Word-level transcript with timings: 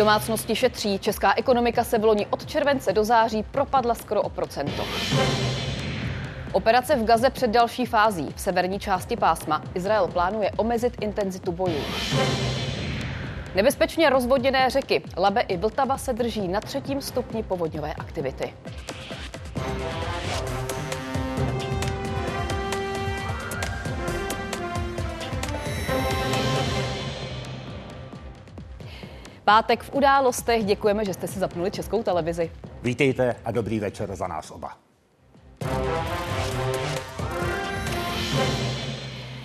Domácnosti 0.00 0.56
šetří, 0.56 0.98
česká 0.98 1.34
ekonomika 1.36 1.84
se 1.84 1.98
v 1.98 2.04
loni 2.04 2.26
od 2.26 2.46
července 2.46 2.92
do 2.92 3.04
září 3.04 3.42
propadla 3.42 3.94
skoro 3.94 4.22
o 4.22 4.28
procento. 4.28 4.84
Operace 6.52 6.96
v 6.96 7.04
Gaze 7.04 7.30
před 7.30 7.50
další 7.50 7.86
fází. 7.86 8.28
V 8.36 8.40
severní 8.40 8.78
části 8.78 9.16
pásma 9.16 9.62
Izrael 9.74 10.08
plánuje 10.08 10.50
omezit 10.56 10.96
intenzitu 11.00 11.52
bojů. 11.52 11.80
Nebezpečně 13.54 14.10
rozvodněné 14.10 14.70
řeky 14.70 15.02
Labe 15.16 15.40
i 15.40 15.56
Vltava 15.56 15.98
se 15.98 16.12
drží 16.12 16.48
na 16.48 16.60
třetím 16.60 17.00
stupni 17.00 17.42
povodňové 17.42 17.94
aktivity. 17.94 18.54
Pátek 29.50 29.82
v 29.82 29.94
událostech. 29.94 30.64
Děkujeme, 30.64 31.04
že 31.04 31.14
jste 31.14 31.28
si 31.28 31.38
zapnuli 31.38 31.70
českou 31.70 32.02
televizi. 32.02 32.50
Vítejte 32.82 33.36
a 33.44 33.50
dobrý 33.50 33.80
večer 33.80 34.16
za 34.16 34.26
nás 34.26 34.50
oba. 34.50 34.76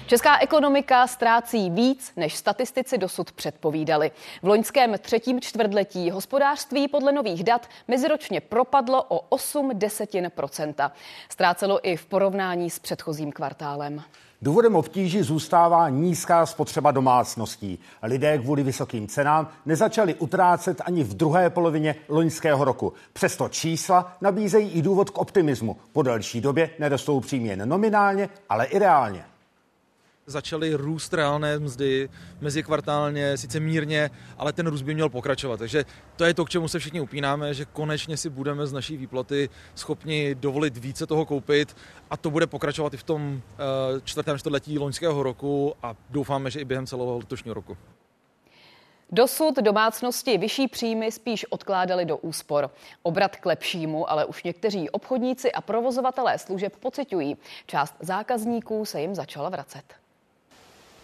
Česká 0.08 0.40
ekonomika 0.40 1.08
ztrácí 1.08 1.70
víc, 1.70 2.12
než 2.16 2.36
statistici 2.36 2.98
dosud 2.98 3.32
předpovídali. 3.32 4.12
V 4.42 4.48
loňském 4.48 4.96
třetím 5.00 5.42
čtvrtletí 5.42 6.12
hospodářství 6.12 6.88
podle 6.88 7.12
nových 7.12 7.44
dat 7.44 7.68
meziročně 7.88 8.42
propadlo 8.42 9.04
o 9.04 9.20
8 9.20 9.72
desetin 9.74 10.32
procenta. 10.36 10.92
Ztrácelo 11.30 11.88
i 11.88 11.98
v 11.98 12.06
porovnání 12.06 12.70
s 12.70 12.80
předchozím 12.80 13.32
kvartálem. 13.32 14.04
Důvodem 14.42 14.76
obtíží 14.76 15.22
zůstává 15.22 15.90
nízká 15.90 16.46
spotřeba 16.46 16.92
domácností. 16.92 17.80
Lidé 18.04 18.38
kvůli 18.38 18.64
vysokým 18.64 19.08
cenám 19.08 19.48
nezačali 19.66 20.16
utrácet 20.16 20.82
ani 20.86 21.04
v 21.04 21.14
druhé 21.14 21.50
polovině 21.50 21.96
loňského 22.10 22.66
roku. 22.66 22.94
Přesto 23.14 23.50
čísla 23.50 24.18
nabízejí 24.22 24.70
i 24.72 24.82
důvod 24.82 25.10
k 25.10 25.18
optimismu. 25.18 25.78
Po 25.94 26.02
delší 26.02 26.42
době 26.42 26.70
nerostou 26.80 27.20
příjmy 27.20 27.48
jen 27.48 27.70
nominálně, 27.70 28.30
ale 28.50 28.66
i 28.66 28.80
reálně 28.80 29.26
začaly 30.26 30.74
růst 30.74 31.14
reálné 31.14 31.60
mzdy 31.60 32.10
mezikvartálně, 32.42 33.38
sice 33.38 33.60
mírně, 33.60 34.10
ale 34.38 34.54
ten 34.54 34.68
růst 34.68 34.82
by 34.82 34.94
měl 34.94 35.10
pokračovat. 35.10 35.58
Takže 35.58 35.86
to 36.16 36.26
je 36.26 36.34
to, 36.34 36.46
k 36.46 36.50
čemu 36.50 36.68
se 36.68 36.80
všichni 36.80 37.02
upínáme, 37.02 37.54
že 37.54 37.66
konečně 37.66 38.18
si 38.18 38.30
budeme 38.30 38.68
z 38.68 38.74
naší 38.74 38.98
výplaty 38.98 39.50
schopni 39.76 40.36
dovolit 40.36 40.78
více 40.78 41.08
toho 41.08 41.26
koupit 41.26 41.76
a 42.10 42.18
to 42.18 42.32
bude 42.32 42.48
pokračovat 42.48 42.94
i 42.94 42.98
v 42.98 43.04
tom 43.04 43.34
uh, 43.34 43.42
čtvrtém 44.04 44.38
čtvrtletí 44.38 44.80
loňského 44.80 45.24
roku 45.24 45.74
a 45.84 45.96
doufáme, 46.10 46.52
že 46.52 46.60
i 46.60 46.66
během 46.66 46.88
celého 46.88 47.18
letošního 47.18 47.54
roku. 47.54 47.78
Dosud 49.12 49.56
domácnosti 49.56 50.38
vyšší 50.38 50.68
příjmy 50.68 51.12
spíš 51.12 51.46
odkládali 51.50 52.06
do 52.06 52.18
úspor. 52.18 52.72
Obrat 53.04 53.36
k 53.36 53.46
lepšímu, 53.46 54.12
ale 54.12 54.26
už 54.26 54.44
někteří 54.44 54.90
obchodníci 54.90 55.52
a 55.52 55.62
provozovatelé 55.62 56.40
služeb 56.40 56.76
pocitují. 56.78 57.38
Část 57.66 57.96
zákazníků 58.00 58.86
se 58.86 59.02
jim 59.02 59.16
začala 59.16 59.50
vracet. 59.50 60.05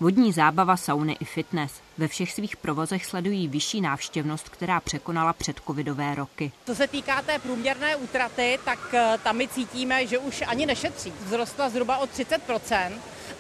Vodní 0.02 0.34
zábava, 0.34 0.78
sauny 0.78 1.18
i 1.20 1.26
fitness. 1.26 1.74
Ve 1.98 2.08
všech 2.08 2.32
svých 2.32 2.58
provozech 2.58 3.06
sledují 3.06 3.48
vyšší 3.48 3.82
návštěvnost, 3.82 4.50
která 4.50 4.80
překonala 4.80 5.34
předcovidové 5.34 6.16
roky. 6.16 6.52
Co 6.66 6.76
se 6.76 6.88
týká 6.88 7.22
té 7.22 7.40
průměrné 7.40 7.96
útraty, 7.96 8.60
tak 8.66 8.80
eh, 8.94 9.18
tam 9.24 9.38
my 9.38 9.48
cítíme, 9.48 10.08
že 10.08 10.18
už 10.18 10.44
ani 10.48 10.66
nešetří. 10.66 11.14
Vzrostla 11.26 11.70
zhruba 11.70 11.98
o 11.98 12.06
30% 12.06 12.92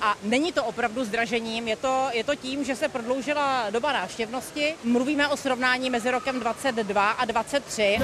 a 0.02 0.16
není 0.24 0.52
to 0.52 0.66
opravdu 0.66 1.04
zdražením, 1.04 1.68
je 1.68 1.76
to, 1.76 2.08
je 2.14 2.24
to 2.24 2.36
tím, 2.36 2.64
že 2.64 2.76
se 2.76 2.90
prodloužila 2.90 3.70
doba 3.70 3.94
návštěvnosti. 3.94 4.74
Mluvíme 4.84 5.28
o 5.28 5.38
srovnání 5.38 5.90
mezi 5.90 6.12
rokem 6.12 6.40
22 6.40 7.10
a 7.12 7.26
23. 7.26 7.98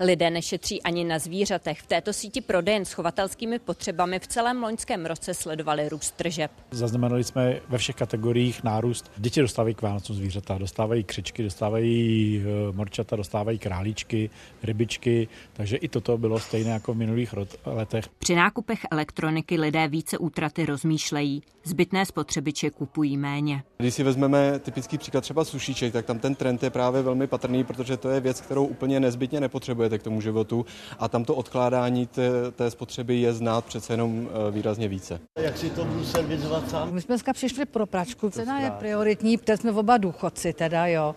Lidé 0.00 0.30
nešetří 0.30 0.82
ani 0.82 1.04
na 1.04 1.18
zvířatech. 1.18 1.80
V 1.80 1.86
této 1.86 2.12
síti 2.12 2.40
prodejen 2.40 2.84
s 2.84 2.92
chovatelskými 2.92 3.58
potřebami 3.58 4.18
v 4.18 4.26
celém 4.26 4.62
loňském 4.62 5.06
roce 5.06 5.34
sledovali 5.34 5.88
růst 5.88 6.10
tržeb. 6.16 6.50
Zaznamenali 6.70 7.24
jsme 7.24 7.60
ve 7.68 7.78
všech 7.78 7.96
kategoriích 7.96 8.64
nárůst. 8.64 9.10
Děti 9.16 9.40
dostávají 9.40 9.74
k 9.74 9.82
Vánocům 9.82 10.16
zvířata, 10.16 10.58
dostávají 10.58 11.04
křičky, 11.04 11.42
dostávají 11.42 12.42
eh, 12.42 12.72
morčata, 12.72 13.16
dostávají 13.16 13.58
králíčky, 13.58 14.30
rybičky, 14.62 15.28
takže 15.52 15.76
i 15.76 15.88
toto 15.88 16.18
bylo 16.18 16.40
stejné 16.40 16.70
jako 16.70 16.94
v 16.94 16.96
minulých 16.96 17.34
letech. 17.64 18.04
Při 18.18 18.34
nákupech 18.34 18.78
elektroniky 18.90 19.60
lidé 19.60 19.88
více 19.88 20.18
útraty 20.18 20.66
rozmýšlejí. 20.66 21.42
Zbytné 21.64 22.06
spotřebiče 22.06 22.70
kupují 22.70 23.16
méně. 23.16 23.62
Když 23.78 23.94
si 23.94 24.02
vezmeme 24.02 24.58
typický 24.58 24.98
příklad 24.98 25.20
třeba 25.20 25.44
sušíček, 25.44 25.92
tak 25.92 26.06
tam 26.06 26.18
ten 26.18 26.34
trend 26.34 26.62
je 26.62 26.70
právě 26.70 27.02
velmi 27.02 27.26
patrný, 27.26 27.64
protože 27.68 27.96
to 27.96 28.10
je 28.10 28.20
věc, 28.20 28.40
kterou 28.40 28.64
úplně 28.64 29.00
nezbytně 29.00 29.40
nepotřebujete 29.40 29.98
k 29.98 30.02
tomu 30.02 30.20
životu 30.20 30.66
a 30.98 31.08
tam 31.08 31.24
to 31.24 31.34
odkládání 31.34 32.06
té, 32.06 32.30
té 32.50 32.70
spotřeby 32.70 33.16
je 33.16 33.32
znát 33.32 33.64
přece 33.64 33.92
jenom 33.92 34.28
eh, 34.28 34.50
výrazně 34.50 34.88
více. 34.88 35.20
Jak 35.38 35.58
si 35.58 35.70
to 35.70 35.84
budu 35.84 36.04
servizovat 36.04 36.70
sám? 36.70 36.94
My 36.94 37.00
jsme 37.00 37.12
dneska 37.12 37.32
přišli 37.32 37.66
pro 37.66 37.86
pračku, 37.86 38.30
cena 38.30 38.60
je 38.60 38.70
prioritní, 38.70 39.36
protože 39.36 39.56
jsme 39.56 39.72
oba 39.72 39.96
důchodci 39.96 40.52
teda, 40.52 40.86
jo. 40.86 41.14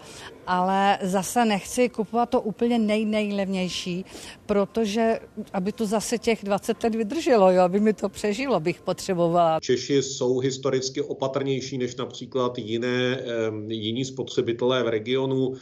Ale 0.48 0.98
zase 1.02 1.46
nechci 1.46 1.90
kupovat 1.90 2.30
to 2.30 2.42
úplně 2.42 2.80
nej, 2.80 3.06
nejlevnější, 3.06 4.06
protože 4.46 5.20
aby 5.54 5.72
to 5.72 5.86
zase 5.86 6.18
těch 6.18 6.44
20 6.44 6.84
let 6.84 6.96
vydrželo, 6.96 7.52
jo, 7.52 7.62
aby 7.62 7.80
mi 7.80 7.94
to 7.94 8.10
přežilo, 8.10 8.60
bych 8.60 8.82
potřebovala. 8.82 9.60
Češi 9.60 10.02
jsou 10.02 10.40
historicky 10.40 11.02
opatrnější 11.02 11.78
než 11.78 11.96
například 11.96 12.58
jiné, 12.58 13.24
jiní 13.68 14.06
spotřebitelé 14.06 14.84
v 14.84 14.88
regionu. 14.88 15.54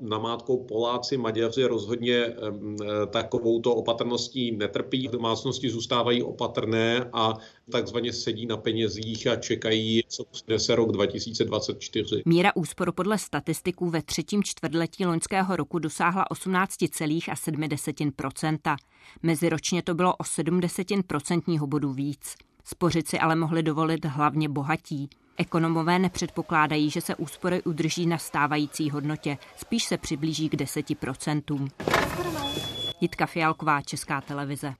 Namátkou 0.00 0.56
Poláci, 0.56 1.16
Maďaři 1.16 1.64
rozhodně 1.64 2.34
takovouto 3.10 3.74
opatrností 3.74 4.56
netrpí. 4.56 5.08
Domácnosti 5.08 5.70
zůstávají 5.70 6.22
opatrné 6.22 7.08
a 7.12 7.38
takzvaně 7.68 8.12
sedí 8.12 8.46
na 8.46 8.56
penězích 8.56 9.26
a 9.26 9.36
čekají, 9.36 10.02
co 10.08 10.24
přinese 10.24 10.76
rok 10.76 10.92
2024. 10.92 12.22
Míra 12.24 12.52
úspor 12.54 12.92
podle 12.92 13.18
statistiků 13.18 13.90
ve 13.90 14.02
třetím 14.02 14.42
čtvrtletí 14.42 15.06
loňského 15.06 15.56
roku 15.56 15.78
dosáhla 15.78 16.24
18,7%. 16.32 18.76
Meziročně 19.22 19.82
to 19.82 19.94
bylo 19.94 20.16
o 20.16 20.22
70% 20.22 21.66
bodu 21.66 21.92
víc. 21.92 22.34
Spořit 22.64 23.08
si 23.08 23.18
ale 23.18 23.36
mohli 23.36 23.62
dovolit 23.62 24.04
hlavně 24.04 24.48
bohatí. 24.48 25.08
Ekonomové 25.36 25.98
nepředpokládají, 25.98 26.90
že 26.90 27.00
se 27.00 27.16
úspory 27.16 27.62
udrží 27.62 28.06
na 28.06 28.18
stávající 28.18 28.90
hodnotě, 28.90 29.38
spíš 29.56 29.84
se 29.84 29.98
přiblíží 29.98 30.48
k 30.48 30.54
10%. 30.54 31.68
Jitka 33.00 33.26
Fialková, 33.26 33.82
Česká 33.82 34.20
televize. 34.20 34.74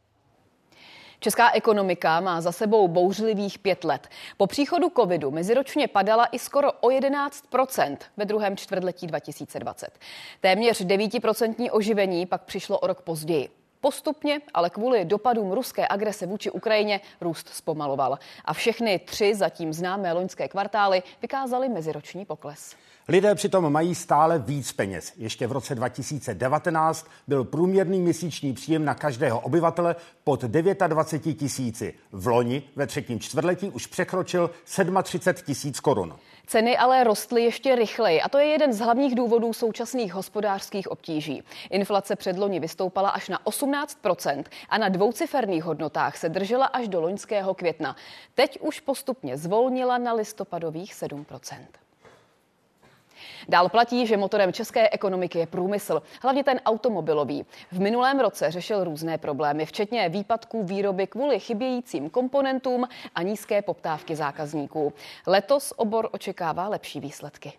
Česká 1.20 1.50
ekonomika 1.52 2.20
má 2.20 2.40
za 2.40 2.52
sebou 2.52 2.88
bouřlivých 2.88 3.58
pět 3.58 3.84
let. 3.84 4.08
Po 4.36 4.46
příchodu 4.46 4.90
covidu 4.96 5.30
meziročně 5.30 5.88
padala 5.88 6.26
i 6.26 6.38
skoro 6.38 6.72
o 6.72 6.88
11% 6.88 7.96
ve 8.16 8.24
druhém 8.24 8.56
čtvrtletí 8.56 9.06
2020. 9.06 9.98
Téměř 10.40 10.80
9% 10.80 11.68
oživení 11.72 12.26
pak 12.26 12.42
přišlo 12.42 12.78
o 12.78 12.86
rok 12.86 13.02
později. 13.02 13.48
Postupně, 13.80 14.40
ale 14.54 14.70
kvůli 14.70 15.04
dopadům 15.04 15.52
ruské 15.52 15.88
agrese 15.88 16.26
vůči 16.26 16.50
Ukrajině 16.50 17.00
růst 17.20 17.48
zpomaloval. 17.48 18.18
A 18.44 18.52
všechny 18.52 18.98
tři 18.98 19.34
zatím 19.34 19.72
známé 19.72 20.12
loňské 20.12 20.48
kvartály 20.48 21.02
vykázaly 21.22 21.68
meziroční 21.68 22.24
pokles. 22.24 22.76
Lidé 23.10 23.34
přitom 23.34 23.72
mají 23.72 23.94
stále 23.94 24.38
víc 24.38 24.72
peněz. 24.72 25.12
Ještě 25.16 25.46
v 25.46 25.52
roce 25.52 25.74
2019 25.74 27.06
byl 27.28 27.44
průměrný 27.44 28.00
měsíční 28.00 28.52
příjem 28.52 28.84
na 28.84 28.94
každého 28.94 29.40
obyvatele 29.40 29.96
pod 30.24 30.40
29 30.42 31.34
tisíci. 31.34 31.94
V 32.12 32.26
loni 32.26 32.62
ve 32.76 32.86
třetím 32.86 33.20
čtvrtletí 33.20 33.70
už 33.70 33.86
překročil 33.86 34.50
37 35.02 35.46
tisíc 35.46 35.80
korun. 35.80 36.16
Ceny 36.46 36.76
ale 36.76 37.04
rostly 37.04 37.44
ještě 37.44 37.74
rychleji 37.74 38.20
a 38.20 38.28
to 38.28 38.38
je 38.38 38.46
jeden 38.46 38.72
z 38.72 38.78
hlavních 38.78 39.14
důvodů 39.14 39.52
současných 39.52 40.14
hospodářských 40.14 40.90
obtíží. 40.90 41.42
Inflace 41.70 42.16
předloni 42.16 42.60
vystoupala 42.60 43.10
až 43.10 43.28
na 43.28 43.40
18% 43.44 44.44
a 44.68 44.78
na 44.78 44.88
dvouciferných 44.88 45.64
hodnotách 45.64 46.16
se 46.16 46.28
držela 46.28 46.66
až 46.66 46.88
do 46.88 47.00
loňského 47.00 47.54
května. 47.54 47.96
Teď 48.34 48.58
už 48.60 48.80
postupně 48.80 49.36
zvolnila 49.36 49.98
na 49.98 50.12
listopadových 50.12 50.94
7 50.94 51.26
Dál 53.48 53.68
platí, 53.68 54.06
že 54.06 54.16
motorem 54.16 54.52
české 54.52 54.90
ekonomiky 54.90 55.38
je 55.38 55.46
průmysl, 55.46 56.02
hlavně 56.22 56.44
ten 56.44 56.60
automobilový. 56.66 57.46
V 57.72 57.80
minulém 57.80 58.20
roce 58.20 58.50
řešil 58.50 58.84
různé 58.84 59.18
problémy, 59.18 59.66
včetně 59.66 60.08
výpadků 60.08 60.64
výroby 60.64 61.06
kvůli 61.06 61.40
chybějícím 61.40 62.10
komponentům 62.10 62.88
a 63.14 63.22
nízké 63.22 63.62
poptávky 63.62 64.16
zákazníků. 64.16 64.92
Letos 65.26 65.72
obor 65.76 66.08
očekává 66.12 66.68
lepší 66.68 67.00
výsledky. 67.00 67.52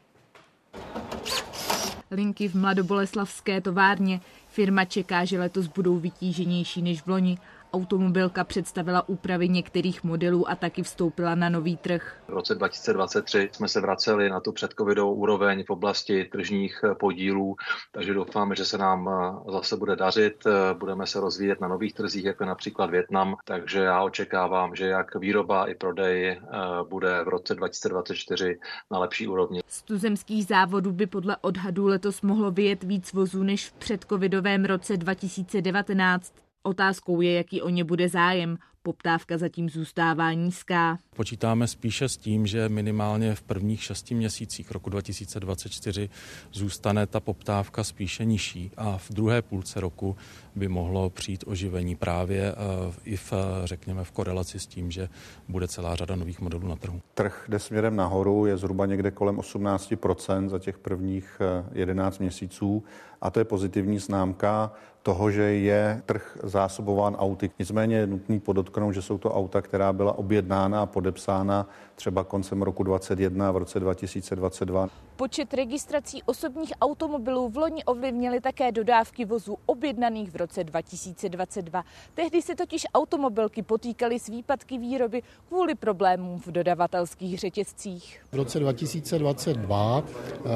Linky 2.11 2.47
v 2.47 2.55
mladoboleslavské 2.55 3.61
továrně. 3.61 4.19
Firma 4.47 4.85
čeká, 4.85 5.25
že 5.25 5.39
letos 5.39 5.67
budou 5.67 5.95
vytíženější 5.95 6.81
než 6.81 7.01
v 7.01 7.07
loni 7.07 7.37
Automobilka 7.73 8.43
představila 8.43 9.09
úpravy 9.09 9.49
některých 9.49 10.03
modelů 10.03 10.49
a 10.49 10.55
taky 10.55 10.83
vstoupila 10.83 11.35
na 11.35 11.49
nový 11.49 11.77
trh. 11.77 12.21
V 12.27 12.29
roce 12.29 12.55
2023 12.55 13.49
jsme 13.51 13.67
se 13.67 13.81
vraceli 13.81 14.29
na 14.29 14.39
tu 14.39 14.51
předcovidovou 14.51 15.13
úroveň 15.13 15.63
v 15.63 15.69
oblasti 15.69 16.25
tržních 16.25 16.81
podílů, 16.99 17.55
takže 17.91 18.13
doufáme, 18.13 18.55
že 18.55 18.65
se 18.65 18.77
nám 18.77 19.09
zase 19.51 19.77
bude 19.77 19.95
dařit. 19.95 20.43
Budeme 20.79 21.07
se 21.07 21.19
rozvíjet 21.19 21.61
na 21.61 21.67
nových 21.67 21.93
trzích, 21.93 22.25
jako 22.25 22.45
například 22.45 22.89
Větnam, 22.89 23.35
takže 23.45 23.79
já 23.79 24.03
očekávám, 24.03 24.75
že 24.75 24.87
jak 24.87 25.15
výroba 25.15 25.69
i 25.69 25.75
prodej 25.75 26.41
bude 26.89 27.23
v 27.23 27.27
roce 27.27 27.55
2024 27.55 28.59
na 28.91 28.99
lepší 28.99 29.27
úrovni. 29.27 29.61
Z 29.67 29.81
tuzemských 29.81 30.45
závodů 30.45 30.91
by 30.91 31.07
podle 31.07 31.37
odhadů 31.41 31.87
letos 31.87 32.21
mohlo 32.21 32.51
vyjet 32.51 32.83
víc 32.83 33.13
vozů 33.13 33.43
než 33.43 33.69
v 33.69 33.73
předcovidovém 33.73 34.65
roce 34.65 34.97
2019. 34.97 36.33
Otázkou 36.63 37.21
je, 37.21 37.33
jaký 37.33 37.61
o 37.61 37.69
ně 37.69 37.83
bude 37.83 38.09
zájem. 38.09 38.57
Poptávka 38.83 39.37
zatím 39.37 39.69
zůstává 39.69 40.33
nízká. 40.33 40.97
Počítáme 41.15 41.67
spíše 41.67 42.09
s 42.09 42.17
tím, 42.17 42.47
že 42.47 42.69
minimálně 42.69 43.35
v 43.35 43.41
prvních 43.41 43.83
šesti 43.83 44.15
měsících 44.15 44.71
roku 44.71 44.89
2024 44.89 46.09
zůstane 46.53 47.07
ta 47.07 47.19
poptávka 47.19 47.83
spíše 47.83 48.25
nižší 48.25 48.71
a 48.77 48.97
v 48.97 49.11
druhé 49.11 49.41
půlce 49.41 49.79
roku 49.79 50.15
by 50.55 50.67
mohlo 50.67 51.09
přijít 51.09 51.43
oživení 51.47 51.95
právě 51.95 52.51
eh, 52.51 52.55
i 53.03 53.17
v, 53.17 53.33
řekněme, 53.63 54.03
v 54.03 54.11
korelaci 54.11 54.59
s 54.59 54.67
tím, 54.67 54.91
že 54.91 55.09
bude 55.47 55.67
celá 55.67 55.95
řada 55.95 56.15
nových 56.15 56.41
modelů 56.41 56.67
na 56.67 56.75
trhu. 56.75 57.01
Trh 57.13 57.45
jde 57.47 57.59
směrem 57.59 57.95
nahoru, 57.95 58.45
je 58.45 58.57
zhruba 58.57 58.85
někde 58.85 59.11
kolem 59.11 59.37
18% 59.37 60.49
za 60.49 60.59
těch 60.59 60.77
prvních 60.77 61.41
11 61.73 62.15
eh, 62.19 62.23
měsíců 62.23 62.83
a 63.21 63.29
to 63.29 63.39
je 63.39 63.45
pozitivní 63.45 63.99
známka 63.99 64.71
toho, 65.03 65.31
že 65.31 65.41
je 65.41 66.01
trh 66.05 66.37
zásobován 66.43 67.15
auty. 67.15 67.51
Nicméně 67.59 67.95
je 67.97 68.07
nutný 68.07 68.39
podotknout, 68.39 68.91
že 68.91 69.01
jsou 69.01 69.17
to 69.17 69.33
auta, 69.33 69.61
která 69.61 69.93
byla 69.93 70.17
objednána 70.17 70.81
a 70.81 70.85
podepsána 70.85 71.67
třeba 71.99 72.23
koncem 72.23 72.61
roku 72.61 72.83
2021 72.83 73.49
a 73.49 73.51
v 73.51 73.57
roce 73.57 73.79
2022. 73.79 74.89
Počet 75.15 75.53
registrací 75.53 76.23
osobních 76.23 76.73
automobilů 76.81 77.49
v 77.49 77.57
loni 77.57 77.83
ovlivnily 77.83 78.41
také 78.41 78.71
dodávky 78.71 79.25
vozů 79.25 79.57
objednaných 79.65 80.31
v 80.31 80.35
roce 80.35 80.63
2022. 80.63 81.83
Tehdy 82.13 82.41
se 82.41 82.55
totiž 82.55 82.85
automobilky 82.93 83.61
potýkaly 83.61 84.19
s 84.19 84.27
výpadky 84.27 84.77
výroby 84.77 85.21
kvůli 85.47 85.75
problémům 85.75 86.39
v 86.39 86.47
dodavatelských 86.47 87.39
řetězcích. 87.39 88.21
V 88.31 88.35
roce 88.35 88.59
2022 88.59 90.03
eh, 90.03 90.49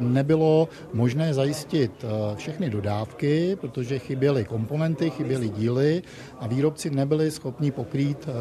nebylo 0.00 0.68
možné 0.92 1.34
zajistit 1.34 1.92
eh, 2.04 2.36
všechny 2.36 2.70
dodávky, 2.70 3.56
protože 3.60 3.98
chyběly 3.98 4.44
komponenty, 4.44 5.10
chyběly 5.10 5.48
díly 5.48 6.02
a 6.38 6.46
výrobci 6.46 6.90
nebyli 6.90 7.30
schopni 7.30 7.70
pokrýt 7.70 8.28
eh, 8.28 8.32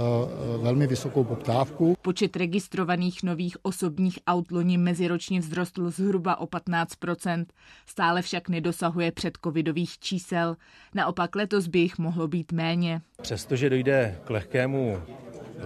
velmi 0.58 0.88
vysokou 0.88 1.24
poptávku. 1.24 1.96
Počet 2.02 2.36
registrovaných 2.44 3.24
nových 3.24 3.58
osobních 3.62 4.20
aut 4.28 4.52
loni 4.52 4.78
meziročně 4.78 5.42
vzrostl 5.42 5.90
zhruba 5.90 6.40
o 6.40 6.46
15% 6.46 7.46
Stále 7.86 8.22
však 8.22 8.50
nedosahuje 8.50 9.12
předcovidových 9.12 10.00
čísel. 10.00 10.56
Naopak 10.96 11.36
letos 11.36 11.68
by 11.68 11.80
jich 11.80 11.98
mohlo 11.98 12.28
být 12.28 12.52
méně. 12.52 13.02
Přestože 13.22 13.70
dojde 13.70 14.20
k 14.24 14.30
lehkému 14.30 15.02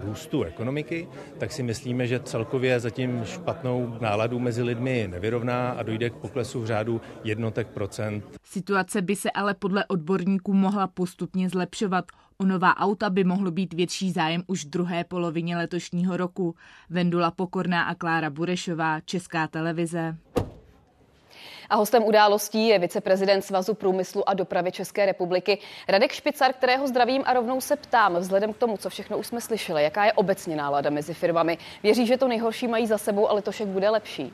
růstu 0.04 0.44
ekonomiky, 0.44 1.08
tak 1.38 1.52
si 1.52 1.64
myslíme, 1.64 2.08
že 2.08 2.20
celkově 2.20 2.80
zatím 2.80 3.22
špatnou 3.26 3.98
náladu 4.02 4.40
mezi 4.40 4.64
lidmi 4.64 5.08
nevyrovná 5.12 5.70
a 5.70 5.84
dojde 5.84 6.10
k 6.10 6.14
poklesu 6.14 6.62
v 6.62 6.66
řádu 6.66 7.02
jednotek 7.24 7.68
procent. 7.68 8.24
Situace 8.44 9.02
by 9.02 9.16
se 9.16 9.32
ale 9.32 9.54
podle 9.54 9.86
odborníků 9.86 10.54
mohla 10.54 10.88
postupně 10.88 11.50
zlepšovat. 11.50 12.06
O 12.38 12.46
nová 12.46 12.78
auta 12.78 13.10
by 13.10 13.24
mohlo 13.24 13.52
být 13.52 13.74
větší 13.74 14.12
zájem 14.12 14.44
už 14.48 14.66
v 14.66 14.70
druhé 14.70 15.04
polovině 15.04 15.58
letošního 15.58 16.18
roku. 16.18 16.56
Vendula 16.90 17.32
Pokorná 17.32 17.84
a 17.84 17.96
Klára 17.96 18.30
Burešová, 18.30 19.00
Česká 19.00 19.48
televize. 19.48 20.18
A 21.70 21.76
hostem 21.76 22.04
událostí 22.04 22.68
je 22.68 22.80
viceprezident 22.80 23.46
Svazu 23.46 23.74
průmyslu 23.74 24.30
a 24.30 24.34
dopravy 24.34 24.72
České 24.72 25.06
republiky 25.06 25.58
Radek 25.88 26.12
Špicar, 26.12 26.54
kterého 26.54 26.88
zdravím 26.88 27.24
a 27.26 27.34
rovnou 27.34 27.62
se 27.62 27.76
ptám, 27.76 28.16
vzhledem 28.16 28.54
k 28.54 28.58
tomu, 28.58 28.78
co 28.78 28.90
všechno 28.90 29.18
už 29.18 29.28
jsme 29.28 29.42
slyšeli, 29.42 29.84
jaká 29.84 30.06
je 30.06 30.14
obecně 30.14 30.56
nálada 30.56 30.90
mezi 30.90 31.14
firmami. 31.14 31.58
Věří, 31.84 32.08
že 32.08 32.18
to 32.18 32.28
nejhorší 32.28 32.68
mají 32.68 32.88
za 32.88 32.98
sebou 32.98 33.30
a 33.30 33.34
letošek 33.34 33.68
bude 33.68 33.90
lepší? 33.90 34.34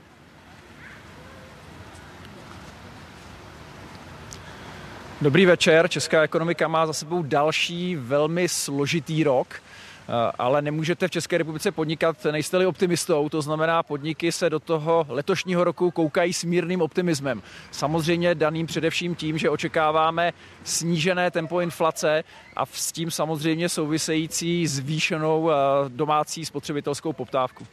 Dobrý 5.21 5.45
večer. 5.45 5.87
Česká 5.87 6.21
ekonomika 6.21 6.67
má 6.67 6.85
za 6.85 6.93
sebou 6.93 7.23
další 7.23 7.95
velmi 7.95 8.49
složitý 8.49 9.23
rok. 9.23 9.62
Eh, 10.09 10.31
ale 10.37 10.61
nemůžete 10.61 11.07
v 11.07 11.11
České 11.11 11.37
republice 11.37 11.71
podnikat, 11.71 12.25
nejste-li 12.31 12.65
optimistou, 12.65 13.29
to 13.29 13.41
znamená 13.41 13.83
podniky 13.83 14.31
se 14.31 14.49
do 14.49 14.59
toho 14.59 15.05
letošního 15.09 15.63
roku 15.63 15.91
koukají 15.91 16.33
s 16.33 16.43
mírným 16.43 16.81
optimismem. 16.81 17.41
Samozřejmě 17.71 18.35
daným 18.35 18.67
především 18.67 19.15
tím, 19.15 19.37
že 19.37 19.49
očekáváme 19.49 20.33
snížené 20.63 21.31
tempo 21.31 21.59
inflace 21.59 22.23
a 22.55 22.65
s 22.65 22.91
tím 22.91 23.11
samozřejmě 23.11 23.69
související 23.69 24.67
zvýšenou 24.67 25.51
eh, 25.51 25.55
domácí 25.87 26.45
spotřebitelskou 26.45 27.13
poptávku. 27.13 27.67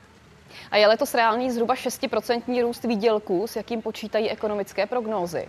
A 0.70 0.76
je 0.76 0.86
letos 0.86 1.14
reálný 1.14 1.50
zhruba 1.50 1.74
6% 1.74 2.62
růst 2.62 2.84
výdělků, 2.84 3.46
s 3.46 3.56
jakým 3.56 3.82
počítají 3.82 4.30
ekonomické 4.30 4.86
prognózy? 4.86 5.48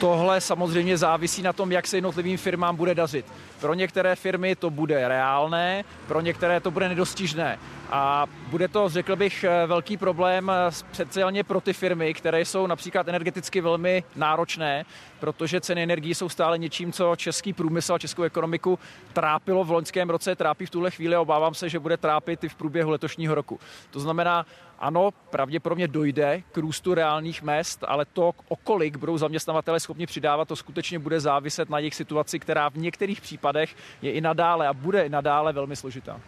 Tohle 0.00 0.40
samozřejmě 0.40 0.98
závisí 0.98 1.42
na 1.42 1.52
tom, 1.52 1.72
jak 1.72 1.86
se 1.86 1.96
jednotlivým 1.96 2.38
firmám 2.38 2.76
bude 2.76 2.94
dařit. 2.94 3.26
Pro 3.60 3.74
některé 3.74 4.16
firmy 4.16 4.56
to 4.56 4.70
bude 4.70 5.08
reálné, 5.08 5.84
pro 6.06 6.20
některé 6.20 6.60
to 6.60 6.70
bude 6.70 6.88
nedostižné. 6.88 7.58
A 7.90 8.26
bude 8.46 8.68
to, 8.68 8.88
řekl 8.88 9.16
bych, 9.16 9.44
velký 9.66 9.96
problém 9.96 10.52
speciálně 10.70 11.44
pro 11.44 11.60
ty 11.60 11.72
firmy, 11.72 12.14
které 12.14 12.40
jsou 12.40 12.66
například 12.66 13.08
energeticky 13.08 13.60
velmi 13.60 14.04
náročné, 14.16 14.84
protože 15.20 15.60
ceny 15.60 15.82
energií 15.82 16.14
jsou 16.14 16.28
stále 16.28 16.58
něčím, 16.58 16.92
co 16.92 17.16
český 17.16 17.52
průmysl 17.52 17.94
a 17.94 17.98
českou 17.98 18.22
ekonomiku 18.22 18.78
trápilo 19.12 19.64
v 19.64 19.70
loňském 19.70 20.10
roce, 20.10 20.36
trápí 20.36 20.66
v 20.66 20.70
tuhle 20.70 20.90
chvíli 20.90 21.14
a 21.14 21.20
obávám 21.20 21.54
se, 21.54 21.68
že 21.68 21.78
bude 21.78 21.96
trápit 21.96 22.44
i 22.44 22.48
v 22.48 22.54
průběhu 22.54 22.90
letošního 22.90 23.34
roku. 23.34 23.60
To 23.90 24.00
znamená, 24.00 24.46
ano, 24.80 25.10
pravděpodobně 25.30 25.88
dojde 25.88 26.42
k 26.52 26.56
růstu 26.56 26.94
reálných 26.94 27.42
mest, 27.42 27.84
ale 27.88 28.04
to, 28.04 28.32
o 28.48 28.56
kolik 28.56 28.96
budou 28.96 29.18
zaměstnavatele 29.18 29.80
schopni 29.80 30.06
přidávat, 30.06 30.48
to 30.48 30.56
skutečně 30.56 30.98
bude 30.98 31.20
záviset 31.20 31.70
na 31.70 31.78
jejich 31.78 31.94
situaci, 31.94 32.38
která 32.38 32.68
v 32.68 32.74
některých 32.74 33.20
případech 33.20 33.76
je 34.02 34.12
i 34.12 34.20
nadále 34.20 34.68
a 34.68 34.74
bude 34.74 35.06
i 35.06 35.08
nadále 35.08 35.52
velmi 35.52 35.76
složitá. 35.76 36.20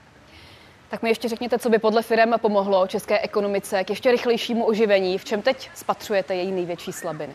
Tak 0.89 1.03
mi 1.03 1.09
ještě 1.09 1.29
řekněte, 1.29 1.59
co 1.59 1.71
by 1.71 1.79
podle 1.79 2.03
firm 2.03 2.33
pomohlo 2.41 2.87
české 2.87 3.19
ekonomice 3.19 3.85
k 3.85 3.91
ještě 3.91 4.11
rychlejšímu 4.11 4.65
oživení. 4.65 5.19
V 5.19 5.25
čem 5.25 5.43
teď 5.43 5.71
spatřujete 5.75 6.35
její 6.35 6.53
největší 6.53 6.93
slabiny? 6.93 7.35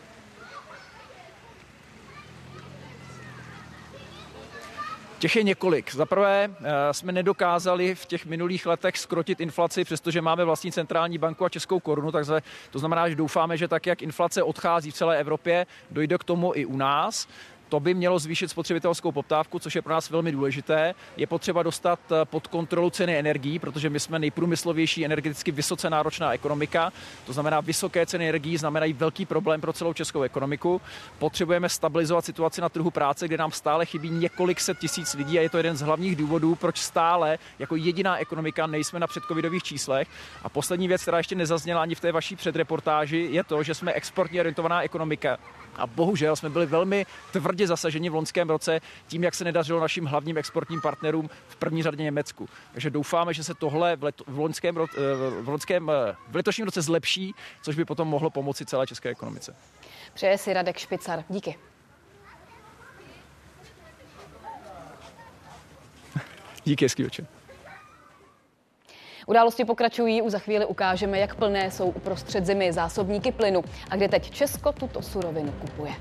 Těch 5.18 5.36
je 5.36 5.42
několik. 5.42 5.94
Za 5.94 6.06
prvé 6.06 6.50
eh, 6.50 6.94
jsme 6.94 7.12
nedokázali 7.12 7.94
v 7.94 8.06
těch 8.06 8.26
minulých 8.26 8.66
letech 8.66 8.98
skrotit 8.98 9.40
inflaci, 9.40 9.84
přestože 9.84 10.20
máme 10.20 10.44
vlastní 10.44 10.72
centrální 10.72 11.18
banku 11.18 11.44
a 11.44 11.48
českou 11.48 11.80
korunu, 11.80 12.12
takže 12.12 12.42
to 12.70 12.78
znamená, 12.78 13.08
že 13.08 13.14
doufáme, 13.14 13.56
že 13.56 13.68
tak, 13.68 13.86
jak 13.86 14.02
inflace 14.02 14.42
odchází 14.42 14.90
v 14.90 14.94
celé 14.94 15.18
Evropě, 15.18 15.66
dojde 15.90 16.18
k 16.18 16.24
tomu 16.24 16.52
i 16.54 16.66
u 16.66 16.76
nás. 16.76 17.28
To 17.68 17.80
by 17.80 17.94
mělo 17.94 18.18
zvýšit 18.18 18.48
spotřebitelskou 18.48 19.12
poptávku, 19.12 19.58
což 19.58 19.74
je 19.74 19.82
pro 19.82 19.92
nás 19.92 20.10
velmi 20.10 20.32
důležité. 20.32 20.94
Je 21.16 21.26
potřeba 21.26 21.62
dostat 21.62 22.00
eh, 22.12 22.24
pod 22.24 22.46
kontrolu 22.46 22.90
ceny 22.90 23.18
energií, 23.18 23.58
protože 23.58 23.90
my 23.90 24.00
jsme 24.00 24.18
nejprůmyslovější 24.18 25.04
energeticky 25.04 25.50
vysoce 25.50 25.90
náročná 25.90 26.32
ekonomika. 26.32 26.92
To 27.26 27.32
znamená, 27.32 27.60
vysoké 27.60 28.06
ceny 28.06 28.28
energií 28.28 28.56
znamenají 28.56 28.92
velký 28.92 29.26
problém 29.26 29.60
pro 29.60 29.72
celou 29.72 29.92
českou 29.92 30.22
ekonomiku. 30.22 30.80
Potřebujeme 31.18 31.68
stabilizovat 31.68 32.24
situaci 32.24 32.60
na 32.60 32.68
trhu 32.68 32.90
práce, 32.90 33.28
kde 33.28 33.36
nám 33.36 33.52
stále 33.52 33.86
chybí 33.86 34.10
několik 34.10 34.60
set 34.60 34.78
tisíc 34.78 35.14
lidí 35.14 35.38
a 35.38 35.42
je 35.42 35.50
to 35.50 35.56
jeden 35.56 35.76
z 35.76 35.80
hlavních 35.80 36.16
důvodů, 36.16 36.54
proč 36.54 36.78
stále 36.78 37.38
jako 37.58 37.76
jediná 37.76 38.18
ekonomika 38.18 38.66
nejsme 38.66 39.00
na 39.00 39.06
předcovidových 39.06 39.62
číslech. 39.62 40.08
A 40.42 40.48
poslední 40.48 40.88
věc, 40.88 41.02
která 41.02 41.18
ještě 41.18 41.34
nezazněla 41.34 41.82
ani 41.82 41.94
v 41.94 42.00
té 42.00 42.12
vaší 42.12 42.36
předreportáži, 42.36 43.28
je 43.30 43.44
to, 43.44 43.62
že 43.62 43.74
jsme 43.74 43.92
exportně 43.92 44.40
orientovaná 44.40 44.82
ekonomika 44.82 45.38
a 45.78 45.86
bohužel 45.86 46.36
jsme 46.36 46.50
byli 46.50 46.66
velmi 46.66 47.06
tvrdě 47.32 47.66
zasaženi 47.66 48.10
v 48.10 48.14
loňském 48.14 48.50
roce 48.50 48.80
tím, 49.06 49.24
jak 49.24 49.34
se 49.34 49.44
nedařilo 49.44 49.80
našim 49.80 50.04
hlavním 50.04 50.38
exportním 50.38 50.80
partnerům 50.80 51.30
v 51.48 51.56
první 51.56 51.82
řadě 51.82 52.02
Německu. 52.02 52.48
Takže 52.72 52.90
doufáme, 52.90 53.34
že 53.34 53.44
se 53.44 53.54
tohle 53.54 53.96
v, 53.96 54.04
let, 54.04 54.22
v, 54.26 54.38
loňském, 54.38 54.78
eh, 54.78 54.86
v, 55.42 55.48
loňském, 55.48 55.90
eh, 55.90 56.16
v 56.28 56.36
letošním 56.36 56.64
roce 56.64 56.82
zlepší, 56.82 57.34
což 57.62 57.76
by 57.76 57.84
potom 57.84 58.08
mohlo 58.08 58.30
pomoci 58.30 58.66
celé 58.66 58.86
české 58.86 59.08
ekonomice. 59.08 59.56
Přeje 60.14 60.38
si 60.38 60.52
Radek 60.52 60.78
Špicar. 60.78 61.24
Díky. 61.28 61.58
Díky, 66.64 66.84
hezký 66.84 67.02
večer. 67.02 67.37
Události 69.28 69.64
pokračují, 69.64 70.22
už 70.22 70.32
za 70.32 70.38
chvíli 70.38 70.66
ukážeme, 70.66 71.18
jak 71.18 71.34
plné 71.34 71.70
jsou 71.70 71.88
uprostřed 71.90 72.46
zimy 72.46 72.72
zásobníky 72.72 73.32
plynu 73.32 73.64
a 73.90 73.96
kde 73.96 74.08
teď 74.08 74.30
Česko 74.30 74.72
tuto 74.72 75.02
surovinu 75.02 75.52
kupuje. 75.52 75.92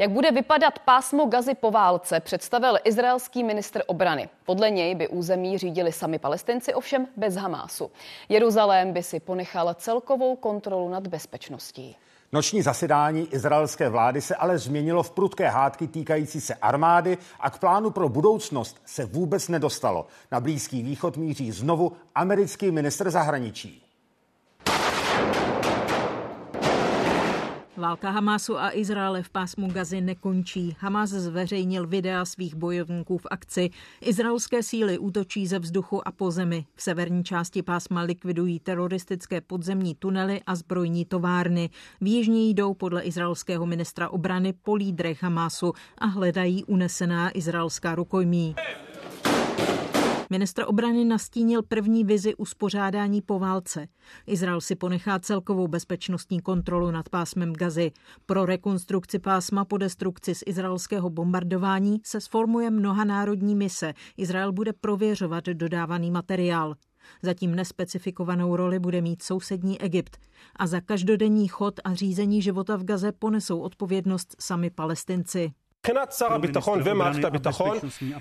Jak 0.00 0.10
bude 0.10 0.30
vypadat 0.30 0.78
pásmo 0.78 1.26
Gazy 1.26 1.54
po 1.54 1.70
válce, 1.70 2.20
představil 2.20 2.78
izraelský 2.84 3.44
ministr 3.44 3.82
obrany. 3.86 4.28
Podle 4.44 4.70
něj 4.70 4.94
by 4.94 5.08
území 5.08 5.58
řídili 5.58 5.92
sami 5.92 6.18
palestinci, 6.18 6.74
ovšem 6.74 7.06
bez 7.16 7.34
Hamásu. 7.34 7.90
Jeruzalém 8.28 8.92
by 8.92 9.02
si 9.02 9.20
ponechal 9.20 9.74
celkovou 9.74 10.36
kontrolu 10.36 10.88
nad 10.88 11.06
bezpečností. 11.06 11.96
Noční 12.32 12.62
zasedání 12.62 13.28
izraelské 13.32 13.88
vlády 13.88 14.20
se 14.20 14.34
ale 14.34 14.58
změnilo 14.58 15.02
v 15.02 15.10
prudké 15.10 15.48
hádky 15.48 15.86
týkající 15.86 16.40
se 16.40 16.54
armády 16.54 17.18
a 17.40 17.50
k 17.50 17.58
plánu 17.58 17.90
pro 17.90 18.08
budoucnost 18.08 18.82
se 18.84 19.04
vůbec 19.04 19.48
nedostalo. 19.48 20.06
Na 20.32 20.40
Blízký 20.40 20.82
východ 20.82 21.16
míří 21.16 21.52
znovu 21.52 21.92
americký 22.14 22.70
ministr 22.70 23.10
zahraničí. 23.10 23.87
Válka 27.78 28.10
Hamásu 28.10 28.58
a 28.58 28.70
Izraele 28.74 29.22
v 29.22 29.30
pásmu 29.30 29.70
Gazy 29.72 30.00
nekončí. 30.00 30.76
Hamas 30.80 31.10
zveřejnil 31.10 31.86
videa 31.86 32.24
svých 32.24 32.54
bojovníků 32.54 33.18
v 33.18 33.26
akci. 33.30 33.70
Izraelské 34.00 34.62
síly 34.62 34.98
útočí 34.98 35.46
ze 35.46 35.58
vzduchu 35.58 36.08
a 36.08 36.12
po 36.12 36.30
zemi. 36.30 36.66
V 36.74 36.82
severní 36.82 37.24
části 37.24 37.62
pásma 37.62 38.02
likvidují 38.02 38.60
teroristické 38.60 39.40
podzemní 39.40 39.94
tunely 39.94 40.40
a 40.46 40.54
zbrojní 40.54 41.04
továrny. 41.04 41.70
V 42.00 42.06
jižní 42.06 42.54
jdou 42.54 42.74
podle 42.74 43.02
izraelského 43.02 43.66
ministra 43.66 44.08
obrany 44.08 44.52
po 44.52 44.74
lídrech 44.74 45.22
Hamásu 45.22 45.72
a 45.98 46.06
hledají 46.06 46.64
unesená 46.64 47.36
izraelská 47.38 47.94
rukojmí. 47.94 48.54
Ministr 50.30 50.64
obrany 50.66 51.04
nastínil 51.04 51.62
první 51.62 52.04
vizi 52.04 52.34
uspořádání 52.34 53.22
po 53.22 53.38
válce. 53.38 53.88
Izrael 54.26 54.60
si 54.60 54.74
ponechá 54.74 55.18
celkovou 55.18 55.68
bezpečnostní 55.68 56.40
kontrolu 56.40 56.90
nad 56.90 57.08
pásmem 57.08 57.52
Gazy. 57.52 57.92
Pro 58.26 58.46
rekonstrukci 58.46 59.18
pásma 59.18 59.64
po 59.64 59.78
destrukci 59.78 60.34
z 60.34 60.42
izraelského 60.46 61.10
bombardování 61.10 62.00
se 62.04 62.20
sformuje 62.20 62.70
mnohanárodní 62.70 63.54
mise. 63.54 63.94
Izrael 64.16 64.52
bude 64.52 64.72
prověřovat 64.72 65.44
dodávaný 65.44 66.10
materiál. 66.10 66.74
Zatím 67.22 67.54
nespecifikovanou 67.54 68.56
roli 68.56 68.78
bude 68.78 69.00
mít 69.00 69.22
sousední 69.22 69.80
Egypt. 69.80 70.16
A 70.56 70.66
za 70.66 70.80
každodenní 70.80 71.48
chod 71.48 71.80
a 71.84 71.94
řízení 71.94 72.42
života 72.42 72.76
v 72.76 72.84
Gaze 72.84 73.12
ponesou 73.12 73.60
odpovědnost 73.60 74.36
sami 74.40 74.70
palestinci. 74.70 75.52
מבחינת 75.85 76.13
שר 76.13 76.33
הביטחון 76.33 76.81
ומערכת 76.85 77.23
הביטחון, 77.23 77.77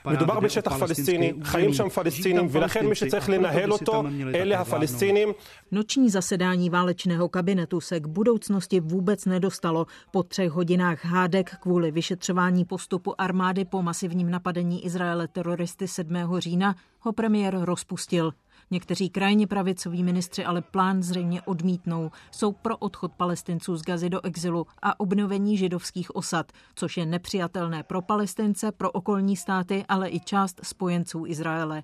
מדובר 0.06 0.40
בשטח 0.40 0.76
פלסטיני, 0.76 1.32
חיים 1.44 1.74
שם 1.74 1.88
פלסטינים, 1.88 2.46
ולכן 2.50 2.86
מי 2.86 2.94
שצריך 2.94 3.28
לנהל 3.28 3.72
אותו 3.72 4.04
אלה 4.34 4.60
הפלסטינים. 4.60 5.32
Noční 5.72 6.10
zasedání 6.10 6.70
válečného 6.70 7.28
kabinetu 7.28 7.80
se 7.80 8.00
k 8.00 8.06
budoucnosti 8.06 8.80
vůbec 8.80 9.24
nedostalo. 9.24 9.86
Po 10.10 10.22
třech 10.22 10.50
hodinách 10.50 11.04
hádek 11.04 11.56
kvůli 11.60 11.90
vyšetřování 11.90 12.64
postupu 12.64 13.20
armády 13.20 13.64
po 13.64 13.82
masivním 13.82 14.30
napadení 14.30 14.84
Izraele 14.84 15.28
teroristy 15.28 15.88
7. 15.88 16.16
října 16.38 16.74
ho 17.00 17.12
premiér 17.12 17.58
rozpustil. 17.60 18.32
Někteří 18.71 19.09
krajně 19.09 19.47
pravicoví 19.47 20.03
ministři 20.03 20.45
ale 20.45 20.61
plán 20.61 21.03
zřejmě 21.03 21.41
odmítnou. 21.41 22.11
Jsou 22.31 22.51
pro 22.51 22.77
odchod 22.77 23.11
palestinců 23.11 23.77
z 23.77 23.81
Gazy 23.81 24.09
do 24.09 24.25
exilu 24.25 24.67
a 24.81 24.99
obnovení 24.99 25.57
židovských 25.57 26.15
osad, 26.15 26.51
což 26.75 26.97
je 26.97 27.05
nepřijatelné 27.05 27.83
pro 27.83 28.01
palestince, 28.01 28.71
pro 28.71 28.91
okolní 28.91 29.35
státy, 29.35 29.85
ale 29.89 30.09
i 30.09 30.19
část 30.19 30.59
spojenců 30.63 31.25
Izraele. 31.27 31.83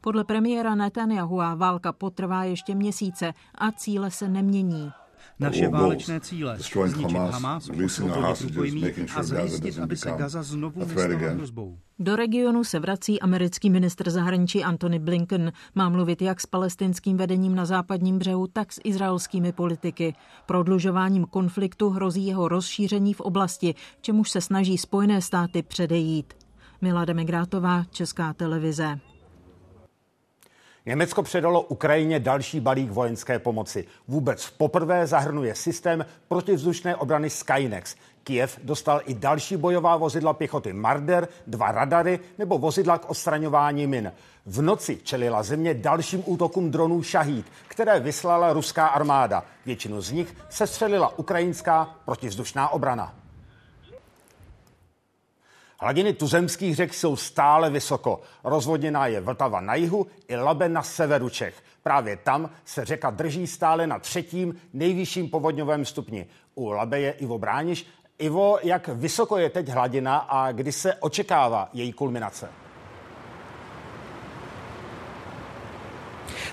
Podle 0.00 0.24
premiéra 0.24 0.74
Netanyahu 0.74 1.36
válka 1.56 1.92
potrvá 1.92 2.44
ještě 2.44 2.74
měsíce 2.74 3.34
a 3.54 3.72
cíle 3.72 4.10
se 4.10 4.28
nemění. 4.28 4.92
Naše 5.38 5.68
válečné 5.68 6.20
cíle 6.20 6.58
zničit 6.86 7.16
Hamas, 7.16 7.70
osvobodit 7.84 8.40
rukojmí 8.40 8.84
a 9.16 9.22
zajistit, 9.22 9.78
aby 9.78 9.96
se 9.96 10.10
Gaza 10.10 10.42
znovu 10.42 10.80
nestala 10.80 11.30
hrozbou. 11.30 11.78
Do 11.98 12.16
regionu 12.16 12.64
se 12.64 12.78
vrací 12.78 13.20
americký 13.20 13.70
ministr 13.70 14.10
zahraničí 14.10 14.64
Antony 14.64 14.98
Blinken. 14.98 15.52
Má 15.74 15.88
mluvit 15.88 16.22
jak 16.22 16.40
s 16.40 16.46
palestinským 16.46 17.16
vedením 17.16 17.54
na 17.54 17.64
západním 17.64 18.18
břehu, 18.18 18.46
tak 18.46 18.72
s 18.72 18.80
izraelskými 18.84 19.52
politiky. 19.52 20.14
Prodlužováním 20.46 21.24
konfliktu 21.24 21.90
hrozí 21.90 22.26
jeho 22.26 22.48
rozšíření 22.48 23.14
v 23.14 23.20
oblasti, 23.20 23.74
čemuž 24.00 24.30
se 24.30 24.40
snaží 24.40 24.78
Spojené 24.78 25.22
státy 25.22 25.62
předejít. 25.62 26.34
Milá 26.80 27.04
Demigrátová, 27.04 27.84
Česká 27.90 28.32
televize. 28.32 28.98
Německo 30.86 31.22
předalo 31.22 31.62
Ukrajině 31.62 32.20
další 32.20 32.60
balík 32.60 32.90
vojenské 32.90 33.38
pomoci. 33.38 33.84
Vůbec 34.08 34.50
poprvé 34.50 35.06
zahrnuje 35.06 35.54
systém 35.54 36.06
protivzdušné 36.28 36.96
obrany 36.96 37.30
Skynex. 37.30 37.96
Kiev 38.24 38.60
dostal 38.62 39.00
i 39.04 39.14
další 39.14 39.56
bojová 39.56 39.96
vozidla 39.96 40.32
pěchoty 40.32 40.72
Marder, 40.72 41.28
dva 41.46 41.72
radary 41.72 42.20
nebo 42.38 42.58
vozidla 42.58 42.98
k 42.98 43.10
odstraňování 43.10 43.86
min. 43.86 44.12
V 44.46 44.62
noci 44.62 45.00
čelila 45.02 45.42
země 45.42 45.74
dalším 45.74 46.22
útokům 46.26 46.70
dronů 46.70 47.02
Šahít, 47.02 47.46
které 47.68 48.00
vyslala 48.00 48.52
ruská 48.52 48.86
armáda. 48.86 49.44
Většinu 49.66 50.00
z 50.00 50.12
nich 50.12 50.36
se 50.50 50.66
střelila 50.66 51.18
ukrajinská 51.18 51.96
protivzdušná 52.04 52.68
obrana. 52.68 53.23
Hladiny 55.80 56.12
tuzemských 56.12 56.76
řek 56.76 56.94
jsou 56.94 57.16
stále 57.16 57.70
vysoko. 57.70 58.20
Rozvodněná 58.44 59.06
je 59.06 59.20
Vltava 59.20 59.60
na 59.60 59.74
jihu 59.74 60.06
i 60.28 60.36
Labe 60.36 60.68
na 60.68 60.82
severu 60.82 61.28
Čech. 61.28 61.62
Právě 61.82 62.16
tam 62.16 62.50
se 62.64 62.84
řeka 62.84 63.10
drží 63.10 63.46
stále 63.46 63.86
na 63.86 63.98
třetím 63.98 64.60
nejvyšším 64.72 65.30
povodňovém 65.30 65.84
stupni. 65.84 66.26
U 66.54 66.70
Labe 66.70 67.00
je 67.00 67.12
Ivo 67.12 67.38
Brániš. 67.38 67.86
Ivo, 68.18 68.58
jak 68.62 68.88
vysoko 68.88 69.38
je 69.38 69.50
teď 69.50 69.68
hladina 69.68 70.16
a 70.16 70.52
kdy 70.52 70.72
se 70.72 70.94
očekává 70.94 71.68
její 71.72 71.92
kulminace? 71.92 72.63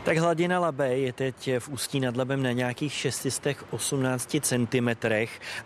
Tak 0.03 0.17
hladina 0.17 0.59
Labe 0.59 0.97
je 0.97 1.13
teď 1.13 1.49
v 1.59 1.69
Ústí 1.69 1.99
nad 1.99 2.17
Labem 2.17 2.43
na 2.43 2.51
nějakých 2.51 2.93
618 2.93 4.35
cm 4.41 4.89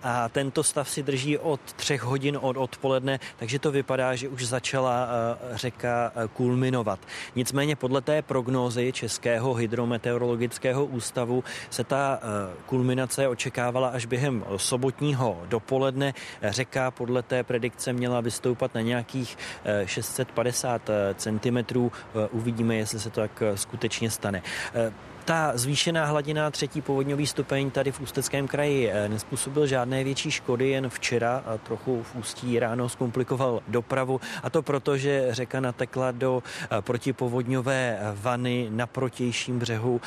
a 0.03 0.29
tento 0.29 0.63
stav 0.63 0.89
si 0.89 1.03
drží 1.03 1.37
od 1.37 1.59
třech 1.73 2.01
hodin 2.01 2.37
od 2.41 2.57
odpoledne, 2.57 3.19
takže 3.37 3.59
to 3.59 3.71
vypadá, 3.71 4.15
že 4.15 4.29
už 4.29 4.47
začala 4.47 5.07
eh, 5.07 5.57
řeka 5.57 6.11
eh, 6.15 6.27
kulminovat. 6.33 6.99
Nicméně 7.35 7.75
podle 7.75 8.01
té 8.01 8.21
prognózy 8.21 8.91
Českého 8.91 9.53
hydrometeorologického 9.53 10.85
ústavu 10.85 11.43
se 11.69 11.83
ta 11.83 12.19
eh, 12.21 12.53
kulminace 12.65 13.27
očekávala 13.27 13.87
až 13.87 14.05
během 14.05 14.45
sobotního 14.57 15.41
dopoledne. 15.45 16.13
Řeka 16.43 16.91
podle 16.91 17.23
té 17.23 17.43
predikce 17.43 17.93
měla 17.93 18.21
vystoupat 18.21 18.75
na 18.75 18.81
nějakých 18.81 19.37
650 19.85 20.89
cm. 21.15 21.89
Uvidíme, 22.31 22.75
jestli 22.75 22.99
se 22.99 23.09
to 23.09 23.21
tak 23.21 23.43
skutečně 23.55 24.11
stane 24.11 24.24
stane. 24.25 24.41
Eh, 24.73 24.93
ta 25.25 25.51
zvýšená 25.57 26.05
hladina 26.05 26.51
třetí 26.51 26.81
povodňový 26.81 27.27
stupeň 27.27 27.71
tady 27.71 27.91
v 27.91 28.01
Ústeckém 28.01 28.47
kraji 28.47 28.89
eh, 28.89 29.09
nespůsobil 29.09 29.67
žádné 29.67 30.03
větší 30.03 30.31
škody, 30.31 30.69
jen 30.69 30.89
včera 30.89 31.43
a 31.45 31.57
trochu 31.57 32.03
v 32.03 32.15
Ústí 32.15 32.59
ráno 32.59 32.89
zkomplikoval 32.89 33.61
dopravu 33.67 34.21
a 34.43 34.49
to 34.49 34.61
proto, 34.61 34.97
že 34.97 35.27
řeka 35.29 35.59
natekla 35.59 36.11
do 36.11 36.43
eh, 36.43 36.81
protipovodňové 36.81 37.99
vany 38.15 38.67
na 38.69 38.87
protějším 38.87 39.59
břehu 39.59 40.01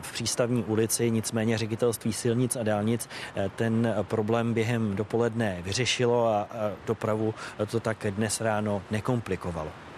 v 0.00 0.12
přístavní 0.12 0.64
ulici, 0.64 1.10
nicméně 1.10 1.58
ředitelství 1.58 2.12
silnic 2.12 2.56
a 2.56 2.62
dálnic 2.62 3.08
ten 3.56 3.94
problém 4.02 4.54
během 4.54 4.96
dopoledne 4.96 5.58
vyřešilo 5.62 6.28
a 6.28 6.48
dopravu 6.86 7.34
to 7.70 7.80
tak 7.80 8.06
dnes 8.10 8.40
ráno 8.40 8.82
nekomplikovalo. 8.90 9.89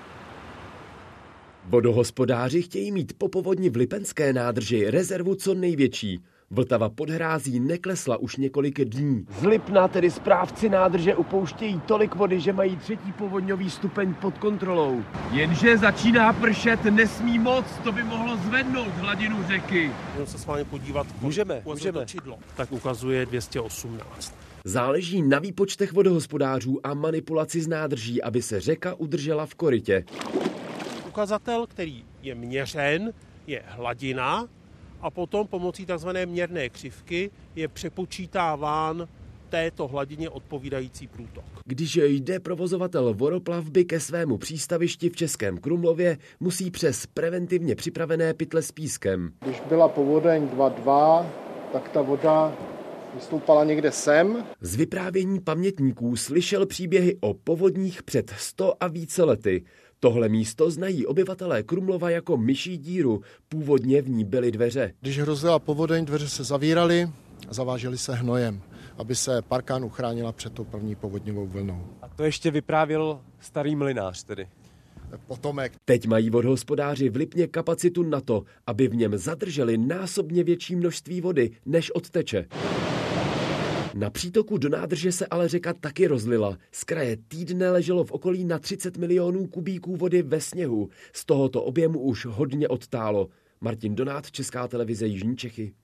Vodohospodáři 1.64 2.62
chtějí 2.62 2.92
mít 2.92 3.12
po 3.18 3.28
povodni 3.28 3.70
v 3.70 3.76
Lipenské 3.76 4.32
nádrži 4.32 4.90
rezervu 4.90 5.34
co 5.34 5.54
největší. 5.54 6.20
Vltava 6.50 6.88
pod 6.88 7.10
hrází 7.10 7.60
neklesla 7.60 8.16
už 8.16 8.36
několik 8.36 8.84
dní. 8.84 9.26
Z 9.40 9.44
Lipna 9.44 9.88
tedy 9.88 10.10
správci 10.10 10.68
nádrže 10.68 11.14
upouštějí 11.14 11.80
tolik 11.80 12.14
vody, 12.14 12.40
že 12.40 12.52
mají 12.52 12.76
třetí 12.76 13.12
povodňový 13.12 13.70
stupeň 13.70 14.14
pod 14.14 14.38
kontrolou. 14.38 15.02
Jenže 15.30 15.78
začíná 15.78 16.32
pršet, 16.32 16.84
nesmí 16.84 17.38
moc, 17.38 17.64
to 17.84 17.92
by 17.92 18.02
mohlo 18.02 18.36
zvednout 18.36 18.94
hladinu 18.94 19.36
řeky. 19.46 19.90
Můžeme 20.10 20.26
se 20.26 20.38
s 20.38 20.46
vámi 20.46 20.64
podívat. 20.64 21.06
Můžeme, 21.20 21.62
můžeme. 21.64 22.06
Tak 22.56 22.72
ukazuje 22.72 23.26
218. 23.26 24.34
Záleží 24.64 25.22
na 25.22 25.38
výpočtech 25.38 25.92
vodohospodářů 25.92 26.80
a 26.86 26.94
manipulaci 26.94 27.60
z 27.60 27.68
nádrží, 27.68 28.22
aby 28.22 28.42
se 28.42 28.60
řeka 28.60 28.94
udržela 28.94 29.46
v 29.46 29.54
korytě 29.54 30.04
ukazatel, 31.12 31.66
který 31.66 32.04
je 32.22 32.34
měřen, 32.34 33.12
je 33.46 33.62
hladina 33.66 34.48
a 35.00 35.10
potom 35.10 35.46
pomocí 35.46 35.86
tzv. 35.86 36.08
měrné 36.24 36.68
křivky 36.68 37.30
je 37.56 37.68
přepočítáván 37.68 39.08
této 39.48 39.88
hladině 39.88 40.30
odpovídající 40.30 41.06
průtok. 41.06 41.44
Když 41.64 41.96
jde 41.96 42.40
provozovatel 42.40 43.14
voroplavby 43.14 43.84
ke 43.84 44.00
svému 44.00 44.38
přístavišti 44.38 45.10
v 45.10 45.16
Českém 45.16 45.58
Krumlově, 45.58 46.18
musí 46.40 46.70
přes 46.70 47.06
preventivně 47.06 47.74
připravené 47.74 48.34
pytle 48.34 48.62
s 48.62 48.72
pískem. 48.72 49.32
Když 49.44 49.60
byla 49.68 49.88
povodeň 49.88 50.46
2.2, 50.46 51.26
tak 51.72 51.88
ta 51.88 52.02
voda 52.02 52.56
vystoupala 53.14 53.64
někde 53.64 53.92
sem. 53.92 54.44
Z 54.60 54.76
vyprávění 54.76 55.40
pamětníků 55.40 56.16
slyšel 56.16 56.66
příběhy 56.66 57.16
o 57.20 57.34
povodních 57.34 58.02
před 58.02 58.30
100 58.36 58.74
a 58.80 58.88
více 58.88 59.24
lety. 59.24 59.64
Tohle 60.04 60.28
místo 60.28 60.70
znají 60.70 61.06
obyvatelé 61.06 61.62
Krumlova 61.62 62.10
jako 62.10 62.36
myší 62.36 62.78
díru. 62.78 63.22
Původně 63.48 64.02
v 64.02 64.08
ní 64.08 64.24
byly 64.24 64.52
dveře. 64.52 64.92
Když 65.00 65.18
hrozila 65.18 65.58
povodeň, 65.58 66.04
dveře 66.04 66.28
se 66.28 66.44
zavíraly 66.44 67.08
a 67.48 67.54
zavážely 67.54 67.98
se 67.98 68.14
hnojem, 68.14 68.62
aby 68.98 69.14
se 69.14 69.42
parkán 69.42 69.84
uchránila 69.84 70.32
před 70.32 70.52
tou 70.52 70.64
první 70.64 70.94
povodňovou 70.94 71.46
vlnou. 71.46 71.86
A 72.02 72.08
to 72.08 72.24
ještě 72.24 72.50
vyprávěl 72.50 73.20
starý 73.40 73.76
mlinář 73.76 74.24
tedy. 74.24 74.48
Potomek. 75.26 75.72
Teď 75.84 76.06
mají 76.06 76.30
vodhospodáři 76.30 77.08
v 77.08 77.16
Lipně 77.16 77.46
kapacitu 77.46 78.02
na 78.02 78.20
to, 78.20 78.42
aby 78.66 78.88
v 78.88 78.94
něm 78.94 79.18
zadrželi 79.18 79.78
násobně 79.78 80.44
větší 80.44 80.76
množství 80.76 81.20
vody, 81.20 81.50
než 81.66 81.90
odteče. 81.90 82.46
Na 83.94 84.10
přítoku 84.10 84.58
do 84.58 84.68
nádrže 84.68 85.12
se 85.12 85.26
ale 85.26 85.48
řeka 85.48 85.72
taky 85.72 86.06
rozlila. 86.06 86.58
Z 86.72 86.84
kraje 86.84 87.16
týdne 87.28 87.70
leželo 87.70 88.04
v 88.04 88.12
okolí 88.12 88.44
na 88.44 88.58
30 88.58 88.96
milionů 88.96 89.46
kubíků 89.46 89.96
vody 89.96 90.22
ve 90.22 90.40
sněhu. 90.40 90.88
Z 91.12 91.24
tohoto 91.24 91.62
objemu 91.62 92.00
už 92.00 92.26
hodně 92.26 92.68
odtálo. 92.68 93.28
Martin 93.60 93.94
Donát, 93.94 94.30
Česká 94.30 94.68
televize 94.68 95.06
Jižní 95.06 95.36
Čechy. 95.36 95.74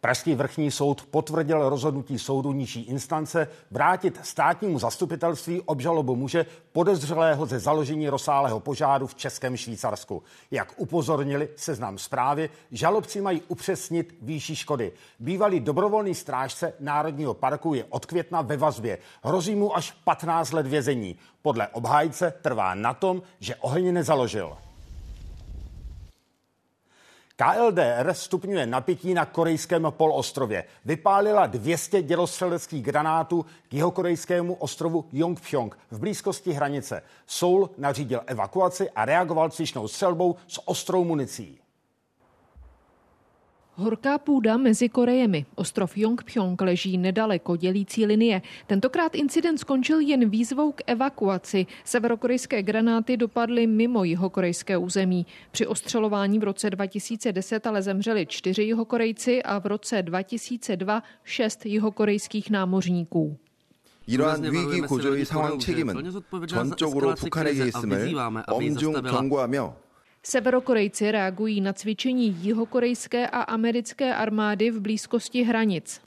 Pražský 0.00 0.34
vrchní 0.34 0.70
soud 0.70 1.06
potvrdil 1.10 1.68
rozhodnutí 1.68 2.18
soudu 2.18 2.52
nižší 2.52 2.82
instance 2.82 3.48
vrátit 3.70 4.20
státnímu 4.22 4.78
zastupitelství 4.78 5.60
obžalobu 5.60 6.16
muže 6.16 6.46
podezřelého 6.72 7.46
ze 7.46 7.58
založení 7.58 8.08
rozsáhlého 8.08 8.60
požáru 8.60 9.06
v 9.06 9.14
Českém 9.14 9.56
Švýcarsku. 9.56 10.22
Jak 10.50 10.72
upozornili 10.76 11.48
seznam 11.56 11.98
zprávy, 11.98 12.50
žalobci 12.70 13.20
mají 13.20 13.42
upřesnit 13.48 14.14
výši 14.22 14.56
škody. 14.56 14.92
Bývalý 15.18 15.60
dobrovolný 15.60 16.14
strážce 16.14 16.72
Národního 16.80 17.34
parku 17.34 17.74
je 17.74 17.84
od 17.84 18.06
května 18.06 18.42
ve 18.42 18.56
vazbě. 18.56 18.98
Hrozí 19.22 19.54
mu 19.54 19.76
až 19.76 19.90
15 20.04 20.52
let 20.52 20.66
vězení. 20.66 21.16
Podle 21.42 21.68
obhájce 21.68 22.34
trvá 22.42 22.74
na 22.74 22.94
tom, 22.94 23.22
že 23.40 23.56
oheň 23.56 23.94
nezaložil. 23.94 24.67
KLDR 27.38 28.14
stupňuje 28.14 28.66
napětí 28.66 29.14
na 29.14 29.24
korejském 29.24 29.86
polostrově. 29.90 30.64
Vypálila 30.84 31.46
200 31.46 32.02
dělostřeleckých 32.02 32.82
granátů 32.82 33.46
k 33.68 33.74
jihokorejskému 33.74 34.54
ostrovu 34.54 35.04
Yongpyong 35.12 35.78
v 35.90 35.98
blízkosti 35.98 36.52
hranice. 36.52 37.02
Seoul 37.26 37.70
nařídil 37.78 38.20
evakuaci 38.26 38.90
a 38.90 39.04
reagoval 39.04 39.50
cvičnou 39.50 39.88
střelbou 39.88 40.36
s 40.46 40.68
ostrou 40.68 41.04
municí. 41.04 41.60
Horká 43.77 44.17
půda 44.17 44.57
mezi 44.57 44.89
Korejemi. 44.89 45.45
Ostrov 45.55 45.97
Yongpyong 45.97 46.61
leží 46.61 46.97
nedaleko 46.97 47.55
dělící 47.55 48.05
linie. 48.05 48.41
Tentokrát 48.67 49.15
incident 49.15 49.59
skončil 49.59 49.99
jen 49.99 50.29
výzvou 50.29 50.71
k 50.71 50.81
evakuaci. 50.87 51.65
Severokorejské 51.83 52.63
granáty 52.63 53.17
dopadly 53.17 53.67
mimo 53.67 54.03
jihokorejské 54.03 54.77
území. 54.77 55.25
Při 55.51 55.67
ostřelování 55.67 56.39
v 56.39 56.43
roce 56.43 56.69
2010 56.69 57.67
ale 57.67 57.81
zemřeli 57.81 58.25
čtyři 58.25 58.63
jihokorejci 58.63 59.43
a 59.43 59.59
v 59.59 59.65
roce 59.65 60.01
2002 60.01 61.03
šest 61.23 61.65
jihokorejských 61.65 62.49
námořníků. 62.49 63.37
이러한 64.07 64.43
위기 64.43 64.81
구조의 64.81 65.23
상황 65.23 65.57
책임은 65.59 66.11
전적으로 66.47 67.15
북한에게 67.15 67.67
있음을 67.67 68.13
엄중 68.47 69.01
경고하며 69.01 69.75
Severokorejci 70.30 71.10
reagují 71.12 71.60
na 71.60 71.72
cvičení 71.72 72.36
jihokorejské 72.40 73.28
a 73.28 73.40
americké 73.40 74.14
armády 74.14 74.70
v 74.70 74.80
blízkosti 74.80 75.42
hranic. 75.42 76.00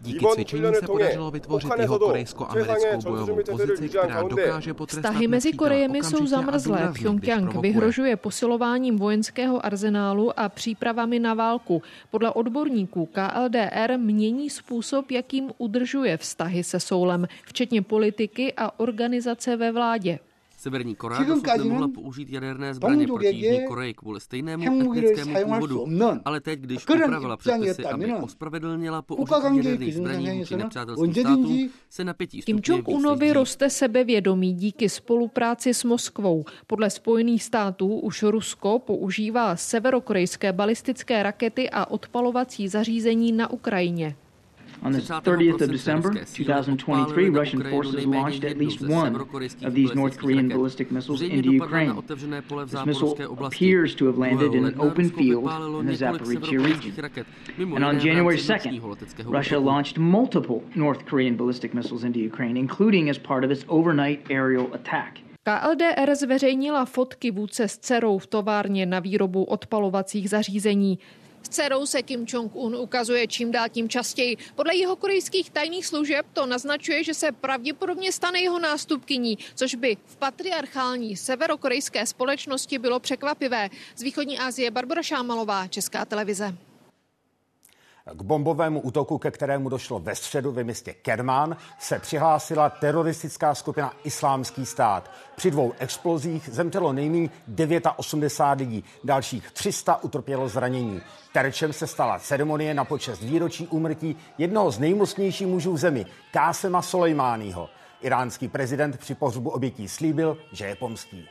Díky 0.00 0.26
cvičení 0.34 0.74
se 0.74 0.86
podařilo 0.86 1.30
vytvořit 1.30 1.70
jeho 1.78 1.98
korejsko-americkou 1.98 3.10
bojovou 3.10 3.42
pozici, 3.50 3.88
která 3.88 4.22
dokáže 4.22 4.74
potrestat 4.74 5.10
Vztahy 5.10 5.28
mezi 5.28 5.52
Korejemi 5.52 6.02
jsou 6.02 6.26
zamrzlé. 6.26 6.92
Pyongyang 6.98 7.54
vyhrožuje 7.54 8.16
posilováním 8.16 8.98
vojenského 8.98 9.66
arzenálu 9.66 10.40
a 10.40 10.48
přípravami 10.48 11.18
na 11.18 11.34
válku. 11.34 11.82
Podle 12.10 12.30
odborníků 12.30 13.06
KLDR 13.06 13.98
mění 13.98 14.50
způsob, 14.50 15.10
jakým 15.10 15.52
udržuje 15.58 16.16
vztahy 16.16 16.64
se 16.64 16.80
Soulem, 16.80 17.28
včetně 17.44 17.82
politiky 17.82 18.52
a 18.56 18.80
organizace 18.80 19.56
ve 19.56 19.72
vládě. 19.72 20.18
Severní 20.62 20.94
Korea 20.94 21.22
dosud 21.22 21.46
nemohla 21.58 21.88
použít 21.88 22.30
jaderné 22.30 22.74
zbraně 22.74 23.06
proti 23.06 23.26
Jižní 23.26 23.66
Koreji 23.66 23.94
kvůli 23.94 24.20
stejnému 24.20 24.92
etnickému 24.92 25.44
původu, 25.44 25.86
ale 26.24 26.40
teď, 26.40 26.60
když 26.60 26.88
upravila 26.88 27.36
předpisy, 27.36 27.84
aby 27.84 28.14
ospravedlnila 28.14 29.02
použití 29.02 29.56
jaderných 29.56 29.94
zbraní 29.94 30.38
vůči 30.38 30.56
nepřátelským 30.56 31.14
státům, 31.14 31.70
se 31.90 32.04
napětí 32.04 32.42
Kim 32.42 32.56
Jong-unovi 32.56 33.32
roste 33.32 33.70
sebevědomí 33.70 34.52
díky 34.54 34.88
spolupráci 34.88 35.74
s 35.74 35.84
Moskvou. 35.84 36.44
Podle 36.66 36.90
Spojených 36.90 37.42
států 37.42 37.98
už 37.98 38.22
Rusko 38.22 38.78
používá 38.78 39.56
severokorejské 39.56 40.52
balistické 40.52 41.22
rakety 41.22 41.70
a 41.70 41.90
odpalovací 41.90 42.68
zařízení 42.68 43.32
na 43.32 43.50
Ukrajině. 43.50 44.16
On 44.84 44.90
the 44.90 44.98
30th 44.98 45.60
of 45.60 45.70
December 45.70 46.12
2023, 46.12 47.28
Russian 47.28 47.62
forces 47.70 48.04
launched 48.04 48.42
at 48.42 48.58
least 48.58 48.80
one 48.80 49.14
of 49.62 49.74
these 49.74 49.94
North 49.94 50.18
Korean 50.18 50.48
ballistic 50.48 50.90
missiles 50.90 51.22
into 51.22 51.52
Ukraine. 51.52 52.02
This 52.06 52.86
missile 52.86 53.44
appears 53.44 53.94
to 53.94 54.06
have 54.06 54.18
landed 54.18 54.54
in 54.54 54.64
an 54.64 54.80
open 54.80 55.10
field 55.10 55.44
in 55.80 55.86
the 55.86 55.92
Zaporizhia 55.92 56.64
region. 56.64 56.92
And 57.76 57.84
on 57.84 58.00
January 58.00 58.38
2nd, 58.38 59.26
Russia 59.26 59.58
launched 59.58 59.98
multiple 59.98 60.64
North 60.74 61.06
Korean 61.06 61.36
ballistic 61.36 61.74
missiles 61.74 62.02
into 62.02 62.18
Ukraine, 62.18 62.56
including 62.56 63.08
as 63.08 63.18
part 63.18 63.44
of 63.44 63.50
its 63.52 63.64
overnight 63.68 64.26
aerial 64.30 64.72
attack. 64.74 65.20
KLDR 65.44 66.14
zveřejnila 66.14 66.84
fotky 66.84 67.30
vůdce 67.30 67.68
s 67.68 67.78
dcerou 67.78 68.18
v 68.18 68.26
továrně 68.26 68.86
na 68.86 69.00
výrobu 69.00 69.44
odpalovacích 69.44 70.30
zařízení. 70.30 70.98
S 71.42 71.48
dcerou 71.48 71.86
se 71.86 72.02
Kim 72.02 72.26
Jong-un 72.28 72.76
ukazuje 72.76 73.26
čím 73.26 73.52
dál 73.52 73.68
tím 73.68 73.88
častěji. 73.88 74.36
Podle 74.54 74.76
jeho 74.76 74.96
korejských 74.96 75.50
tajných 75.50 75.86
služeb 75.86 76.26
to 76.32 76.46
naznačuje, 76.46 77.04
že 77.04 77.14
se 77.14 77.32
pravděpodobně 77.32 78.12
stane 78.12 78.40
jeho 78.40 78.58
nástupkyní, 78.58 79.38
což 79.54 79.74
by 79.74 79.96
v 80.06 80.16
patriarchální 80.16 81.16
severokorejské 81.16 82.06
společnosti 82.06 82.78
bylo 82.78 83.00
překvapivé. 83.00 83.70
Z 83.96 84.02
východní 84.02 84.38
Asie 84.38 84.70
Barbara 84.70 85.02
Šámalová, 85.02 85.66
Česká 85.68 86.04
televize. 86.04 86.54
K 88.14 88.22
bombovému 88.22 88.80
útoku, 88.80 89.18
ke 89.18 89.30
kterému 89.30 89.68
došlo 89.68 89.98
ve 89.98 90.14
středu 90.14 90.52
ve 90.52 90.64
městě 90.64 90.92
Kermán, 90.92 91.56
se 91.78 91.98
přihlásila 91.98 92.70
teroristická 92.70 93.54
skupina 93.54 93.92
Islámský 94.04 94.66
stát. 94.66 95.10
Při 95.36 95.50
dvou 95.50 95.72
explozích 95.78 96.48
zemřelo 96.52 96.92
nejméně 96.92 97.30
89 97.96 98.66
lidí, 98.66 98.84
dalších 99.04 99.50
300 99.50 100.02
utrpělo 100.02 100.48
zranění. 100.48 101.02
Terčem 101.32 101.72
se 101.72 101.86
stala 101.86 102.18
ceremonie 102.18 102.74
na 102.74 102.84
počest 102.84 103.22
výročí 103.22 103.66
úmrtí 103.66 104.16
jednoho 104.38 104.70
z 104.70 104.78
nejmocnějších 104.78 105.46
mužů 105.46 105.72
v 105.72 105.78
zemi, 105.78 106.06
Kásema 106.32 106.82
Soleimányho. 106.82 107.68
Iránský 108.00 108.48
prezident 108.48 108.98
při 108.98 109.14
pohřbu 109.14 109.50
obětí 109.50 109.88
slíbil, 109.88 110.38
že 110.52 110.66
je 110.66 110.76
pomstí. 110.76 111.28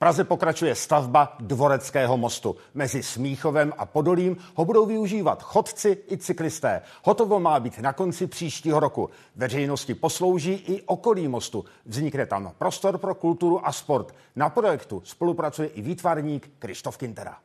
Praze 0.00 0.24
pokračuje 0.24 0.74
stavba 0.74 1.36
Dvoreckého 1.40 2.16
mostu. 2.16 2.56
Mezi 2.74 3.02
Smíchovem 3.02 3.72
a 3.78 3.86
Podolím 3.86 4.36
ho 4.54 4.64
budou 4.64 4.86
využívat 4.86 5.42
chodci 5.42 5.98
i 6.10 6.16
cyklisté. 6.16 6.82
Hotovo 7.04 7.40
má 7.40 7.60
být 7.60 7.78
na 7.78 7.92
konci 7.92 8.26
příštího 8.26 8.80
roku. 8.80 9.10
Veřejnosti 9.36 9.94
poslouží 9.94 10.52
i 10.52 10.82
okolí 10.82 11.28
mostu. 11.28 11.64
Vznikne 11.86 12.26
tam 12.26 12.52
prostor 12.58 12.98
pro 12.98 13.14
kulturu 13.14 13.66
a 13.66 13.72
sport. 13.72 14.14
Na 14.36 14.48
projektu 14.48 15.02
spolupracuje 15.04 15.68
i 15.68 15.82
výtvarník 15.82 16.50
Krištof 16.58 16.96
Kintera. 16.96 17.36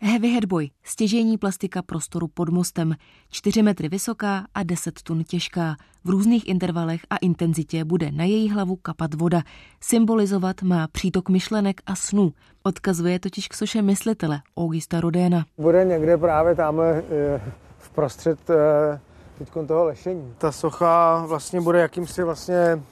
Heavy 0.00 0.28
Headboy, 0.28 0.68
stěžení 0.82 1.38
plastika 1.38 1.82
prostoru 1.82 2.28
pod 2.28 2.48
mostem, 2.48 2.94
4 3.30 3.62
metry 3.62 3.88
vysoká 3.88 4.46
a 4.54 4.62
10 4.62 5.02
tun 5.02 5.24
těžká. 5.24 5.76
V 6.04 6.10
různých 6.10 6.48
intervalech 6.48 7.00
a 7.10 7.16
intenzitě 7.16 7.84
bude 7.84 8.10
na 8.10 8.24
její 8.24 8.50
hlavu 8.50 8.76
kapat 8.76 9.14
voda. 9.14 9.42
Symbolizovat 9.80 10.62
má 10.62 10.88
přítok 10.92 11.28
myšlenek 11.28 11.80
a 11.86 11.94
snů. 11.94 12.32
Odkazuje 12.62 13.18
totiž 13.18 13.48
k 13.48 13.54
soše 13.54 13.82
myslitele 13.82 14.40
Augusta 14.56 15.00
Rodéna. 15.00 15.44
Bude 15.58 15.84
někde 15.84 16.16
právě 16.16 16.54
tamhle 16.54 17.02
eh, 17.10 17.40
v 17.78 17.90
prostřed 17.90 18.50
eh, 18.50 19.00
teď 19.38 19.48
toho 19.66 19.84
lešení. 19.84 20.34
Ta 20.38 20.52
socha 20.52 21.24
vlastně 21.26 21.60
bude 21.60 21.80
jakýmsi 21.80 22.22
vlastně 22.22 22.82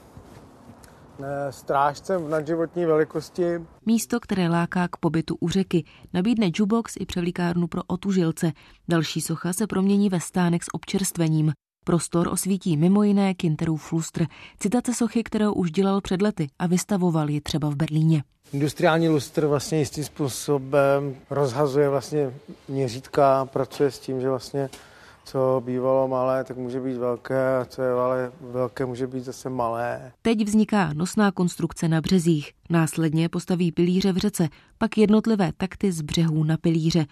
strážcem 1.49 2.29
nadživotní 2.29 2.85
velikosti. 2.85 3.43
Místo, 3.85 4.19
které 4.19 4.49
láká 4.49 4.87
k 4.87 4.97
pobytu 4.97 5.37
u 5.39 5.49
řeky, 5.49 5.83
nabídne 6.13 6.45
jukebox 6.45 6.93
i 6.99 7.05
převlíkárnu 7.05 7.67
pro 7.67 7.81
otužilce. 7.87 8.51
Další 8.87 9.21
socha 9.21 9.53
se 9.53 9.67
promění 9.67 10.09
ve 10.09 10.19
stánek 10.19 10.63
s 10.63 10.73
občerstvením. 10.73 11.53
Prostor 11.85 12.27
osvítí 12.27 12.77
mimo 12.77 13.03
jiné 13.03 13.33
Kinterův 13.33 13.91
lustr, 13.91 14.25
citace 14.59 14.93
sochy, 14.93 15.23
kterou 15.23 15.53
už 15.53 15.71
dělal 15.71 16.01
před 16.01 16.21
lety 16.21 16.47
a 16.59 16.67
vystavoval 16.67 17.29
ji 17.29 17.41
třeba 17.41 17.69
v 17.69 17.75
Berlíně. 17.75 18.23
Industriální 18.53 19.09
lustr 19.09 19.45
vlastně 19.45 19.79
jistým 19.79 20.03
způsobem 20.03 21.15
rozhazuje 21.29 21.89
vlastně 21.89 22.33
měřítka, 22.67 23.45
pracuje 23.45 23.91
s 23.91 23.99
tím, 23.99 24.21
že 24.21 24.29
vlastně 24.29 24.69
co 25.25 25.61
bývalo 25.65 26.07
malé, 26.07 26.43
tak 26.43 26.57
může 26.57 26.79
být 26.81 26.97
velké, 26.97 27.57
a 27.57 27.65
co 27.65 27.81
je 27.81 27.91
ale 27.91 28.31
velké, 28.41 28.85
může 28.85 29.07
být 29.07 29.23
zase 29.23 29.49
malé. 29.49 30.11
Teď 30.21 30.45
vzniká 30.45 30.93
nosná 30.93 31.31
konstrukce 31.31 31.87
na 31.87 32.01
březích. 32.01 32.51
Následně 32.69 33.29
postaví 33.29 33.71
pilíře 33.71 34.11
v 34.11 34.17
řece, 34.17 34.47
pak 34.77 34.97
jednotlivé 34.97 35.51
takty 35.57 35.91
z 35.91 36.01
břehů 36.01 36.43
na 36.43 36.57
pilíře. 36.57 37.05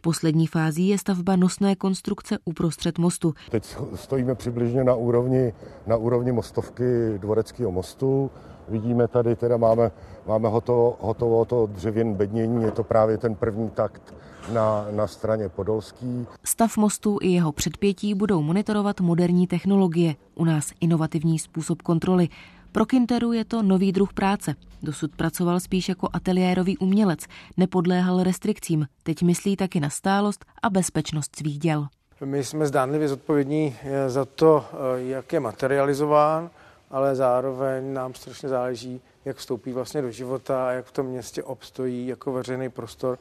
Poslední 0.00 0.46
fází 0.46 0.88
je 0.88 0.98
stavba 0.98 1.36
nosné 1.36 1.76
konstrukce 1.76 2.38
uprostřed 2.44 2.98
mostu. 2.98 3.34
Teď 3.50 3.76
stojíme 3.94 4.34
přibližně 4.34 4.84
na 4.84 4.94
úrovni, 4.94 5.52
na 5.86 5.96
úrovni 5.96 6.32
mostovky 6.32 6.84
Dvoreckého 7.18 7.70
mostu. 7.70 8.30
Vidíme 8.70 9.08
tady, 9.08 9.36
teda 9.36 9.56
máme, 9.56 9.90
máme 10.26 10.48
hotovo, 10.48 10.96
hotovo 11.00 11.44
to 11.44 11.66
dřevěn 11.66 12.14
bednění, 12.14 12.62
je 12.62 12.70
to 12.70 12.84
právě 12.84 13.18
ten 13.18 13.34
první 13.34 13.70
takt 13.70 14.14
na, 14.52 14.86
na 14.90 15.06
straně 15.06 15.48
Podolský. 15.48 16.26
Stav 16.44 16.76
mostu 16.76 17.18
i 17.22 17.28
jeho 17.28 17.52
předpětí 17.52 18.14
budou 18.14 18.42
monitorovat 18.42 19.00
moderní 19.00 19.46
technologie, 19.46 20.14
u 20.34 20.44
nás 20.44 20.72
inovativní 20.80 21.38
způsob 21.38 21.82
kontroly. 21.82 22.28
Pro 22.72 22.86
Kinteru 22.86 23.32
je 23.32 23.44
to 23.44 23.62
nový 23.62 23.92
druh 23.92 24.12
práce. 24.12 24.54
Dosud 24.82 25.16
pracoval 25.16 25.60
spíš 25.60 25.88
jako 25.88 26.08
ateliérový 26.12 26.78
umělec, 26.78 27.20
nepodléhal 27.56 28.22
restrikcím, 28.22 28.86
teď 29.02 29.22
myslí 29.22 29.56
taky 29.56 29.80
na 29.80 29.90
stálost 29.90 30.44
a 30.62 30.70
bezpečnost 30.70 31.36
svých 31.36 31.58
děl. 31.58 31.86
My 32.24 32.44
jsme 32.44 32.66
zdánlivě 32.66 33.08
zodpovědní 33.08 33.76
eh, 33.82 34.10
za 34.10 34.24
to, 34.24 34.64
eh, 34.72 35.02
jak 35.02 35.32
je 35.32 35.40
materializován, 35.40 36.50
ale 36.90 37.14
zároveň 37.14 37.92
nám 37.92 38.14
strašně 38.14 38.48
záleží, 38.48 39.00
jak 39.24 39.36
vstoupí 39.36 39.72
vlastně 39.72 40.02
do 40.02 40.10
života 40.10 40.68
a 40.68 40.70
jak 40.70 40.86
v 40.86 40.92
tom 40.92 41.06
městě 41.06 41.42
obstojí 41.42 42.06
jako 42.06 42.32
veřejný 42.32 42.68
prostor. 42.68 43.18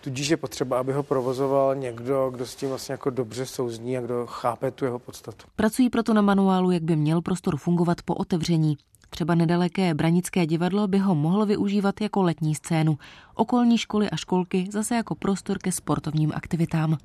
Tudíž 0.00 0.28
je 0.28 0.36
potřeba, 0.36 0.78
aby 0.78 0.92
ho 0.92 1.02
provozoval 1.02 1.74
někdo, 1.74 2.30
kdo 2.30 2.46
s 2.46 2.54
tím 2.54 2.68
vlastně 2.68 2.92
jako 2.92 3.10
dobře 3.10 3.46
souzní 3.46 3.98
a 3.98 4.00
kdo 4.00 4.26
chápe 4.26 4.70
tu 4.70 4.84
jeho 4.84 4.98
podstatu. 4.98 5.46
Pracují 5.56 5.90
proto 5.90 6.14
na 6.14 6.22
manuálu, 6.22 6.70
jak 6.70 6.82
by 6.82 6.96
měl 6.96 7.22
prostor 7.22 7.56
fungovat 7.56 8.02
po 8.02 8.14
otevření. 8.14 8.76
Třeba 9.10 9.34
nedaleké 9.34 9.94
Branické 9.94 10.46
divadlo 10.46 10.88
by 10.88 10.98
ho 10.98 11.14
mohlo 11.14 11.46
využívat 11.46 12.00
jako 12.00 12.22
letní 12.22 12.54
scénu. 12.54 12.98
Okolní 13.34 13.78
školy 13.78 14.10
a 14.10 14.16
školky 14.16 14.68
zase 14.72 14.96
jako 14.96 15.14
prostor 15.14 15.58
ke 15.58 15.72
sportovním 15.72 16.32
aktivitám. 16.34 16.96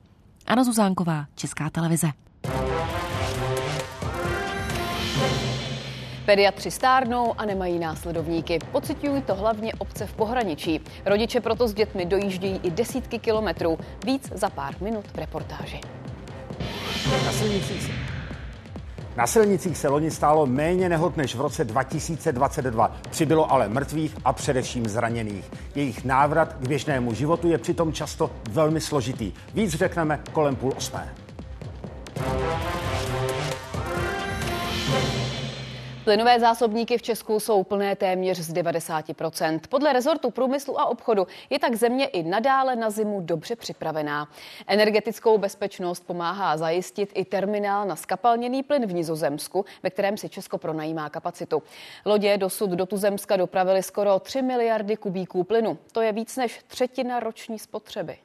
Anna 0.48 0.64
Zuzánková, 0.64 1.26
Česká 1.36 1.70
televize. 1.70 2.08
Pediatři 6.30 6.72
stárnou 6.72 7.34
a 7.38 7.46
nemají 7.46 7.80
následovníky. 7.80 8.60
Pocitují 8.72 9.22
to 9.22 9.36
hlavně 9.36 9.74
obce 9.74 10.06
v 10.06 10.14
pohraničí. 10.14 10.82
Rodiče 11.06 11.42
proto 11.42 11.68
s 11.68 11.74
dětmi 11.74 12.06
dojíždějí 12.06 12.60
i 12.64 12.72
desítky 12.72 13.20
kilometrů. 13.20 13.78
Víc 14.06 14.32
za 14.36 14.50
pár 14.50 14.76
minut 14.82 15.06
v 15.14 15.18
reportáži. 15.18 15.82
Na 17.26 17.32
silnicích 17.32 17.84
se, 17.84 17.92
na 19.16 19.28
silnicích 19.28 19.78
se 19.78 19.88
loni 19.88 20.12
stálo 20.12 20.46
méně 20.46 20.90
nehod 20.90 21.18
než 21.18 21.36
v 21.36 21.42
roce 21.42 21.64
2022. 21.64 22.96
Přibylo 23.10 23.52
ale 23.52 23.70
mrtvých 23.70 24.18
a 24.26 24.34
především 24.34 24.88
zraněných. 24.88 25.52
Jejich 25.76 26.06
návrat 26.06 26.54
k 26.54 26.68
běžnému 26.68 27.14
životu 27.14 27.48
je 27.48 27.58
přitom 27.58 27.94
často 27.94 28.32
velmi 28.52 28.82
složitý. 28.82 29.34
Víc 29.54 29.74
řekneme 29.74 30.20
kolem 30.34 30.56
půl 30.56 30.74
osmé. 30.78 31.16
Plynové 36.10 36.40
zásobníky 36.40 36.98
v 36.98 37.02
Česku 37.02 37.40
jsou 37.40 37.64
plné 37.64 37.96
téměř 37.96 38.38
z 38.38 38.54
90%. 38.54 39.60
Podle 39.70 39.94
rezortu 39.94 40.32
průmyslu 40.32 40.80
a 40.80 40.86
obchodu 40.86 41.28
je 41.50 41.60
tak 41.60 41.76
země 41.76 42.06
i 42.06 42.24
nadále 42.24 42.76
na 42.76 42.90
zimu 42.90 43.22
dobře 43.22 43.56
připravená. 43.56 44.28
Energetickou 44.68 45.38
bezpečnost 45.38 46.08
pomáhá 46.08 46.58
zajistit 46.58 47.12
i 47.14 47.26
terminál 47.26 47.86
na 47.86 47.96
skapalněný 47.96 48.64
plyn 48.64 48.86
v 48.86 48.94
Nizozemsku, 48.94 49.66
ve 49.84 49.90
kterém 49.90 50.18
si 50.18 50.30
Česko 50.30 50.58
pronajímá 50.58 51.10
kapacitu. 51.10 51.64
Lodě 52.06 52.38
dosud 52.38 52.70
do 52.70 52.86
Tuzemska 52.86 53.38
dopravili 53.38 53.84
skoro 53.84 54.20
3 54.20 54.42
miliardy 54.42 54.98
kubíků 54.98 55.44
plynu. 55.44 55.78
To 55.92 56.02
je 56.02 56.12
víc 56.12 56.38
než 56.38 56.60
třetina 56.68 57.20
roční 57.20 57.60
spotřeby. 57.60 58.18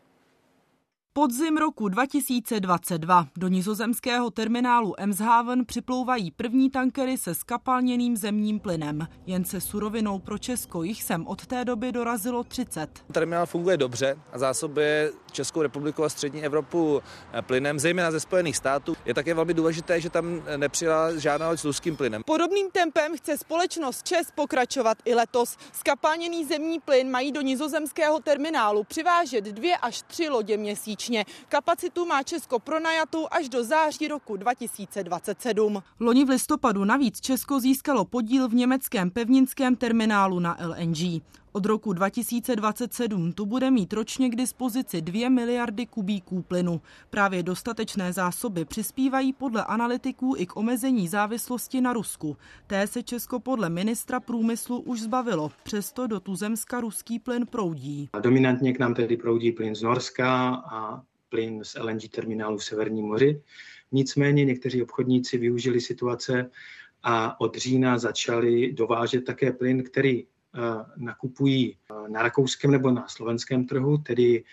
Podzim 1.17 1.57
roku 1.57 1.89
2022 1.89 3.27
do 3.37 3.49
nizozemského 3.49 4.31
terminálu 4.31 4.95
Emshaven 5.01 5.67
připlouvají 5.67 6.31
první 6.31 6.71
tankery 6.71 7.19
se 7.19 7.35
skapalněným 7.35 8.17
zemním 8.17 8.61
plynem. 8.61 9.09
Jen 9.27 9.45
se 9.45 9.61
surovinou 9.61 10.19
pro 10.19 10.39
Česko 10.39 10.83
jich 10.83 11.03
sem 11.03 11.27
od 11.27 11.47
té 11.47 11.65
doby 11.65 11.93
dorazilo 11.93 12.45
30. 12.45 12.89
Terminál 13.13 13.47
funguje 13.47 13.77
dobře 13.77 14.17
a 14.33 14.39
zásobuje 14.39 15.13
Českou 15.33 15.63
republiku 15.63 16.05
a 16.05 16.09
střední 16.09 16.45
Evropu 16.45 17.03
eh, 17.33 17.43
plynem, 17.43 17.79
zejména 17.79 18.11
ze 18.11 18.21
Spojených 18.21 18.57
států. 18.57 18.97
Je 19.05 19.15
také 19.15 19.35
velmi 19.35 19.55
důležité, 19.55 20.01
že 20.01 20.11
tam 20.11 20.43
nepřijela 20.57 21.17
žádná 21.17 21.49
loď 21.49 21.61
s 21.61 21.65
ruským 21.65 21.97
plynem. 21.97 22.23
Podobným 22.27 22.71
tempem 22.71 23.17
chce 23.17 23.39
společnost 23.39 24.07
ČES 24.07 24.31
pokračovat 24.35 24.99
i 25.05 25.15
letos. 25.15 25.57
Skapalněný 25.73 26.45
zemní 26.45 26.81
plyn 26.81 27.11
mají 27.11 27.33
do 27.33 27.41
nizozemského 27.41 28.21
terminálu 28.21 28.85
přivážet 28.85 29.45
dvě 29.45 29.77
až 29.77 30.03
tři 30.03 30.29
lodě 30.29 30.57
měsíčně 30.57 31.04
měsíčně. 31.09 31.25
Kapacitu 31.49 32.07
má 32.07 32.23
Česko 32.23 32.59
pronajatou 32.59 33.27
až 33.31 33.49
do 33.49 33.65
září 33.65 34.09
roku 34.09 34.37
2027. 34.37 35.83
Loni 36.01 36.25
v 36.25 36.29
listopadu 36.29 36.85
navíc 36.85 37.21
Česko 37.21 37.61
získalo 37.61 38.05
podíl 38.05 38.49
v 38.49 38.55
německém 38.55 39.11
pevninském 39.11 39.77
terminálu 39.77 40.41
na 40.41 40.57
LNG. 40.61 41.23
Od 41.57 41.67
roku 41.67 41.93
2027 41.93 43.33
tu 43.33 43.47
bude 43.47 43.71
mít 43.71 43.93
ročně 43.93 44.29
k 44.31 44.37
dispozici 44.37 45.03
2 45.03 45.29
miliardy 45.29 45.87
kubíků 45.87 46.43
plynu. 46.43 46.81
Právě 47.11 47.43
dostatečné 47.43 48.13
zásoby 48.13 48.65
přispívají 48.65 49.33
podle 49.33 49.65
analytiků 49.65 50.35
i 50.39 50.47
k 50.47 50.57
omezení 50.57 51.09
závislosti 51.09 51.81
na 51.81 51.93
Rusku. 51.93 52.37
Té 52.67 52.87
se 52.87 53.03
Česko 53.03 53.41
podle 53.41 53.69
ministra 53.71 54.21
průmyslu 54.21 54.81
už 54.81 55.01
zbavilo, 55.01 55.51
přesto 55.63 56.07
do 56.07 56.21
tuzemska 56.21 56.81
ruský 56.81 57.19
plyn 57.19 57.47
proudí. 57.47 58.09
Dominantně 58.21 58.73
k 58.73 58.79
nám 58.79 58.95
tedy 58.95 59.17
proudí 59.17 59.53
plyn 59.53 59.75
z 59.75 59.83
Norska 59.83 60.55
a 60.55 61.03
plyn 61.29 61.65
z 61.65 61.75
LNG 61.75 62.09
terminálu 62.09 62.59
v 62.59 62.65
Severním 62.65 63.07
moři. 63.07 63.43
Nicméně 63.93 64.45
někteří 64.45 64.83
obchodníci 64.83 65.39
využili 65.39 65.81
situace 65.81 66.51
a 67.03 67.41
od 67.41 67.57
října 67.57 67.99
začali 67.99 68.73
dovážet 68.73 69.25
také 69.25 69.53
plyn, 69.53 69.83
který 69.83 70.27
nakupují 70.97 71.77
eh, 71.77 72.09
na 72.09 72.23
rakouském 72.23 72.71
nebo 72.71 72.91
na 72.91 73.09
slovenském 73.09 73.67
trhu, 73.67 73.99
tedy 73.99 74.45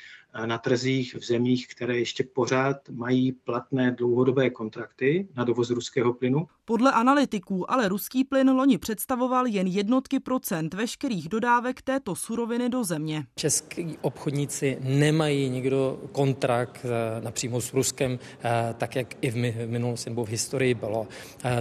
na 0.45 0.57
trzích 0.57 1.15
v 1.15 1.23
zemích, 1.23 1.67
které 1.67 1.97
ještě 1.97 2.23
pořád 2.23 2.89
mají 2.89 3.31
platné 3.31 3.91
dlouhodobé 3.91 4.49
kontrakty 4.49 5.27
na 5.35 5.43
dovoz 5.43 5.69
ruského 5.69 6.13
plynu. 6.13 6.47
Podle 6.65 6.91
analytiků 6.91 7.71
ale 7.71 7.87
ruský 7.87 8.23
plyn 8.23 8.49
loni 8.49 8.77
představoval 8.77 9.47
jen 9.47 9.67
jednotky 9.67 10.19
procent 10.19 10.73
veškerých 10.73 11.29
dodávek 11.29 11.81
této 11.81 12.15
suroviny 12.15 12.69
do 12.69 12.83
země. 12.83 13.25
Český 13.35 13.97
obchodníci 14.01 14.77
nemají 14.81 15.49
nikdo 15.49 15.99
kontrakt 16.11 16.85
napřímo 17.23 17.61
s 17.61 17.73
Ruskem, 17.73 18.19
tak 18.77 18.95
jak 18.95 19.07
i 19.21 19.31
v 19.31 19.65
minulosti 19.65 20.09
nebo 20.09 20.25
v 20.25 20.29
historii 20.29 20.73
bylo. 20.73 21.07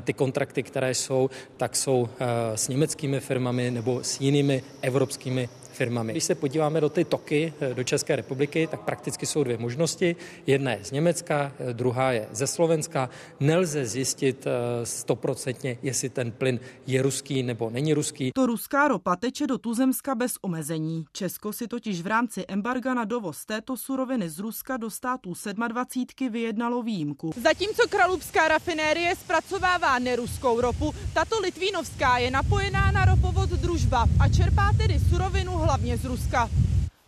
Ty 0.03 0.13
kontrakty, 0.13 0.63
které 0.63 0.95
jsou, 0.95 1.31
tak 1.57 1.77
jsou 1.77 2.09
s 2.55 2.69
německými 2.69 3.21
firmami 3.21 3.71
nebo 3.71 4.05
s 4.05 4.21
jinými 4.21 4.63
evropskými 4.83 5.49
firmami. 5.81 6.13
Když 6.13 6.25
se 6.25 6.35
podíváme 6.35 6.81
do 6.81 6.89
ty 6.89 7.05
toky 7.05 7.53
eh, 7.61 7.75
do 7.75 7.85
České 7.85 8.17
republiky, 8.17 8.69
tak 8.71 8.81
prakticky 8.81 9.27
jsou 9.27 9.45
dvě 9.45 9.59
možnosti. 9.59 10.17
Jedna 10.47 10.71
je 10.73 10.85
z 10.85 10.91
Německa, 10.91 11.53
eh, 11.57 11.73
druhá 11.73 12.13
je 12.13 12.29
ze 12.33 12.47
Slovenska. 12.47 13.09
Nelze 13.41 13.87
zjistit 13.87 14.45
eh, 14.47 14.51
stoprocentně, 14.87 15.79
jestli 15.83 16.09
ten 16.09 16.33
plyn 16.33 16.61
je 16.87 17.03
ruský 17.03 17.43
nebo 17.43 17.71
není 17.71 17.95
ruský. 17.95 18.31
To 18.35 18.47
ruská 18.47 18.89
ropa 18.89 19.17
teče 19.17 19.47
do 19.47 19.59
Tuzemska 19.59 20.15
bez 20.15 20.33
omezení. 20.43 21.05
Česko 21.13 21.53
si 21.53 21.65
totiž 21.69 22.03
v 22.03 22.07
rámci 22.07 22.45
embarga 22.49 22.95
na 22.95 23.05
dovoz 23.05 23.45
této 23.45 23.77
suroviny 23.77 24.29
z 24.29 24.39
Ruska 24.39 24.77
do 24.77 24.91
států 24.91 25.33
27 25.69 26.29
vyjednalo 26.33 26.83
výjimku. 26.83 27.33
Zatímco 27.43 27.89
Kralupská 27.89 28.49
rafinérie 28.49 29.17
zpracovává 29.17 29.99
neruskou 29.99 30.61
ropu, 30.61 30.93
tato 31.15 31.41
litvínovská 31.41 32.19
je 32.19 32.31
napojená 32.31 32.93
na 32.93 33.05
ropovod 33.05 33.51
Družba 33.51 34.05
a 34.21 34.29
čerpá 34.29 34.73
tedy 34.77 35.01
surovinu 35.09 35.53
hlavně 35.53 35.70
z 35.79 36.05
Ruska. 36.05 36.51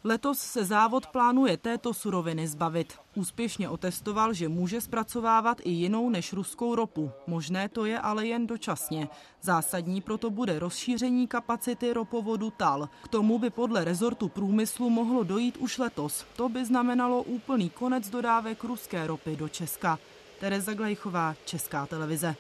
Letos 0.05 0.39
se 0.39 0.65
závod 0.65 1.07
plánuje 1.07 1.57
této 1.57 1.95
suroviny 1.95 2.49
zbavit. 2.49 2.95
Úspěšně 3.15 3.69
otestoval, 3.69 4.33
že 4.33 4.49
může 4.49 4.81
zpracovávat 4.81 5.59
i 5.65 5.71
jinou 5.71 6.11
než 6.11 6.33
ruskou 6.33 6.75
ropu. 6.75 7.11
Možné 7.27 7.69
to 7.69 7.85
je 7.85 7.99
ale 7.99 8.27
jen 8.27 8.47
dočasně. 8.47 9.09
Zásadní 9.41 10.01
proto 10.01 10.31
bude 10.31 10.59
rozšíření 10.59 11.27
kapacity 11.27 11.93
ropovodu 11.93 12.51
TAL. 12.51 12.89
K 13.03 13.09
tomu 13.09 13.39
by 13.39 13.51
podle 13.51 13.85
rezortu 13.85 14.29
průmyslu 14.29 14.91
mohlo 14.91 15.25
dojít 15.25 15.57
už 15.57 15.79
letos. 15.79 16.25
To 16.37 16.49
by 16.49 16.65
znamenalo 16.65 17.23
úplný 17.23 17.71
konec 17.71 18.11
dodávek 18.11 18.65
ruské 18.65 19.07
ropy 19.07 19.37
do 19.37 19.49
Česka. 19.49 19.99
Tereza 20.41 20.75
Glejchová, 20.75 21.35
Česká 21.45 21.87
televize. 21.87 22.37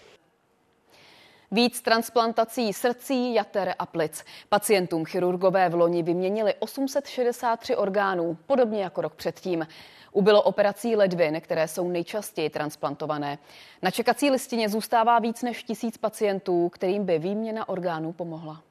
Víc 1.54 1.82
transplantací 1.82 2.72
srdcí, 2.72 3.34
jater 3.34 3.74
a 3.78 3.86
plic. 3.86 4.24
Pacientům 4.48 5.04
chirurgové 5.04 5.68
v 5.68 5.74
loni 5.74 6.02
vyměnili 6.02 6.54
863 6.58 7.76
orgánů, 7.76 8.38
podobně 8.46 8.82
jako 8.82 9.00
rok 9.00 9.14
předtím. 9.14 9.66
Ubylo 10.12 10.42
operací 10.42 10.96
ledvin, 10.96 11.40
které 11.40 11.68
jsou 11.68 11.88
nejčastěji 11.88 12.50
transplantované. 12.50 13.38
Na 13.82 13.90
čekací 13.90 14.30
listině 14.30 14.68
zůstává 14.68 15.18
víc 15.18 15.42
než 15.42 15.62
tisíc 15.62 15.96
pacientů, 15.98 16.68
kterým 16.68 17.04
by 17.04 17.18
výměna 17.18 17.68
orgánů 17.68 18.12
pomohla. 18.12 18.62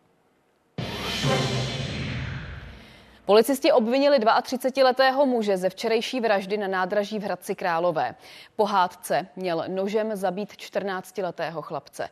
Policisti 3.26 3.72
obvinili 3.72 4.20
32-letého 4.20 5.26
muže 5.26 5.58
ze 5.58 5.70
včerejší 5.70 6.20
vraždy 6.20 6.58
na 6.58 6.68
nádraží 6.68 7.20
v 7.20 7.24
Hradci 7.24 7.56
Králové. 7.56 8.16
Po 8.56 8.66
hádce 8.66 9.28
měl 9.36 9.64
nožem 9.68 10.16
zabít 10.16 10.52
14-letého 10.52 11.62
chlapce. 11.62 12.10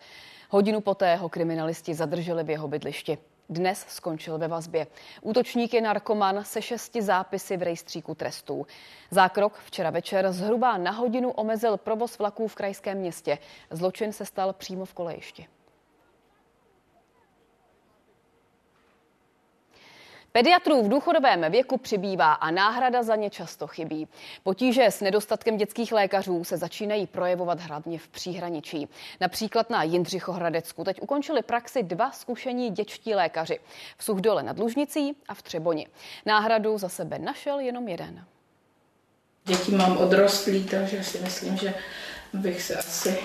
Hodinu 0.51 0.81
poté 0.81 1.15
ho 1.15 1.29
kriminalisti 1.29 1.93
zadrželi 1.93 2.43
v 2.43 2.49
jeho 2.49 2.67
bydlišti. 2.67 3.17
Dnes 3.49 3.85
skončil 3.87 4.37
ve 4.37 4.47
vazbě. 4.47 4.87
Útočník 5.21 5.73
je 5.73 5.81
narkoman 5.81 6.43
se 6.43 6.61
šesti 6.61 7.01
zápisy 7.01 7.57
v 7.57 7.61
rejstříku 7.61 8.15
trestů. 8.15 8.67
Zákrok 9.11 9.59
včera 9.65 9.89
večer 9.89 10.31
zhruba 10.31 10.77
na 10.77 10.91
hodinu 10.91 11.31
omezil 11.31 11.77
provoz 11.77 12.17
vlaků 12.17 12.47
v 12.47 12.55
krajském 12.55 12.97
městě. 12.97 13.37
Zločin 13.71 14.13
se 14.13 14.25
stal 14.25 14.53
přímo 14.53 14.85
v 14.85 14.93
kolejišti. 14.93 15.47
Pediatrů 20.31 20.83
v 20.83 20.89
důchodovém 20.89 21.51
věku 21.51 21.77
přibývá 21.77 22.33
a 22.33 22.51
náhrada 22.51 23.03
za 23.03 23.15
ně 23.15 23.29
často 23.29 23.67
chybí. 23.67 24.07
Potíže 24.43 24.85
s 24.85 25.01
nedostatkem 25.01 25.57
dětských 25.57 25.91
lékařů 25.91 26.43
se 26.43 26.57
začínají 26.57 27.07
projevovat 27.07 27.59
hlavně 27.59 27.99
v 27.99 28.07
příhraničí. 28.07 28.89
Například 29.19 29.69
na 29.69 29.83
Jindřichohradecku 29.83 30.83
teď 30.83 31.01
ukončili 31.01 31.41
praxi 31.41 31.83
dva 31.83 32.11
zkušení 32.11 32.69
dětští 32.69 33.15
lékaři. 33.15 33.59
V 33.97 34.03
Suchdole 34.03 34.43
nad 34.43 34.59
Lužnicí 34.59 35.15
a 35.27 35.33
v 35.33 35.41
Třeboni. 35.41 35.87
Náhradu 36.25 36.77
za 36.77 36.89
sebe 36.89 37.19
našel 37.19 37.59
jenom 37.59 37.87
jeden. 37.87 38.25
Děti 39.45 39.71
mám 39.71 39.97
odrostlý, 39.97 40.63
takže 40.63 41.03
si 41.03 41.19
myslím, 41.19 41.57
že 41.57 41.73
bych 42.33 42.61
se 42.61 42.75
asi 42.75 43.19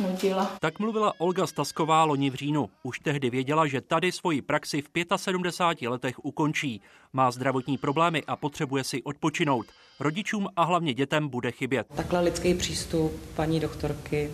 nudila. 0.00 0.50
Tak 0.60 0.78
mluvila 0.78 1.12
Olga 1.18 1.46
Stasková 1.46 2.04
loni 2.04 2.30
v 2.30 2.34
říjnu. 2.34 2.70
Už 2.82 2.98
tehdy 2.98 3.30
věděla, 3.30 3.66
že 3.66 3.80
tady 3.80 4.12
svoji 4.12 4.42
praxi 4.42 4.82
v 4.82 4.88
75 5.16 5.88
letech 5.88 6.24
ukončí. 6.24 6.80
Má 7.12 7.30
zdravotní 7.30 7.78
problémy 7.78 8.22
a 8.26 8.36
potřebuje 8.36 8.84
si 8.84 9.02
odpočinout. 9.02 9.66
Rodičům 10.00 10.48
a 10.56 10.64
hlavně 10.64 10.94
dětem 10.94 11.28
bude 11.28 11.52
chybět. 11.52 11.86
Takhle 11.96 12.20
lidský 12.20 12.54
přístup 12.54 13.12
paní 13.36 13.60
doktorky 13.60 14.30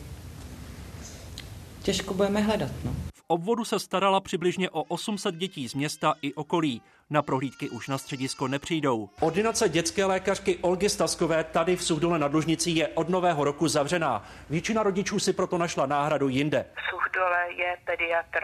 těžko 1.83 2.15
budeme 2.15 2.41
hledat. 2.41 2.71
No 2.85 3.12
obvodu 3.33 3.64
se 3.64 3.79
starala 3.79 4.21
přibližně 4.21 4.71
o 4.71 4.83
800 4.83 5.35
dětí 5.35 5.68
z 5.68 5.75
města 5.75 6.14
i 6.23 6.35
okolí. 6.35 6.83
Na 7.11 7.23
prohlídky 7.23 7.71
už 7.71 7.88
na 7.88 7.99
středisko 7.99 8.49
nepřijdou. 8.49 9.09
Ordinace 9.21 9.68
dětské 9.68 10.05
lékařky 10.05 10.57
Olgy 10.57 10.88
Staskové 10.88 11.45
tady 11.45 11.77
v 11.77 11.85
Suchdole 11.85 12.18
nad 12.18 12.35
Lužnicí 12.35 12.77
je 12.77 12.88
od 12.88 13.09
nového 13.09 13.45
roku 13.45 13.68
zavřená. 13.68 14.25
Většina 14.51 14.83
rodičů 14.83 15.18
si 15.18 15.33
proto 15.33 15.59
našla 15.59 15.87
náhradu 15.87 16.29
jinde. 16.29 16.66
V 16.77 16.90
Suchdole 16.90 17.53
je 17.53 17.77
pediatr, 17.85 18.40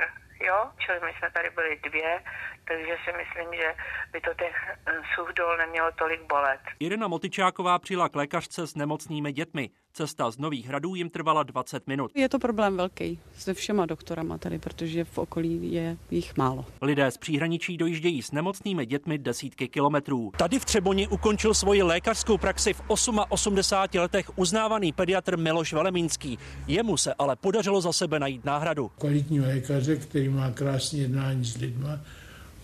jo, 0.47 0.71
čili 0.87 0.99
my 1.05 1.13
jsme 1.19 1.31
tady 1.31 1.51
byli 1.51 1.81
dvě, 1.89 2.23
takže 2.69 2.97
si 3.05 3.13
myslím, 3.17 3.55
že 3.61 3.75
by 4.13 4.21
to 4.21 4.35
těch 4.35 4.57
eh, 4.87 4.93
suchdol 5.15 5.57
nemělo 5.57 5.93
tolik 5.99 6.21
bolet. 6.29 6.61
Irina 6.81 7.09
Motyčáková 7.09 7.79
přijela 7.79 8.09
k 8.09 8.17
lékařce 8.17 8.67
s 8.67 8.75
nemocnými 8.75 9.33
dětmi. 9.33 9.71
Cesta 9.99 10.31
z 10.31 10.39
Nových 10.39 10.67
hradů 10.67 10.95
jim 10.95 11.11
trvala 11.11 11.43
20 11.43 11.87
minut. 11.87 12.11
Je 12.15 12.29
to 12.29 12.39
problém 12.39 12.77
velký 12.77 13.19
se 13.39 13.55
všema 13.55 13.87
doktorama 13.87 14.39
tady, 14.39 14.59
protože 14.59 15.05
v 15.05 15.19
okolí 15.19 15.73
je 15.73 15.97
jich 16.11 16.37
málo. 16.37 16.65
Lidé 16.83 17.11
z 17.11 17.19
příhraničí 17.19 17.77
dojíždějí 17.77 18.23
s 18.23 18.33
nemocnými 18.33 18.87
dětmi 18.87 19.19
desítky 19.19 19.69
kilometrů. 19.69 20.33
Tady 20.37 20.59
v 20.59 20.65
Třeboni 20.65 21.09
ukončil 21.09 21.55
svoji 21.55 21.83
lékařskou 21.83 22.39
praxi 22.39 22.73
v 22.73 22.83
88 22.89 24.01
letech 24.01 24.31
uznávaný 24.39 24.93
pediatr 24.93 25.37
Miloš 25.37 25.73
Velemínský. 25.73 26.39
Jemu 26.67 26.97
se 26.97 27.15
ale 27.15 27.37
podařilo 27.37 27.81
za 27.81 27.93
sebe 27.93 28.19
najít 28.19 28.45
náhradu. 28.45 28.91
Kvalitní 28.99 29.41
lékaře, 29.41 29.97
který 29.97 30.29
má 30.29 30.51
krásné 30.51 30.99
jednání 30.99 31.45
s 31.45 31.57
lidma, 31.57 32.01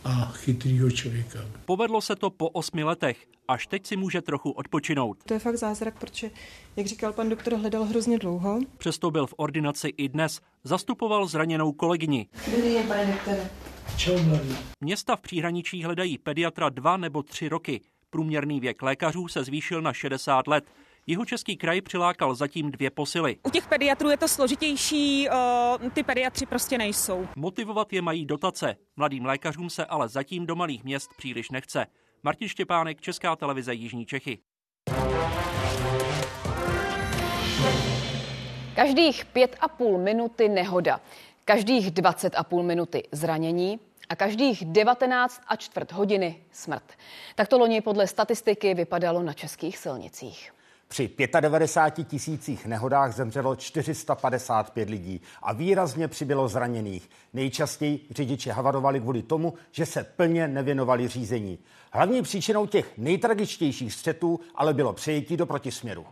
a 0.04 0.32
chytrýho 0.32 0.90
člověka. 0.90 1.38
Povedlo 1.64 2.00
se 2.00 2.16
to 2.16 2.30
po 2.30 2.48
osmi 2.48 2.84
letech. 2.84 3.26
Až 3.48 3.66
teď 3.66 3.86
si 3.86 3.96
může 3.96 4.22
trochu 4.22 4.50
odpočinout. 4.50 5.18
To 5.24 5.34
je 5.34 5.40
fakt 5.40 5.56
zázrak, 5.56 5.98
protože, 5.98 6.30
jak 6.76 6.86
říkal 6.86 7.12
pan 7.12 7.28
doktor, 7.28 7.54
hledal 7.54 7.84
hrozně 7.84 8.18
dlouho. 8.18 8.60
Přesto 8.78 9.10
byl 9.10 9.26
v 9.26 9.34
ordinaci 9.36 9.92
i 9.96 10.08
dnes. 10.08 10.40
Zastupoval 10.64 11.26
zraněnou 11.26 11.72
kolegyni. 11.72 12.28
Dobrý 12.50 12.72
den, 12.72 12.88
pane 12.88 13.06
doktore. 13.06 13.50
Čau, 13.96 14.18
mladý. 14.22 14.56
Města 14.80 15.16
v 15.16 15.20
příhraničí 15.20 15.84
hledají 15.84 16.18
pediatra 16.18 16.68
dva 16.68 16.96
nebo 16.96 17.22
tři 17.22 17.48
roky. 17.48 17.80
Průměrný 18.10 18.60
věk 18.60 18.82
lékařů 18.82 19.28
se 19.28 19.44
zvýšil 19.44 19.82
na 19.82 19.92
60 19.92 20.46
let. 20.46 20.64
Jeho 21.06 21.24
český 21.24 21.56
kraj 21.56 21.80
přilákal 21.80 22.34
zatím 22.34 22.70
dvě 22.70 22.90
posily. 22.90 23.36
U 23.42 23.50
těch 23.50 23.66
pediatrů 23.66 24.10
je 24.10 24.16
to 24.16 24.28
složitější, 24.28 25.28
ty 25.94 26.02
pediatři 26.02 26.46
prostě 26.46 26.78
nejsou. 26.78 27.28
Motivovat 27.36 27.92
je 27.92 28.02
mají 28.02 28.26
dotace. 28.26 28.76
Mladým 28.96 29.24
lékařům 29.24 29.70
se 29.70 29.84
ale 29.84 30.08
zatím 30.08 30.46
do 30.46 30.56
malých 30.56 30.84
měst 30.84 31.10
příliš 31.16 31.50
nechce. 31.50 31.86
Martin 32.22 32.48
Štěpánek, 32.48 33.00
Česká 33.00 33.36
televize 33.36 33.74
Jižní 33.74 34.06
Čechy. 34.06 34.38
Každých 38.74 39.24
pět 39.24 39.56
a 39.60 39.68
půl 39.68 39.98
minuty 39.98 40.48
nehoda, 40.48 41.00
každých 41.44 41.90
20 41.90 42.34
a 42.36 42.44
půl 42.44 42.62
minuty 42.62 43.02
zranění 43.12 43.80
a 44.08 44.16
každých 44.16 44.64
19 44.64 45.42
a 45.46 45.56
čtvrt 45.56 45.92
hodiny 45.92 46.44
smrt. 46.52 46.92
Tak 47.34 47.48
to 47.48 47.58
loni 47.58 47.80
podle 47.80 48.06
statistiky 48.06 48.74
vypadalo 48.74 49.22
na 49.22 49.32
českých 49.32 49.78
silnicích. 49.78 50.54
Při 50.94 51.10
95 51.40 52.08
tisících 52.08 52.66
nehodách 52.66 53.14
zemřelo 53.14 53.56
455 53.56 54.90
lidí 54.90 55.20
a 55.42 55.52
výrazně 55.52 56.08
přibylo 56.08 56.48
zraněných. 56.48 57.10
Nejčastěji 57.32 58.06
řidiči 58.10 58.50
havarovali 58.50 59.00
kvůli 59.00 59.22
tomu, 59.22 59.54
že 59.72 59.86
se 59.86 60.04
plně 60.04 60.48
nevěnovali 60.48 61.08
řízení. 61.08 61.58
Hlavní 61.92 62.22
příčinou 62.22 62.66
těch 62.66 62.98
nejtragičtějších 62.98 63.92
střetů 63.92 64.40
ale 64.54 64.74
bylo 64.74 64.92
přejítí 64.92 65.36
do 65.36 65.46
protisměru. 65.46 66.06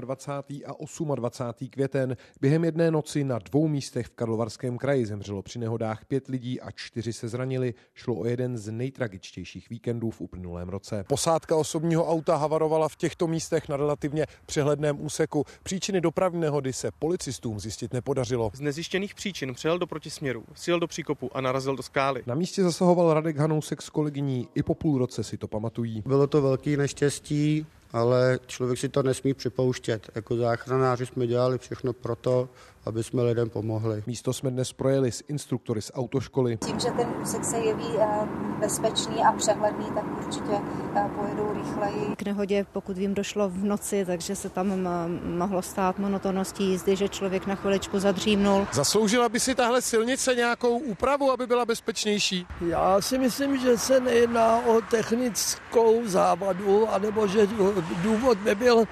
27. 0.00 1.12
a 1.12 1.14
28. 1.14 1.68
květen. 1.68 2.16
Během 2.40 2.64
jedné 2.64 2.90
noci 2.90 3.24
na 3.24 3.38
dvou 3.38 3.68
místech 3.68 4.06
v 4.06 4.10
Karlovarském 4.10 4.78
kraji 4.78 5.06
zemřelo 5.06 5.42
při 5.42 5.58
nehodách 5.58 6.04
pět 6.04 6.28
lidí 6.28 6.60
a 6.60 6.70
čtyři 6.70 7.12
se 7.12 7.28
zranili. 7.28 7.74
Šlo 7.94 8.14
o 8.14 8.26
jeden 8.26 8.58
z 8.58 8.70
nejtragičtějších 8.70 9.70
víkendů 9.70 10.10
v 10.10 10.20
uplynulém 10.20 10.68
roce. 10.68 11.04
Posádka 11.08 11.56
osobního 11.56 12.08
auta 12.08 12.36
havarovala 12.36 12.88
v 12.88 12.96
těchto 12.96 13.26
místech 13.26 13.68
na 13.68 13.76
relativně 13.76 14.26
přehledném 14.46 15.04
úseku. 15.04 15.44
Příčiny 15.62 16.00
dopravní 16.00 16.40
nehody 16.40 16.72
se 16.72 16.90
policistům 16.98 17.60
zjistit 17.60 17.92
nepodařilo. 17.92 18.50
Z 18.54 18.60
nezjištěných 18.60 19.14
příčin 19.14 19.54
přijel 19.54 19.78
do 19.78 19.86
protisměru, 19.86 20.44
sjel 20.54 20.80
do 20.80 20.86
příkopu 20.86 21.36
a 21.36 21.40
narazil 21.40 21.76
do 21.76 21.82
skály. 21.82 22.22
Na 22.26 22.34
místě 22.34 22.62
zasahoval 22.62 23.14
Radek 23.14 23.36
Hanousek 23.36 23.82
s 23.82 23.90
kolegyní, 23.90 24.48
i 24.54 24.62
po 24.62 24.74
půl 24.74 24.98
roce 24.98 25.24
si 25.24 25.36
to 25.36 25.48
pamatují. 25.48 26.02
Bylo 26.06 26.26
to 26.26 26.42
velký 26.42 26.76
neštěstí, 26.76 27.66
ale 27.92 28.38
člověk 28.46 28.78
si 28.78 28.88
to 28.88 29.02
nesmí 29.02 29.34
připouštět. 29.34 30.10
Jako 30.14 30.36
záchranáři 30.36 31.06
jsme 31.06 31.26
dělali 31.26 31.58
všechno 31.58 31.92
proto, 31.92 32.48
aby 32.86 33.04
jsme 33.04 33.22
lidem 33.22 33.50
pomohli. 33.50 34.02
Místo 34.06 34.32
jsme 34.32 34.50
dnes 34.50 34.72
projeli 34.72 35.12
s 35.12 35.24
instruktory 35.28 35.82
z 35.82 35.90
autoškoly. 35.94 36.56
Tím, 36.56 36.80
že 36.80 36.90
ten 36.90 37.08
úsek 37.22 37.44
se 37.44 37.58
jeví 37.58 37.88
eh, 38.00 38.06
bezpečný 38.60 39.24
a 39.24 39.32
přehledný, 39.32 39.86
tak 39.94 40.04
určitě 40.18 40.60
eh, 40.96 41.10
pojedou 41.16 41.52
rychleji. 41.54 42.16
K 42.16 42.22
nehodě, 42.22 42.66
pokud 42.72 42.98
vím, 42.98 43.14
došlo 43.14 43.48
v 43.48 43.64
noci, 43.64 44.04
takže 44.04 44.36
se 44.36 44.48
tam 44.48 44.72
eh, 44.72 45.08
mohlo 45.36 45.62
stát 45.62 45.98
monotonnosti 45.98 46.62
jízdy, 46.62 46.96
že 46.96 47.08
člověk 47.08 47.46
na 47.46 47.54
chviličku 47.54 47.98
zadřímnul. 47.98 48.66
Zasloužila 48.72 49.28
by 49.28 49.40
si 49.40 49.54
tahle 49.54 49.82
silnice 49.82 50.34
nějakou 50.34 50.78
úpravu, 50.78 51.30
aby 51.30 51.46
byla 51.46 51.64
bezpečnější? 51.64 52.46
Já 52.66 53.00
si 53.00 53.18
myslím, 53.18 53.58
že 53.58 53.78
se 53.78 54.00
nejedná 54.00 54.66
o 54.66 54.80
technickou 54.90 56.06
závadu, 56.06 56.88
anebo 56.88 57.26
že 57.26 57.48
důvod 58.02 58.44
nebyl 58.44 58.84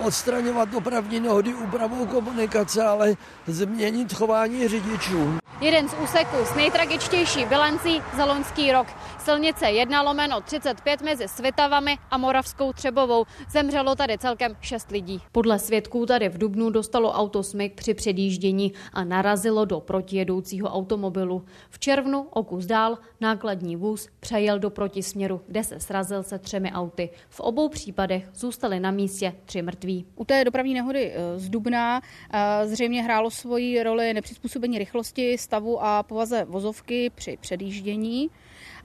odstraňovat 0.00 0.68
dopravní 0.68 1.20
nehody 1.20 1.54
úpravou 1.54 2.06
komunikace, 2.06 2.84
ale 2.84 3.14
změnit 3.46 4.12
chování 4.12 4.68
řidičů. 4.68 5.38
jeden 5.60 5.88
z 5.88 5.94
úseků 6.04 6.36
s 6.44 6.54
nejtragičtější 6.54 7.44
bilancí 7.46 8.02
za 8.16 8.24
loňský 8.24 8.72
rok. 8.72 8.86
Silnice 9.24 9.70
1 9.70 10.02
lomeno 10.02 10.40
35 10.40 11.02
mezi 11.02 11.28
Svitavami 11.28 11.98
a 12.10 12.18
Moravskou 12.18 12.72
Třebovou. 12.72 13.24
Zemřelo 13.50 13.94
tady 13.94 14.18
celkem 14.18 14.56
6 14.60 14.90
lidí. 14.90 15.20
Podle 15.32 15.58
svědků 15.58 16.06
tady 16.06 16.28
v 16.28 16.38
Dubnu 16.38 16.70
dostalo 16.70 17.12
auto 17.12 17.42
smyk 17.42 17.74
při 17.74 17.94
předjíždění 17.94 18.72
a 18.92 19.04
narazilo 19.04 19.64
do 19.64 19.80
protijedoucího 19.80 20.68
automobilu. 20.68 21.44
V 21.70 21.78
červnu 21.78 22.26
o 22.30 22.42
kus 22.42 22.66
dál 22.66 22.98
nákladní 23.20 23.76
vůz 23.76 24.08
přejel 24.20 24.58
do 24.58 24.70
protisměru, 24.70 25.40
kde 25.46 25.64
se 25.64 25.80
srazil 25.80 26.22
se 26.22 26.38
třemi 26.38 26.72
auty. 26.72 27.10
V 27.28 27.40
obou 27.40 27.68
případech 27.68 28.28
zůstali 28.34 28.80
na 28.80 28.90
místě 28.90 29.34
tři 29.44 29.62
mrtví. 29.62 30.06
U 30.16 30.24
té 30.24 30.44
dopravní 30.44 30.74
nehody 30.74 31.12
eh, 31.12 31.38
z 31.38 31.48
Dubna 31.48 32.02
eh, 32.32 32.66
zřejmě 32.66 33.02
hrálo 33.02 33.30
svoji 33.30 33.82
roli 33.82 34.14
nepřizpůsobení 34.14 34.78
rychlosti, 34.78 35.38
stavu 35.38 35.82
a 35.84 36.02
povaze 36.02 36.44
vozovky 36.44 37.10
při 37.10 37.38
předjíždění 37.40 38.30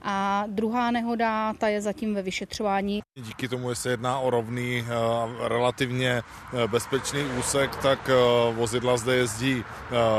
a 0.02 0.44
druhá 0.48 0.90
nehoda, 0.90 1.52
ta 1.52 1.68
je 1.68 1.80
zatím 1.80 2.14
ve 2.14 2.22
vyšetřování. 2.22 3.00
Díky 3.16 3.48
tomu, 3.48 3.68
že 3.68 3.74
se 3.74 3.90
jedná 3.90 4.18
o 4.18 4.30
rovný, 4.30 4.84
eh, 4.86 5.48
relativně 5.48 6.10
eh, 6.12 6.68
bezpečný 6.68 7.20
úsek, 7.38 7.76
tak 7.76 8.10
eh, 8.10 8.14
vozidla 8.54 8.96
zde 8.96 9.16
jezdí 9.16 9.64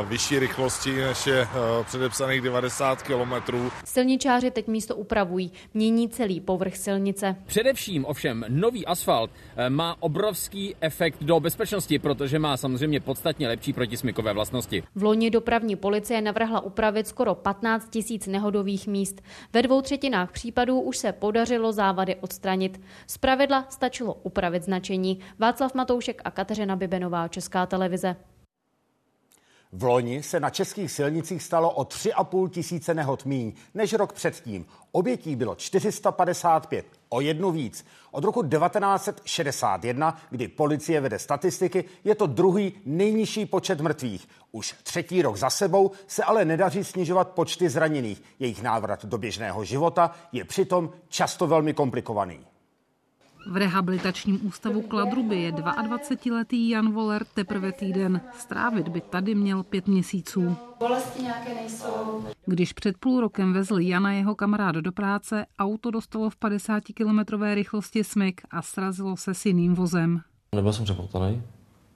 vyšší 0.08 0.40
rychlosti 0.40 0.96
než 0.96 1.28
je 1.28 1.48
předepsaných 1.84 2.42
90 2.42 3.02
km. 3.02 3.34
Silničáři 3.86 4.52
teď 4.52 4.68
místo 4.68 4.96
upravují, 4.96 5.52
mění 5.74 6.10
celý 6.10 6.42
povrch 6.42 6.78
silnice. 6.78 7.36
Především 7.46 8.06
ovšem 8.06 8.46
nový 8.50 8.86
asfalt 8.86 9.32
má 9.70 9.96
obrovský 10.00 10.76
efekt 10.82 11.24
do 11.24 11.40
bezpečnosti, 11.40 12.00
protože 12.00 12.40
má 12.40 12.58
samozřejmě 12.58 13.00
podstatně 13.00 13.48
lepší 13.48 13.74
protismykové 13.74 14.34
vlastnosti. 14.34 14.84
V 14.96 15.04
loni 15.04 15.30
dopravní 15.30 15.76
policie 15.76 16.22
navrhla 16.22 16.60
upravit 16.62 17.08
skoro 17.08 17.36
15 17.36 17.90
tisíc 17.90 18.28
nehodových 18.28 18.88
míst. 18.88 19.22
Ve 19.54 19.62
dvou 19.70 19.82
třetinách 19.82 20.32
případů 20.32 20.82
už 20.82 20.98
se 20.98 21.12
podařilo 21.12 21.72
závady 21.72 22.16
odstranit. 22.16 22.82
Z 23.08 23.18
pravidla 23.18 23.66
stačilo 23.70 24.14
upravit 24.14 24.64
značení. 24.64 25.20
Václav 25.40 25.74
Matoušek 25.74 26.22
a 26.26 26.32
Kateřina 26.32 26.76
Bibenová, 26.76 27.28
Česká 27.28 27.66
televize. 27.66 28.16
V 29.72 29.84
loni 29.84 30.24
se 30.24 30.40
na 30.40 30.50
českých 30.50 30.92
silnicích 30.92 31.44
stalo 31.44 31.72
o 31.72 31.84
3,5 31.84 32.50
tisíce 32.50 32.94
nehod 32.94 33.26
míň 33.26 33.54
než 33.74 33.94
rok 33.94 34.14
předtím. 34.14 34.66
Obětí 34.92 35.36
bylo 35.36 35.56
455, 35.56 36.86
o 37.10 37.22
jednu 37.22 37.52
víc. 37.52 37.86
Od 38.12 38.24
roku 38.24 38.44
1961, 38.44 40.22
kdy 40.30 40.48
policie 40.48 41.02
vede 41.02 41.20
statistiky, 41.20 41.86
je 42.04 42.16
to 42.16 42.28
druhý 42.28 42.74
nejnižší 42.86 43.46
počet 43.46 43.82
mrtvých. 43.82 44.28
Už 44.52 44.76
třetí 44.84 45.22
rok 45.22 45.38
za 45.38 45.50
sebou 45.50 45.92
se 46.08 46.24
ale 46.24 46.46
nedaří 46.46 46.84
snižovat 46.84 47.30
počty 47.30 47.70
zraněných. 47.70 48.24
Jejich 48.40 48.62
návrat 48.62 49.06
do 49.06 49.18
běžného 49.18 49.64
života 49.64 50.12
je 50.32 50.46
přitom 50.46 50.92
často 51.10 51.48
velmi 51.48 51.74
komplikovaný. 51.74 52.49
V 53.48 53.58
rehabilitačním 53.58 54.48
ústavu 54.48 54.82
Kladruby 54.82 55.42
je 55.42 55.52
22-letý 55.52 56.70
Jan 56.70 56.92
Voler 56.92 57.26
teprve 57.34 57.72
týden. 57.72 58.22
Strávit 58.40 58.88
by 58.88 59.02
tady 59.02 59.36
měl 59.36 59.64
pět 59.64 59.88
měsíců. 59.88 60.56
Bolesti 60.80 61.24
nějaké 61.24 61.54
nejsou. 61.56 62.26
Když 62.46 62.74
před 62.74 62.98
půl 62.98 63.22
rokem 63.22 63.54
vezl 63.54 63.80
Jana 63.80 64.12
jeho 64.12 64.36
kamarád 64.36 64.76
do 64.76 64.92
práce, 64.92 65.46
auto 65.60 65.92
dostalo 65.92 66.30
v 66.30 66.36
50 66.36 66.84
kilometrové 66.94 67.56
rychlosti 67.56 68.04
smyk 68.04 68.42
a 68.52 68.62
srazilo 68.62 69.18
se 69.18 69.34
s 69.34 69.46
jiným 69.46 69.76
vozem. 69.76 70.22
Nebyl 70.56 70.74
jsem 70.74 70.86
přepoutaný, 70.86 71.44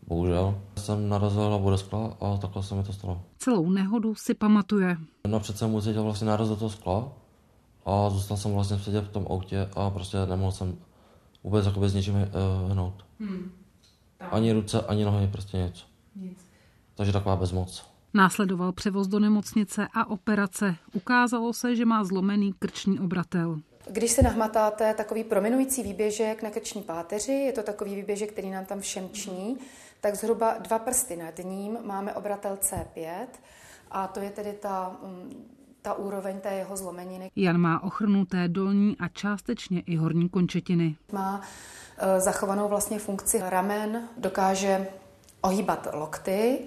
bohužel. 0.07 0.61
Jsem 0.77 1.09
narazil 1.09 1.49
na 1.49 1.57
vodeskla 1.57 2.17
a 2.21 2.37
takhle 2.37 2.63
se 2.63 2.75
mi 2.75 2.83
to 2.83 2.93
stalo. 2.93 3.21
Celou 3.37 3.69
nehodu 3.69 4.15
si 4.15 4.33
pamatuje. 4.33 4.97
No 5.27 5.39
přece 5.39 5.59
jsem 5.59 5.75
ucítil 5.75 6.03
vlastně 6.03 6.27
náraz 6.27 6.49
do 6.49 6.55
toho 6.55 6.69
skla 6.69 7.11
a 7.85 8.09
zůstal 8.09 8.37
jsem 8.37 8.53
vlastně 8.53 8.79
sedět 8.79 9.05
v 9.05 9.11
tom 9.11 9.25
autě 9.29 9.69
a 9.75 9.89
prostě 9.89 10.17
nemohl 10.25 10.51
jsem 10.51 10.77
vůbec 11.43 11.65
jakoby 11.65 11.89
s 11.89 11.93
něčím 11.93 12.15
uh, 12.15 12.71
hnout. 12.71 13.05
Hmm. 13.19 13.51
Ani 14.19 14.53
ruce, 14.53 14.81
ani 14.81 15.05
nohy, 15.05 15.27
prostě 15.27 15.57
nic. 15.57 15.85
nic. 16.15 16.37
Takže 16.95 17.11
taková 17.13 17.35
bezmoc. 17.35 17.85
Následoval 18.13 18.71
převoz 18.71 19.07
do 19.07 19.19
nemocnice 19.19 19.87
a 19.93 20.09
operace. 20.09 20.75
Ukázalo 20.93 21.53
se, 21.53 21.75
že 21.75 21.85
má 21.85 22.03
zlomený 22.03 22.53
krční 22.59 22.99
obratel. 22.99 23.59
Když 23.91 24.11
se 24.11 24.21
nahmatáte 24.21 24.93
takový 24.93 25.23
prominující 25.23 25.83
výběžek 25.83 26.43
na 26.43 26.49
krční 26.49 26.81
páteři, 26.81 27.31
je 27.31 27.51
to 27.51 27.63
takový 27.63 27.95
výběžek, 27.95 28.31
který 28.31 28.49
nám 28.49 28.65
tam 28.65 28.79
všem 28.79 29.09
ční, 29.09 29.57
tak 30.01 30.15
zhruba 30.15 30.57
dva 30.57 30.79
prsty 30.79 31.15
nad 31.15 31.37
ním 31.43 31.77
máme 31.83 32.13
obratel 32.13 32.57
C5 32.61 33.27
a 33.91 34.07
to 34.07 34.19
je 34.19 34.29
tedy 34.29 34.53
ta 34.53 34.97
mm, 35.03 35.45
ta 35.83 35.93
úroveň 35.93 36.39
té 36.39 36.53
jeho 36.53 36.77
zlomeniny. 36.77 37.31
Jan 37.35 37.57
má 37.57 37.83
ochrnuté 37.83 38.47
dolní 38.47 38.97
a 38.99 39.07
částečně 39.07 39.81
i 39.81 39.95
horní 39.95 40.29
končetiny. 40.29 40.95
Má 41.11 41.41
e, 41.97 42.19
zachovanou 42.21 42.67
vlastně 42.69 42.99
funkci 42.99 43.39
ramen, 43.45 44.07
dokáže 44.17 44.87
ohýbat 45.41 45.87
lokty, 45.93 46.59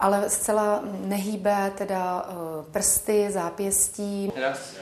ale 0.00 0.30
zcela 0.30 0.84
nehýbe 1.04 1.72
teda 1.78 2.28
e, 2.28 2.72
prsty, 2.72 3.30
zápěstí. 3.30 4.32
Raz, 4.40 4.76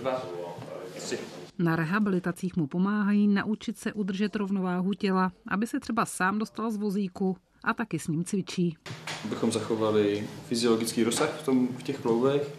dva, 0.00 0.22
tři. 0.96 1.18
Na 1.58 1.76
rehabilitacích 1.76 2.56
mu 2.56 2.66
pomáhají 2.66 3.28
naučit 3.28 3.78
se 3.78 3.92
udržet 3.92 4.36
rovnováhu 4.36 4.92
těla, 4.92 5.32
aby 5.48 5.66
se 5.66 5.80
třeba 5.80 6.06
sám 6.06 6.38
dostal 6.38 6.70
z 6.70 6.76
vozíku 6.76 7.36
a 7.64 7.74
taky 7.74 7.98
s 7.98 8.08
ním 8.08 8.24
cvičí. 8.24 8.76
Abychom 9.24 9.52
zachovali 9.52 10.28
fyziologický 10.46 11.04
rozsah 11.04 11.30
v, 11.30 11.44
tom, 11.44 11.68
v 11.68 11.82
těch 11.82 11.98
kloubech, 11.98 12.54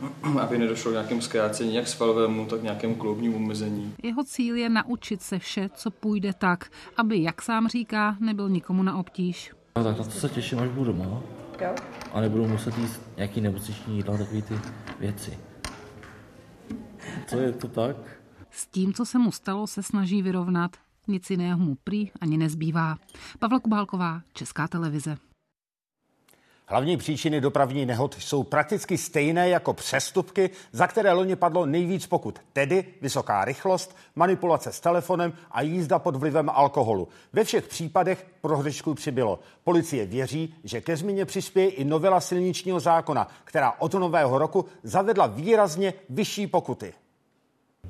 aby 0.40 0.58
nedošlo 0.58 0.90
k 0.90 0.92
nějakému 0.92 1.20
zkrácení, 1.20 1.74
jak 1.74 1.88
svalovému, 1.88 2.46
tak 2.46 2.62
nějakému 2.62 2.94
kloubnímu 2.94 3.36
omezení. 3.36 3.94
Jeho 4.02 4.24
cíl 4.24 4.56
je 4.56 4.68
naučit 4.68 5.22
se 5.22 5.38
vše, 5.38 5.70
co 5.74 5.90
půjde 5.90 6.32
tak, 6.32 6.70
aby, 6.96 7.22
jak 7.22 7.42
sám 7.42 7.68
říká, 7.68 8.16
nebyl 8.20 8.48
nikomu 8.48 8.82
na 8.82 8.98
obtíž. 8.98 9.52
A 9.74 9.82
tak 9.82 9.98
na 9.98 10.04
to 10.04 10.10
se 10.10 10.28
těším, 10.28 10.58
až 10.58 10.68
budu 10.68 10.84
doma. 10.84 11.04
Jo? 11.04 11.22
A 12.12 12.20
nebudu 12.20 12.48
muset 12.48 12.78
jíst 12.78 13.02
nějaký 13.16 13.40
nemocniční 13.40 13.96
jídla, 13.96 14.18
takové 14.18 14.42
ty 14.42 14.54
věci. 15.00 15.38
Co 17.26 17.36
je 17.36 17.52
to 17.52 17.68
tak? 17.68 17.96
S 18.50 18.66
tím, 18.66 18.92
co 18.92 19.04
se 19.04 19.18
mu 19.18 19.32
stalo, 19.32 19.66
se 19.66 19.82
snaží 19.82 20.22
vyrovnat. 20.22 20.76
Nic 21.08 21.30
jiného 21.30 21.58
mu 21.58 21.74
prý 21.84 22.10
ani 22.20 22.36
nezbývá. 22.36 22.96
Pavla 23.38 23.60
Kubálková, 23.60 24.22
Česká 24.32 24.68
televize. 24.68 25.16
Hlavní 26.66 26.96
příčiny 26.96 27.40
dopravní 27.40 27.86
nehod 27.86 28.16
jsou 28.18 28.42
prakticky 28.42 28.98
stejné 28.98 29.48
jako 29.48 29.72
přestupky, 29.72 30.50
za 30.72 30.86
které 30.86 31.12
loni 31.12 31.36
padlo 31.36 31.66
nejvíc 31.66 32.06
pokud, 32.06 32.38
tedy 32.52 32.84
vysoká 33.00 33.44
rychlost, 33.44 33.96
manipulace 34.14 34.72
s 34.72 34.80
telefonem 34.80 35.32
a 35.50 35.62
jízda 35.62 35.98
pod 35.98 36.16
vlivem 36.16 36.50
alkoholu. 36.50 37.08
Ve 37.32 37.44
všech 37.44 37.68
případech 37.68 38.26
prohřešků 38.40 38.94
přibylo. 38.94 39.38
Policie 39.64 40.06
věří, 40.06 40.54
že 40.64 40.80
ke 40.80 40.96
změně 40.96 41.24
přispěje 41.24 41.68
i 41.68 41.84
novela 41.84 42.20
silničního 42.20 42.80
zákona, 42.80 43.28
která 43.44 43.72
od 43.78 43.94
nového 43.94 44.38
roku 44.38 44.64
zavedla 44.82 45.26
výrazně 45.26 45.94
vyšší 46.08 46.46
pokuty. 46.46 46.94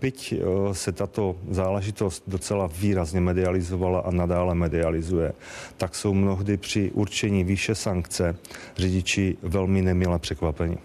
Byť 0.00 0.32
eh, 0.32 0.74
se 0.74 0.92
tato 0.92 1.36
záležitost 1.50 2.22
docela 2.26 2.66
výrazně 2.66 3.20
medializovala 3.20 4.00
a 4.00 4.10
nadále 4.10 4.54
medializuje, 4.54 5.32
tak 5.76 5.94
jsou 5.94 6.14
mnohdy 6.14 6.56
při 6.56 6.90
určení 6.90 7.44
výše 7.44 7.74
sankce 7.74 8.36
řidiči 8.76 9.36
velmi 9.42 9.82
nemile 9.82 10.18
překvapeni. 10.18 10.78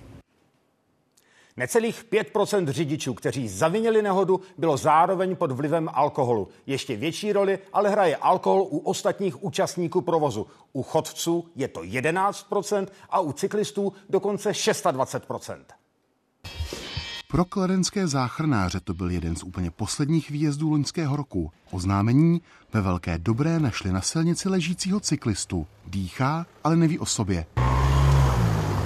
Necelých 1.60 2.06
5% 2.12 2.67
řidičů, 2.69 3.13
kteří 3.13 3.48
zavinili 3.48 4.02
nehodu, 4.02 4.41
bylo 4.58 4.78
zároveň 4.78 5.36
pod 5.36 5.52
vlivem 5.52 5.89
alkoholu. 5.93 6.48
Ještě 6.65 6.95
větší 6.95 7.34
roli 7.34 7.60
ale 7.74 7.89
hraje 7.89 8.15
alkohol 8.15 8.62
u 8.62 8.78
ostatních 8.78 9.43
účastníků 9.43 10.02
provozu. 10.02 10.48
U 10.74 10.84
chodců 10.84 11.45
je 11.56 11.67
to 11.67 11.82
11% 11.82 12.88
a 13.10 13.19
u 13.19 13.32
cyklistů 13.32 13.93
dokonce 14.10 14.52
26%. 14.52 15.58
Pro 17.32 17.46
kladenské 17.46 18.08
záchranáře 18.08 18.80
to 18.80 18.94
byl 18.94 19.12
jeden 19.12 19.36
z 19.36 19.44
úplně 19.44 19.72
posledních 19.72 20.30
výjezdů 20.30 20.70
loňského 20.72 21.15
roku. 21.15 21.52
Oznámení 21.72 22.42
ve 22.74 22.82
Velké 22.82 23.18
Dobré 23.18 23.60
našli 23.60 23.92
na 23.92 24.02
silnici 24.02 24.50
ležícího 24.50 25.00
cyklistu. 25.00 25.68
Dýchá, 25.88 26.46
ale 26.63 26.76
neví 26.76 27.00
o 27.00 27.06
sobě. 27.06 27.46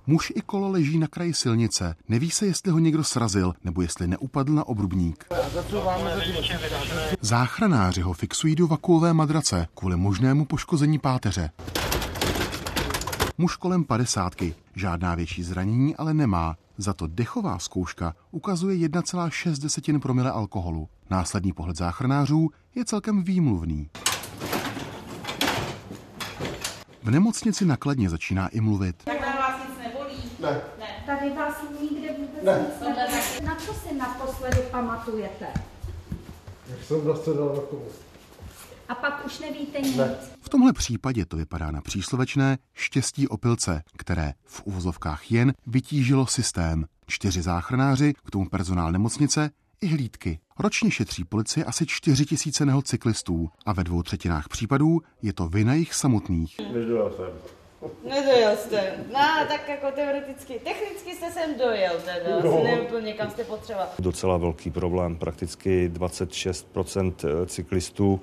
Muž 0.08 0.34
i 0.36 0.42
kolo 0.42 0.70
leží 0.70 1.00
na 1.00 1.08
kraji 1.08 1.34
silnice. 1.34 1.96
Neví 2.10 2.32
se, 2.32 2.46
jestli 2.46 2.72
ho 2.72 2.80
někdo 2.80 3.04
srazil, 3.04 3.54
nebo 3.64 3.82
jestli 3.82 4.08
neupadl 4.08 4.54
na 4.54 4.68
obrubník. 4.68 5.26
Záchranáři 7.22 8.02
ho 8.02 8.14
fixují 8.14 8.56
do 8.56 8.68
vakuové 8.68 9.14
madrace 9.14 9.68
kvůli 9.76 9.98
možnému 9.98 10.46
poškození 10.46 11.00
páteře. 11.00 11.50
Muž 13.38 13.56
kolem 13.56 13.84
padesátky. 13.84 14.56
Žádná 14.76 15.16
větší 15.16 15.44
zranění 15.44 15.96
ale 15.96 16.14
nemá. 16.14 16.56
Za 16.78 16.94
to 16.94 17.08
dechová 17.08 17.60
zkouška 17.60 18.16
ukazuje 18.32 18.88
1,6 18.88 20.00
promile 20.00 20.32
alkoholu. 20.32 20.90
Následný 21.10 21.54
pohled 21.54 21.78
záchranářů 21.78 22.50
je 22.76 22.86
celkem 22.86 23.24
výmluvný. 23.24 23.90
V 27.04 27.12
nemocnici 27.12 27.66
nakladně 27.66 28.10
začíná 28.10 28.48
i 28.48 28.62
mluvit. 28.62 29.04
Tak 29.04 29.22
vás 29.22 29.56
nic 29.70 29.78
nebolí? 29.78 30.24
Ne. 30.40 30.62
ne. 30.80 31.04
Tady 31.06 31.30
vás 31.30 31.56
nikde 31.82 32.08
vůbec 32.14 32.44
ne. 32.44 32.60
nic 32.60 33.42
Na 33.46 33.56
co 33.56 33.74
si 33.74 33.96
naposledy 33.96 34.58
pamatujete? 34.72 35.48
Jak 36.70 36.84
jsem 36.84 37.08
nasedal 37.08 37.48
na 37.56 37.62
kolu. 37.70 37.86
A 38.90 38.96
pak 38.96 39.26
už 39.26 39.40
nevíte 39.40 39.82
nic. 39.82 39.96
Ne. 39.96 40.16
V 40.42 40.50
tomhle 40.50 40.74
případě 40.74 41.26
to 41.26 41.38
vypadá 41.38 41.72
na 41.72 41.82
příslovečné 41.82 42.58
štěstí 42.74 43.28
opilce, 43.28 43.84
které 43.98 44.34
v 44.46 44.62
uvozovkách 44.66 45.32
jen 45.32 45.54
vytížilo 45.68 46.28
systém. 46.28 46.86
Čtyři 47.08 47.42
záchranáři, 47.42 48.14
k 48.26 48.32
tomu 48.32 48.50
personál 48.50 48.92
nemocnice 48.92 49.50
i 49.82 49.88
hlídky. 49.88 50.40
Ročně 50.60 50.92
šetří 50.92 51.24
policie 51.24 51.66
asi 51.66 51.86
4 51.86 52.26
tisíce 52.26 52.66
nehod 52.66 52.88
cyklistů 52.88 53.50
a 53.66 53.74
ve 53.74 53.84
dvou 53.84 54.04
třetinách 54.04 54.48
případů 54.48 55.00
je 55.22 55.34
to 55.34 55.48
vina 55.48 55.74
jich 55.74 55.94
samotných. 55.94 56.56
Jsem. 56.56 57.63
Nedojel 58.10 58.56
jste. 58.58 58.94
No, 59.14 59.20
tak 59.48 59.70
jako 59.70 59.92
teoreticky, 59.96 60.54
technicky 60.54 61.16
jste 61.16 61.32
sem 61.32 61.58
dojel, 61.58 61.94
teda. 62.06 62.40
No. 62.44 62.64
Nevím 62.64 62.86
úplně, 62.86 63.14
kam 63.14 63.30
jste 63.30 63.44
potřeba. 63.44 63.90
Docela 64.00 64.38
velký 64.38 64.72
problém. 64.72 65.16
Prakticky 65.16 65.90
26% 65.94 67.14
cyklistů 67.46 68.22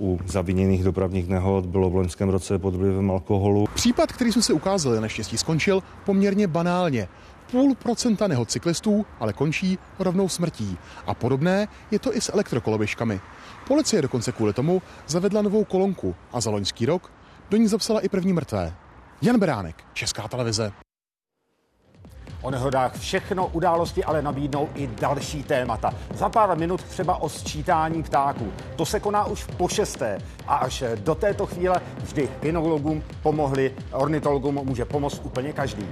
u 0.00 0.18
zaviněných 0.26 0.84
dopravních 0.84 1.28
nehod 1.28 1.66
bylo 1.66 1.90
v 1.90 1.94
loňském 1.94 2.28
roce 2.28 2.58
pod 2.58 2.74
vlivem 2.74 3.10
alkoholu. 3.10 3.66
Případ, 3.74 4.12
který 4.12 4.32
jsme 4.32 4.42
si 4.42 4.52
ukázali, 4.52 5.00
naštěstí 5.00 5.38
skončil 5.38 5.82
poměrně 6.04 6.46
banálně. 6.46 7.08
Půl 7.50 7.74
procenta 7.74 8.26
nehod 8.26 8.50
cyklistů 8.50 9.06
ale 9.20 9.32
končí 9.32 9.78
rovnou 9.98 10.28
smrtí. 10.28 10.78
A 11.06 11.14
podobné 11.14 11.68
je 11.90 11.98
to 11.98 12.16
i 12.16 12.20
s 12.20 12.32
elektrokoloběžkami. 12.32 13.20
Policie 13.68 14.02
dokonce 14.02 14.32
kvůli 14.32 14.52
tomu 14.52 14.82
zavedla 15.06 15.42
novou 15.42 15.64
kolonku 15.64 16.14
a 16.32 16.40
za 16.40 16.50
loňský 16.50 16.86
rok 16.86 17.10
do 17.50 17.56
ní 17.56 17.68
zapsala 17.68 18.00
i 18.00 18.08
první 18.08 18.32
mrtvé. 18.32 18.74
Jan 19.22 19.38
Beránek, 19.38 19.84
Česká 19.92 20.28
televize. 20.28 20.72
O 22.42 22.50
nehodách 22.50 22.98
všechno 22.98 23.46
události 23.46 24.04
ale 24.04 24.22
nabídnou 24.22 24.68
i 24.74 24.86
další 24.86 25.42
témata. 25.42 25.94
Za 26.14 26.28
pár 26.28 26.58
minut 26.58 26.82
třeba 26.82 27.16
o 27.16 27.28
sčítání 27.28 28.02
ptáků. 28.02 28.52
To 28.76 28.86
se 28.86 29.00
koná 29.00 29.24
už 29.24 29.44
po 29.44 29.68
šesté 29.68 30.18
a 30.46 30.56
až 30.56 30.84
do 30.96 31.14
této 31.14 31.46
chvíle 31.46 31.80
vždy 32.02 32.28
kinologům 32.40 33.02
pomohli, 33.22 33.74
ornitologům 33.92 34.54
může 34.54 34.84
pomoct 34.84 35.20
úplně 35.24 35.52
každý. 35.52 35.86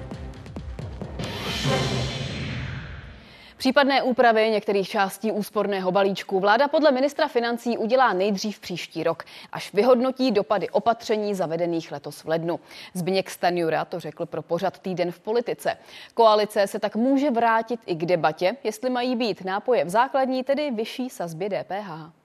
Případné 3.67 4.03
úpravy 4.03 4.51
některých 4.51 4.89
částí 4.89 5.33
úsporného 5.33 5.93
balíčku 5.93 6.41
vláda 6.41 6.69
podle 6.69 6.91
ministra 6.91 7.29
financí 7.29 7.79
udělá 7.79 8.13
nejdřív 8.13 8.61
příští 8.61 9.05
rok, 9.05 9.25
až 9.53 9.73
vyhodnotí 9.73 10.31
dopady 10.31 10.69
opatření 10.69 11.35
zavedených 11.35 11.93
letos 11.93 12.25
v 12.25 12.29
lednu. 12.29 12.61
Zbigněk 12.95 13.31
Stanjura 13.31 13.85
to 13.85 14.01
řekl 14.01 14.27
pro 14.27 14.43
pořad 14.43 14.79
týden 14.79 15.13
v 15.13 15.21
politice. 15.21 15.77
Koalice 16.15 16.67
se 16.67 16.79
tak 16.79 16.97
může 16.97 17.31
vrátit 17.31 17.81
i 17.87 17.95
k 17.95 18.07
debatě, 18.07 18.57
jestli 18.65 18.91
mají 18.91 19.17
být 19.17 19.45
nápoje 19.45 19.85
v 19.85 19.89
základní, 19.89 20.45
tedy 20.45 20.71
vyšší 20.71 21.11
sazbě 21.11 21.49
DPH. 21.51 22.16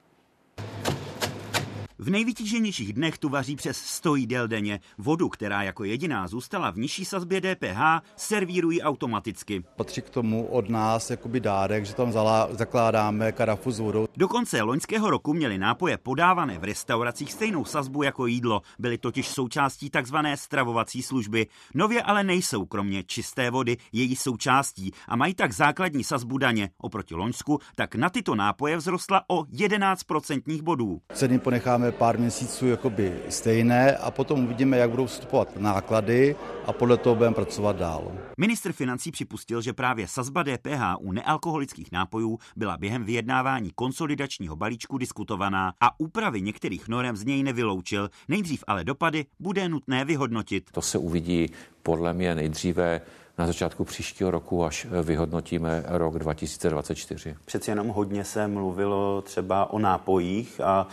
V 2.02 2.10
nejvytíženějších 2.10 2.92
dnech 2.92 3.18
tu 3.18 3.28
vaří 3.28 3.56
přes 3.56 3.76
100 3.76 4.14
jídel 4.14 4.48
denně. 4.48 4.80
Vodu, 4.98 5.28
která 5.28 5.62
jako 5.62 5.84
jediná 5.84 6.28
zůstala 6.28 6.70
v 6.70 6.78
nižší 6.78 7.04
sazbě 7.04 7.40
DPH, 7.40 7.80
servírují 8.16 8.82
automaticky. 8.82 9.64
Patří 9.76 10.02
k 10.02 10.10
tomu 10.10 10.46
od 10.46 10.68
nás 10.68 11.10
jakoby 11.10 11.40
dárek, 11.40 11.86
že 11.86 11.94
tam 11.94 12.12
zakládáme 12.50 13.32
karafu 13.32 13.70
s 13.70 13.78
vodou. 13.78 14.06
Do 14.16 14.28
konce 14.28 14.62
loňského 14.62 15.10
roku 15.10 15.34
měly 15.34 15.58
nápoje 15.58 15.98
podávané 15.98 16.58
v 16.58 16.64
restauracích 16.64 17.32
stejnou 17.32 17.64
sazbu 17.64 18.02
jako 18.02 18.26
jídlo. 18.26 18.62
Byly 18.78 18.98
totiž 18.98 19.28
součástí 19.28 19.90
takzvané 19.90 20.36
stravovací 20.36 21.02
služby. 21.02 21.46
Nově 21.74 22.02
ale 22.02 22.24
nejsou, 22.24 22.66
kromě 22.66 23.04
čisté 23.04 23.50
vody, 23.50 23.76
její 23.92 24.16
součástí 24.16 24.92
a 25.08 25.16
mají 25.16 25.34
tak 25.34 25.52
základní 25.52 26.04
sazbu 26.04 26.38
daně. 26.38 26.70
Oproti 26.78 27.14
Loňsku 27.14 27.58
tak 27.76 27.94
na 27.94 28.10
tyto 28.10 28.34
nápoje 28.34 28.78
vzrostla 28.78 29.22
o 29.28 29.44
11 29.48 30.02
procentních 30.04 30.62
bodů. 30.62 31.00
Ceny 31.12 31.38
ponecháme 31.38 31.91
pár 31.92 32.18
měsíců 32.18 32.66
jakoby 32.66 33.18
stejné 33.28 33.96
a 33.96 34.10
potom 34.10 34.44
uvidíme, 34.44 34.78
jak 34.78 34.90
budou 34.90 35.06
vstupovat 35.06 35.56
náklady 35.56 36.36
a 36.66 36.72
podle 36.72 36.96
toho 36.96 37.16
budeme 37.16 37.34
pracovat 37.34 37.76
dál. 37.76 38.12
Ministr 38.38 38.72
financí 38.72 39.12
připustil, 39.12 39.62
že 39.62 39.72
právě 39.72 40.08
sazba 40.08 40.42
DPH 40.42 40.82
u 41.00 41.12
nealkoholických 41.12 41.92
nápojů 41.92 42.38
byla 42.56 42.76
během 42.76 43.04
vyjednávání 43.04 43.70
konsolidačního 43.74 44.56
balíčku 44.56 44.98
diskutovaná 44.98 45.72
a 45.80 46.00
úpravy 46.00 46.40
některých 46.40 46.88
norem 46.88 47.16
z 47.16 47.24
něj 47.24 47.42
nevyloučil. 47.42 48.10
Nejdřív 48.28 48.64
ale 48.66 48.84
dopady 48.84 49.26
bude 49.40 49.68
nutné 49.68 50.04
vyhodnotit. 50.04 50.70
To 50.72 50.82
se 50.82 50.98
uvidí 50.98 51.50
podle 51.82 52.12
mě 52.14 52.34
nejdříve 52.34 53.00
na 53.38 53.46
začátku 53.46 53.84
příštího 53.84 54.30
roku, 54.30 54.64
až 54.64 54.86
vyhodnotíme 55.02 55.84
rok 55.86 56.18
2024. 56.18 57.34
Přeci 57.44 57.70
jenom 57.70 57.88
hodně 57.88 58.24
se 58.24 58.48
mluvilo 58.48 59.22
třeba 59.22 59.72
o 59.72 59.78
nápojích 59.78 60.60
a 60.60 60.86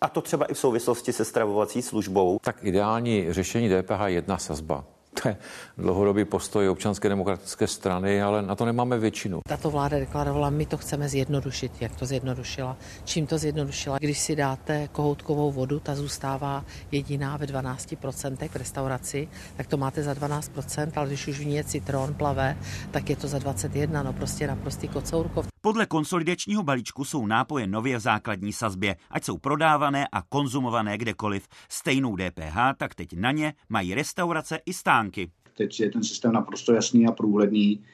a 0.00 0.08
to 0.08 0.20
třeba 0.20 0.46
i 0.46 0.54
v 0.54 0.58
souvislosti 0.58 1.12
se 1.12 1.24
stravovací 1.24 1.82
službou. 1.82 2.38
Tak 2.42 2.56
ideální 2.62 3.32
řešení 3.32 3.68
DPH 3.68 4.00
je 4.06 4.12
jedna 4.12 4.38
sazba. 4.38 4.84
To 5.22 5.28
je 5.28 5.36
dlouhodobý 5.78 6.24
postoj 6.24 6.68
občanské 6.68 7.08
demokratické 7.08 7.66
strany, 7.66 8.22
ale 8.22 8.42
na 8.42 8.54
to 8.54 8.64
nemáme 8.64 8.98
většinu. 8.98 9.40
Tato 9.48 9.70
vláda 9.70 9.98
deklarovala, 9.98 10.50
my 10.50 10.66
to 10.66 10.76
chceme 10.76 11.08
zjednodušit. 11.08 11.72
Jak 11.80 11.96
to 11.96 12.06
zjednodušila? 12.06 12.76
Čím 13.04 13.26
to 13.26 13.38
zjednodušila? 13.38 13.98
Když 13.98 14.18
si 14.18 14.36
dáte 14.36 14.88
kohoutkovou 14.92 15.52
vodu, 15.52 15.80
ta 15.80 15.94
zůstává 15.94 16.64
jediná 16.92 17.36
ve 17.36 17.46
12% 17.46 18.48
v 18.48 18.56
restauraci, 18.56 19.28
tak 19.56 19.66
to 19.66 19.76
máte 19.76 20.02
za 20.02 20.12
12%, 20.12 20.90
ale 20.96 21.06
když 21.06 21.26
už 21.26 21.38
v 21.40 21.46
ní 21.46 21.56
je 21.56 21.64
citron 21.64 22.14
plavé, 22.14 22.56
tak 22.90 23.10
je 23.10 23.16
to 23.16 23.28
za 23.28 23.38
21, 23.38 24.02
no 24.02 24.12
prostě 24.12 24.46
naprostý 24.46 24.88
kocourkov. 24.88 25.46
Podle 25.60 25.86
konsolidačního 25.86 26.62
balíčku 26.62 27.04
jsou 27.04 27.26
nápoje 27.26 27.66
nově 27.66 27.96
v 27.96 28.00
základní 28.00 28.52
sazbě, 28.52 28.96
ať 29.10 29.24
jsou 29.24 29.38
prodávané 29.38 30.08
a 30.12 30.22
konzumované 30.22 30.98
kdekoliv. 30.98 31.48
Stejnou 31.68 32.16
DPH, 32.16 32.56
tak 32.76 32.94
teď 32.94 33.12
na 33.12 33.32
ně 33.32 33.54
mají 33.68 33.94
restaurace 33.94 34.58
i 34.66 34.72
stánky. 34.72 35.30
Teď 35.56 35.80
je 35.80 35.90
ten 35.90 36.04
systém 36.04 36.32
naprosto 36.32 36.72
jasný 36.72 37.06
a 37.06 37.12
průhledný. 37.12 37.84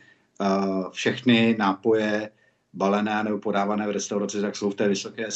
Všechny 0.91 1.57
nápoje 1.59 2.31
balené 2.73 3.25
nebo 3.25 3.39
podávané 3.39 3.87
v 3.87 3.91
restauraci, 3.91 4.41
tak 4.41 4.57
jsou 4.57 4.71
v 4.71 4.75
té 4.75 4.89
vysoké 4.89 5.27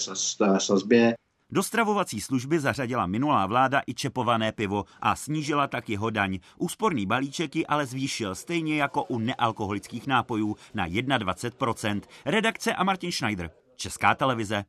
sazbě. 0.59 1.15
Do 1.51 1.63
stravovací 1.63 2.21
služby 2.21 2.61
zařadila 2.61 3.07
minulá 3.07 3.47
vláda 3.47 3.83
i 3.87 3.95
čepované 3.95 4.53
pivo 4.53 4.85
a 5.01 5.17
snížila 5.17 5.67
tak 5.67 5.89
jeho 5.89 6.11
daň. 6.11 6.39
Úsporný 6.59 7.07
balíček 7.07 7.57
ji 7.57 7.67
ale 7.67 7.87
zvýšil 7.87 8.35
stejně 8.35 8.77
jako 8.77 9.05
u 9.05 9.19
nealkoholických 9.19 10.07
nápojů 10.07 10.57
na 10.75 10.89
21%. 10.89 12.01
Redakce 12.25 12.75
a 12.75 12.85
Martin 12.85 13.13
Schneider, 13.13 13.51
Česká 13.77 14.15
televize. 14.15 14.65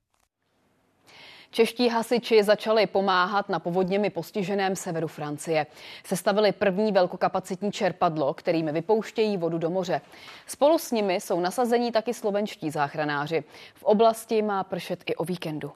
Čeští 1.52 1.90
hasiči 1.90 2.44
začali 2.44 2.88
pomáhat 2.88 3.50
na 3.50 3.60
povodněmi 3.60 4.10
postiženém 4.10 4.76
severu 4.76 5.08
Francie. 5.08 5.66
Sestavili 6.06 6.52
první 6.52 6.92
velkokapacitní 6.92 7.72
čerpadlo, 7.72 8.34
kterými 8.34 8.72
vypouštějí 8.72 9.38
vodu 9.38 9.58
do 9.58 9.70
moře. 9.70 10.02
Spolu 10.48 10.78
s 10.78 10.92
nimi 10.92 11.16
jsou 11.16 11.40
nasazení 11.40 11.92
taky 11.92 12.14
slovenští 12.14 12.70
záchranáři. 12.70 13.44
V 13.76 13.84
oblasti 13.84 14.42
má 14.42 14.64
pršet 14.64 15.04
i 15.06 15.16
o 15.16 15.26
víkendu. 15.26 15.72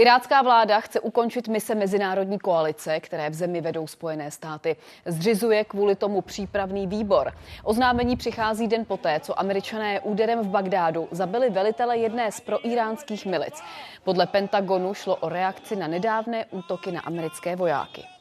Irácká 0.00 0.42
vláda 0.42 0.80
chce 0.80 1.00
ukončit 1.00 1.48
mise 1.48 1.74
mezinárodní 1.74 2.38
koalice, 2.38 3.00
které 3.00 3.30
v 3.30 3.34
zemi 3.34 3.60
vedou 3.60 3.86
Spojené 3.86 4.30
státy. 4.30 4.76
Zřizuje 5.06 5.64
kvůli 5.64 5.96
tomu 5.96 6.20
přípravný 6.20 6.86
výbor. 6.86 7.32
Oznámení 7.64 8.16
přichází 8.16 8.68
den 8.68 8.84
poté, 8.84 9.20
co 9.20 9.40
američané 9.40 10.00
úderem 10.00 10.40
v 10.40 10.48
Bagdádu 10.48 11.08
zabili 11.10 11.50
velitele 11.50 11.98
jedné 11.98 12.32
z 12.32 12.40
proiránských 12.40 13.26
milic. 13.26 13.62
Podle 14.04 14.26
Pentagonu 14.26 14.94
šlo 14.94 15.16
o 15.16 15.28
reakci 15.28 15.76
na 15.76 15.86
nedávné 15.86 16.46
útoky 16.50 16.92
na 16.92 17.00
americké 17.00 17.56
vojáky. 17.56 18.19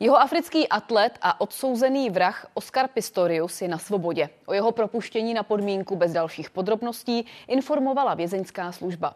Jeho 0.00 0.16
africký 0.16 0.68
atlet 0.68 1.18
a 1.22 1.40
odsouzený 1.40 2.10
vrah 2.10 2.46
Oscar 2.54 2.88
Pistorius 2.88 3.62
je 3.62 3.68
na 3.68 3.78
svobodě. 3.78 4.28
O 4.46 4.54
jeho 4.54 4.72
propuštění 4.72 5.34
na 5.34 5.42
podmínku 5.42 5.96
bez 5.96 6.12
dalších 6.12 6.50
podrobností 6.50 7.26
informovala 7.46 8.14
vězeňská 8.14 8.72
služba. 8.72 9.14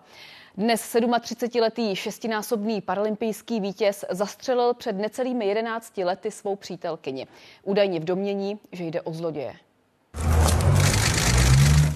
Dnes 0.57 0.95
37-letý 0.95 1.97
šestinásobný 1.97 2.81
paralympijský 2.81 3.61
vítěz 3.61 4.05
zastřelil 4.11 4.75
před 4.75 4.93
necelými 4.93 5.47
11 5.47 5.97
lety 5.99 6.31
svou 6.31 6.57
přítelkyni. 6.57 7.27
Údajně 7.63 8.01
v 8.01 8.05
domění, 8.05 8.59
že 8.73 8.85
jde 8.85 9.03
o 9.03 9.13
zloděje. 9.13 9.55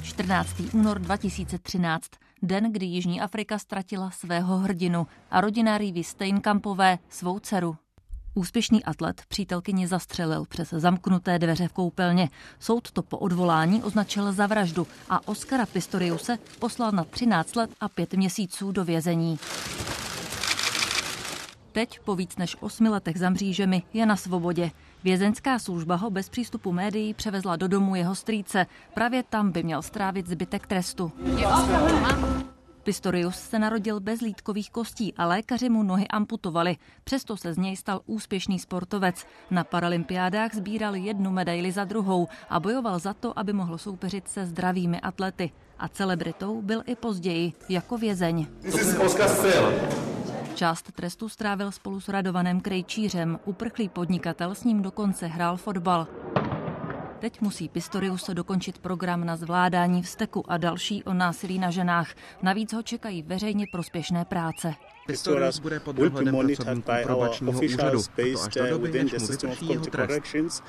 14. 0.03 0.51
únor 0.74 0.99
2013, 0.99 2.11
den, 2.43 2.72
kdy 2.72 2.87
Jižní 2.87 3.20
Afrika 3.20 3.59
ztratila 3.59 4.11
svého 4.11 4.57
hrdinu 4.57 5.07
a 5.30 5.41
rodina 5.41 5.78
Rivy 5.78 6.05
Steinkampové 6.05 6.99
svou 7.09 7.39
dceru 7.39 7.76
Úspěšný 8.39 8.84
atlet 8.84 9.22
přítelkyni 9.28 9.87
zastřelil 9.87 10.45
přes 10.49 10.70
zamknuté 10.70 11.39
dveře 11.39 11.68
v 11.68 11.72
koupelně. 11.72 12.28
Soud 12.61 12.91
to 12.91 13.03
po 13.03 13.18
odvolání 13.18 13.82
označil 13.82 14.32
za 14.32 14.47
vraždu 14.47 14.87
a 15.11 15.28
Oskara 15.28 15.66
Pistoriuse 15.66 16.39
poslal 16.59 16.93
na 16.93 17.05
13 17.05 17.57
let 17.57 17.70
a 17.80 17.89
5 17.89 18.12
měsíců 18.12 18.72
do 18.72 18.84
vězení. 18.84 19.39
Teď, 21.72 22.01
po 22.01 22.16
víc 22.16 22.37
než 22.37 22.57
osmi 22.61 22.89
letech 22.89 23.18
za 23.18 23.30
mřížemi, 23.30 23.82
je 23.93 24.07
na 24.07 24.16
svobodě. 24.16 24.70
Vězeňská 25.05 25.59
služba 25.59 25.97
ho 25.97 26.11
bez 26.11 26.28
přístupu 26.28 26.72
médií 26.72 27.14
převezla 27.14 27.57
do 27.57 27.68
domu 27.68 27.95
jeho 27.95 28.14
strýce. 28.14 28.66
Právě 28.95 29.22
tam 29.22 29.53
by 29.53 29.62
měl 29.62 29.82
strávit 29.82 30.26
zbytek 30.26 30.66
trestu. 30.66 31.12
Pistorius 32.87 33.37
se 33.37 33.59
narodil 33.59 34.01
bez 34.01 34.20
lítkových 34.20 34.70
kostí 34.70 35.14
a 35.14 35.26
lékaři 35.26 35.68
mu 35.68 35.82
nohy 35.82 36.09
amputovali. 36.09 36.76
Přesto 37.05 37.37
se 37.37 37.55
z 37.55 37.59
něj 37.59 37.76
stal 37.76 38.01
úspěšný 38.07 38.59
sportovec. 38.59 39.26
Na 39.51 39.64
paralympiádách 39.64 40.55
sbíral 40.55 40.95
jednu 40.95 41.30
medaili 41.30 41.72
za 41.72 41.84
druhou 41.84 42.28
a 42.51 42.61
bojoval 42.61 42.99
za 42.99 43.14
to, 43.14 43.39
aby 43.39 43.53
mohl 43.53 43.78
soupeřit 43.78 44.28
se 44.28 44.47
zdravými 44.47 45.01
atlety. 45.01 45.51
A 45.78 45.89
celebritou 45.89 46.62
byl 46.62 46.82
i 46.87 46.97
později, 46.97 47.53
jako 47.68 47.99
vězeň. 47.99 48.47
Část 50.55 50.93
trestu 50.93 51.28
strávil 51.28 51.72
spolu 51.72 52.01
s 52.01 52.09
Radovanem 52.09 52.61
Krejčířem. 52.61 53.39
Uprchlý 53.45 53.89
podnikatel 53.89 54.55
s 54.55 54.64
ním 54.64 54.82
dokonce 54.82 55.26
hrál 55.26 55.57
fotbal. 55.57 56.07
Teď 57.19 57.41
musí 57.41 57.69
Pistorius 57.69 58.31
dokončit 58.33 58.79
program 58.79 59.25
na 59.25 59.37
zvládání 59.37 60.03
vzteku 60.03 60.51
a 60.51 60.57
další 60.57 61.05
o 61.05 61.14
násilí 61.14 61.59
na 61.59 61.71
ženách. 61.71 62.14
Navíc 62.43 62.73
ho 62.73 62.83
čekají 62.83 63.23
veřejně 63.23 63.67
prospěšné 63.73 64.25
práce. 64.25 64.75
Pistorius 65.07 65.59
bude 65.59 65.81
pod 65.81 65.97
dohledem 65.97 66.37
pracovníků 66.37 66.93
probačního 67.03 67.61
úřadu, 67.61 67.99
a 67.99 68.03
to 68.17 68.43
až 68.43 68.55
do 68.55 68.69
doby, 68.71 69.05
než 69.05 69.12
mu 69.12 69.27
vyprší 69.27 69.69
jeho 69.69 69.85
trest. 69.87 70.62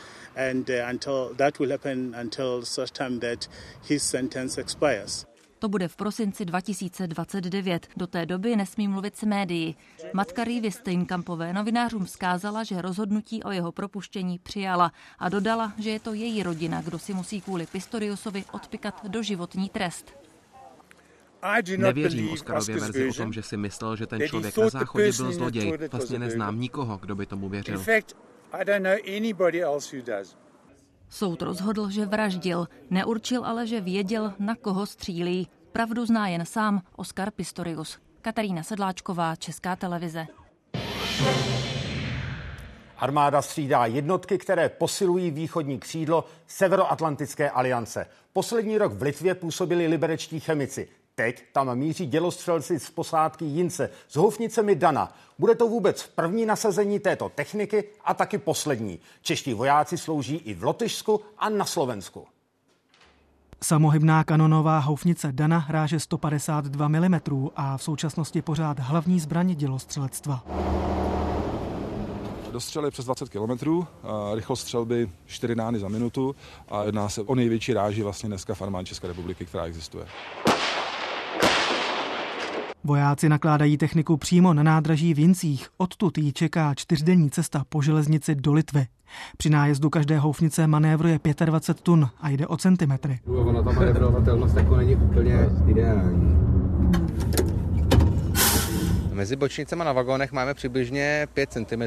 To 5.60 5.70
bude 5.70 5.88
v 5.88 5.95
prosinci 5.95 6.45
2029. 6.45 7.88
Do 7.97 8.08
té 8.08 8.26
doby 8.26 8.55
nesmí 8.55 8.88
mluvit 8.88 9.18
s 9.18 9.24
médií. 9.24 9.76
Matka 10.14 10.43
Rývy 10.43 10.72
Steinkampové 10.72 11.53
novinářům 11.53 12.05
vzkázala, 12.05 12.64
že 12.64 12.82
rozhodnutí 12.82 13.43
o 13.43 13.51
jeho 13.51 13.72
propuštění 13.72 14.39
přijala 14.39 14.91
a 15.20 15.30
dodala, 15.30 15.74
že 15.78 15.89
je 15.89 15.99
to 15.99 16.14
její 16.14 16.43
rodina, 16.43 16.82
kdo 16.82 16.99
si 16.99 17.14
musí 17.14 17.41
kvůli 17.41 17.66
Pistoriusovi 17.66 18.43
odpikat 18.51 19.05
doživotní 19.08 19.70
trest. 19.70 20.14
Nevěřím 21.78 22.30
Oskarově 22.30 22.80
verzi 22.80 23.10
o 23.10 23.14
tom, 23.14 23.34
že 23.34 23.43
si 23.43 23.58
myslel, 23.58 23.95
že 23.95 24.08
ten 24.08 24.22
člověk 24.28 24.58
na 24.58 24.70
záchodě 24.70 25.12
byl 25.18 25.34
zloděj. 25.34 25.78
Vlastně 25.91 26.20
neznám 26.20 26.60
nikoho, 26.60 26.97
kdo 26.97 27.16
by 27.16 27.26
tomu 27.26 27.49
věřil. 27.49 27.84
Soud 31.10 31.41
rozhodl, 31.41 31.89
že 31.89 32.05
vraždil, 32.05 32.68
neurčil 32.89 33.45
ale, 33.45 33.68
že 33.68 33.82
věděl, 33.82 34.34
na 34.39 34.55
koho 34.55 34.86
střílí. 34.86 35.47
Pravdu 35.72 36.05
zná 36.05 36.28
jen 36.28 36.45
sám 36.45 36.82
Oskar 36.95 37.32
Pistorius. 37.32 37.99
Katarína 38.22 38.64
Sedláčková, 38.64 39.36
Česká 39.36 39.76
televize. 39.76 40.28
Armáda 42.97 43.41
střídá 43.41 43.86
jednotky, 43.86 44.38
které 44.38 44.70
posilují 44.70 45.32
východní 45.32 45.80
křídlo 45.80 46.26
Severoatlantické 46.47 47.49
aliance. 47.49 48.05
Poslední 48.34 48.78
rok 48.78 48.93
v 48.93 49.01
Litvě 49.01 49.36
působili 49.36 49.88
liberečtí 49.88 50.39
chemici. 50.39 50.89
Teď 51.20 51.43
tam 51.51 51.76
míří 51.76 52.05
dělostřelci 52.05 52.80
z 52.80 52.89
posádky 52.89 53.45
Jince 53.45 53.89
s 54.07 54.15
houfnicemi 54.15 54.76
Dana. 54.76 55.13
Bude 55.39 55.55
to 55.55 55.68
vůbec 55.68 56.07
první 56.07 56.45
nasazení 56.45 56.99
této 56.99 57.30
techniky 57.30 57.84
a 58.05 58.13
taky 58.13 58.38
poslední. 58.38 58.99
Čeští 59.22 59.53
vojáci 59.53 59.97
slouží 59.97 60.36
i 60.36 60.53
v 60.53 60.63
Lotyšsku 60.63 61.22
a 61.38 61.49
na 61.49 61.65
Slovensku. 61.65 62.26
Samohybná 63.63 64.24
kanonová 64.24 64.80
houfnice 64.80 65.32
Dana 65.32 65.57
hráže 65.57 65.99
152 65.99 66.88
mm 66.88 67.20
a 67.55 67.78
v 67.78 67.84
současnosti 67.84 68.41
pořád 68.41 68.80
hlavní 68.80 69.20
zbraně 69.20 69.55
dělostřelectva. 69.55 70.43
Dostřel 72.51 72.91
přes 72.91 73.05
20 73.05 73.30
km, 73.30 73.86
rychlost 74.34 74.61
střelby 74.61 75.09
4 75.26 75.55
nány 75.55 75.80
za 75.80 75.88
minutu 75.88 76.36
a 76.70 76.84
jedná 76.84 77.09
se 77.09 77.22
o 77.22 77.36
největší 77.36 77.74
ráži 77.74 78.03
vlastně 78.03 78.30
dneska 78.30 78.55
v 78.55 78.61
armádě 78.61 78.86
České 78.86 79.07
republiky, 79.07 79.45
která 79.45 79.63
existuje. 79.65 80.05
Vojáci 82.84 83.30
nakládají 83.30 83.78
techniku 83.78 84.18
přímo 84.18 84.54
na 84.54 84.64
nádraží 84.64 85.14
v 85.14 85.20
Jincích. 85.20 85.68
Odtud 85.78 86.18
jí 86.18 86.34
čeká 86.34 86.74
čtyřdenní 86.76 87.30
cesta 87.30 87.64
po 87.70 87.82
železnici 87.82 88.36
do 88.36 88.54
Litvy. 88.54 88.88
Při 89.38 89.50
nájezdu 89.50 89.90
každé 89.90 90.20
houfnice 90.20 90.68
manévruje 90.68 91.20
25 91.46 91.84
tun 91.84 92.10
a 92.22 92.30
jde 92.30 92.48
o 92.48 92.58
centimetry. 92.58 93.20
Ona 93.26 93.64
ta 93.64 93.72
manévrovatelnost 93.72 94.58
jako 94.58 94.76
není 94.76 94.96
úplně 94.96 95.50
ideální. 95.68 96.38
Mezi 99.14 99.36
bočnicemi 99.36 99.84
na 99.86 99.94
vagónech 99.94 100.32
máme 100.32 100.54
přibližně 100.54 101.28
5 101.34 101.52
cm 101.52 101.84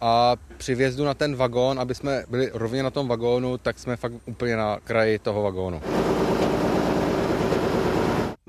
a 0.00 0.36
při 0.56 0.74
vjezdu 0.74 1.04
na 1.04 1.14
ten 1.14 1.36
vagón, 1.36 1.80
aby 1.80 1.94
jsme 1.94 2.24
byli 2.30 2.50
rovně 2.54 2.82
na 2.82 2.90
tom 2.90 3.08
vagónu, 3.08 3.58
tak 3.58 3.78
jsme 3.78 3.96
fakt 3.96 4.12
úplně 4.26 4.56
na 4.56 4.78
kraji 4.84 5.18
toho 5.18 5.42
vagónu. 5.42 5.80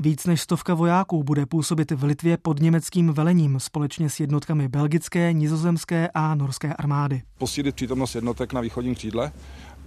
Víc 0.03 0.25
než 0.25 0.41
stovka 0.41 0.73
vojáků 0.73 1.23
bude 1.23 1.45
působit 1.45 1.91
v 1.91 2.03
Litvě 2.03 2.37
pod 2.37 2.59
německým 2.59 3.13
velením 3.13 3.59
společně 3.59 4.09
s 4.09 4.19
jednotkami 4.19 4.67
belgické, 4.67 5.33
nizozemské 5.33 6.09
a 6.13 6.35
norské 6.35 6.73
armády. 6.73 7.21
Posílit 7.37 7.75
přítomnost 7.75 8.15
jednotek 8.15 8.53
na 8.53 8.61
východním 8.61 8.95
křídle 8.95 9.31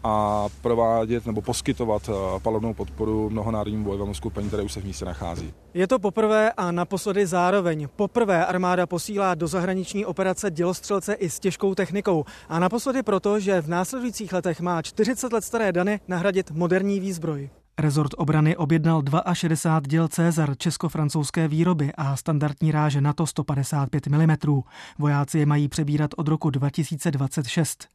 a 0.04 0.46
provádět 0.62 1.26
nebo 1.26 1.42
poskytovat 1.42 2.08
eh, 2.08 2.40
palobnou 2.40 2.74
podporu 2.74 3.30
mnohonárodnímu 3.30 3.84
bojovému 3.84 4.14
skupení, 4.14 4.48
které 4.48 4.62
už 4.62 4.72
se 4.72 4.80
v 4.80 4.84
místě 4.84 5.04
nachází. 5.04 5.54
Je 5.74 5.86
to 5.86 5.98
poprvé 5.98 6.52
a 6.52 6.70
naposledy 6.72 7.26
zároveň. 7.26 7.88
Poprvé 7.96 8.46
armáda 8.46 8.86
posílá 8.86 9.34
do 9.34 9.46
zahraniční 9.46 10.06
operace 10.06 10.50
dělostřelce 10.50 11.14
i 11.14 11.30
s 11.30 11.40
těžkou 11.40 11.74
technikou. 11.74 12.24
A 12.48 12.58
naposledy 12.58 13.02
proto, 13.02 13.40
že 13.40 13.60
v 13.60 13.68
následujících 13.68 14.32
letech 14.32 14.60
má 14.60 14.82
40 14.82 15.32
let 15.32 15.44
staré 15.44 15.72
Dany 15.72 16.00
nahradit 16.08 16.50
moderní 16.50 17.00
výzbroj. 17.00 17.50
Rezort 17.78 18.14
obrany 18.16 18.56
objednal 18.56 19.02
62 19.32 19.80
děl 19.88 20.08
Cezar 20.08 20.56
česko-francouzské 20.56 21.48
výroby 21.48 21.92
a 21.96 22.16
standardní 22.16 22.72
ráže 22.72 23.00
NATO 23.00 23.26
155 23.26 24.06
mm. 24.06 24.60
Vojáci 24.98 25.38
je 25.38 25.46
mají 25.46 25.68
přebírat 25.68 26.10
od 26.16 26.28
roku 26.28 26.50
2026. 26.50 27.88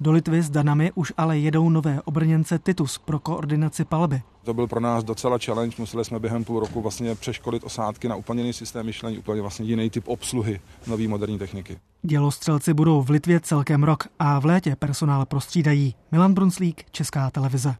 Do 0.00 0.12
Litvy 0.12 0.42
s 0.42 0.50
Danami 0.50 0.92
už 0.94 1.12
ale 1.16 1.38
jedou 1.38 1.70
nové 1.70 2.02
obrněnce 2.02 2.58
Titus 2.58 2.98
pro 2.98 3.18
koordinaci 3.18 3.84
palby. 3.84 4.22
To 4.44 4.54
byl 4.54 4.66
pro 4.66 4.80
nás 4.80 5.04
docela 5.04 5.38
challenge, 5.44 5.76
museli 5.78 6.04
jsme 6.04 6.18
během 6.18 6.44
půl 6.44 6.60
roku 6.60 6.80
vlastně 6.82 7.14
přeškolit 7.14 7.64
osádky 7.64 8.08
na 8.08 8.16
úplně 8.16 8.42
jiný 8.42 8.52
systém 8.52 8.86
myšlení, 8.86 9.18
úplně 9.18 9.42
vlastně 9.42 9.66
jiný 9.66 9.90
typ 9.90 10.08
obsluhy 10.08 10.60
nový 10.86 11.08
moderní 11.08 11.38
techniky. 11.38 11.78
Dělostřelci 12.02 12.74
budou 12.74 13.02
v 13.02 13.10
Litvě 13.10 13.40
celkem 13.40 13.84
rok 13.84 14.04
a 14.18 14.38
v 14.38 14.44
létě 14.44 14.76
personál 14.76 15.26
prostřídají. 15.26 15.94
Milan 16.12 16.34
Brunslík, 16.34 16.84
Česká 16.90 17.30
televize. 17.30 17.74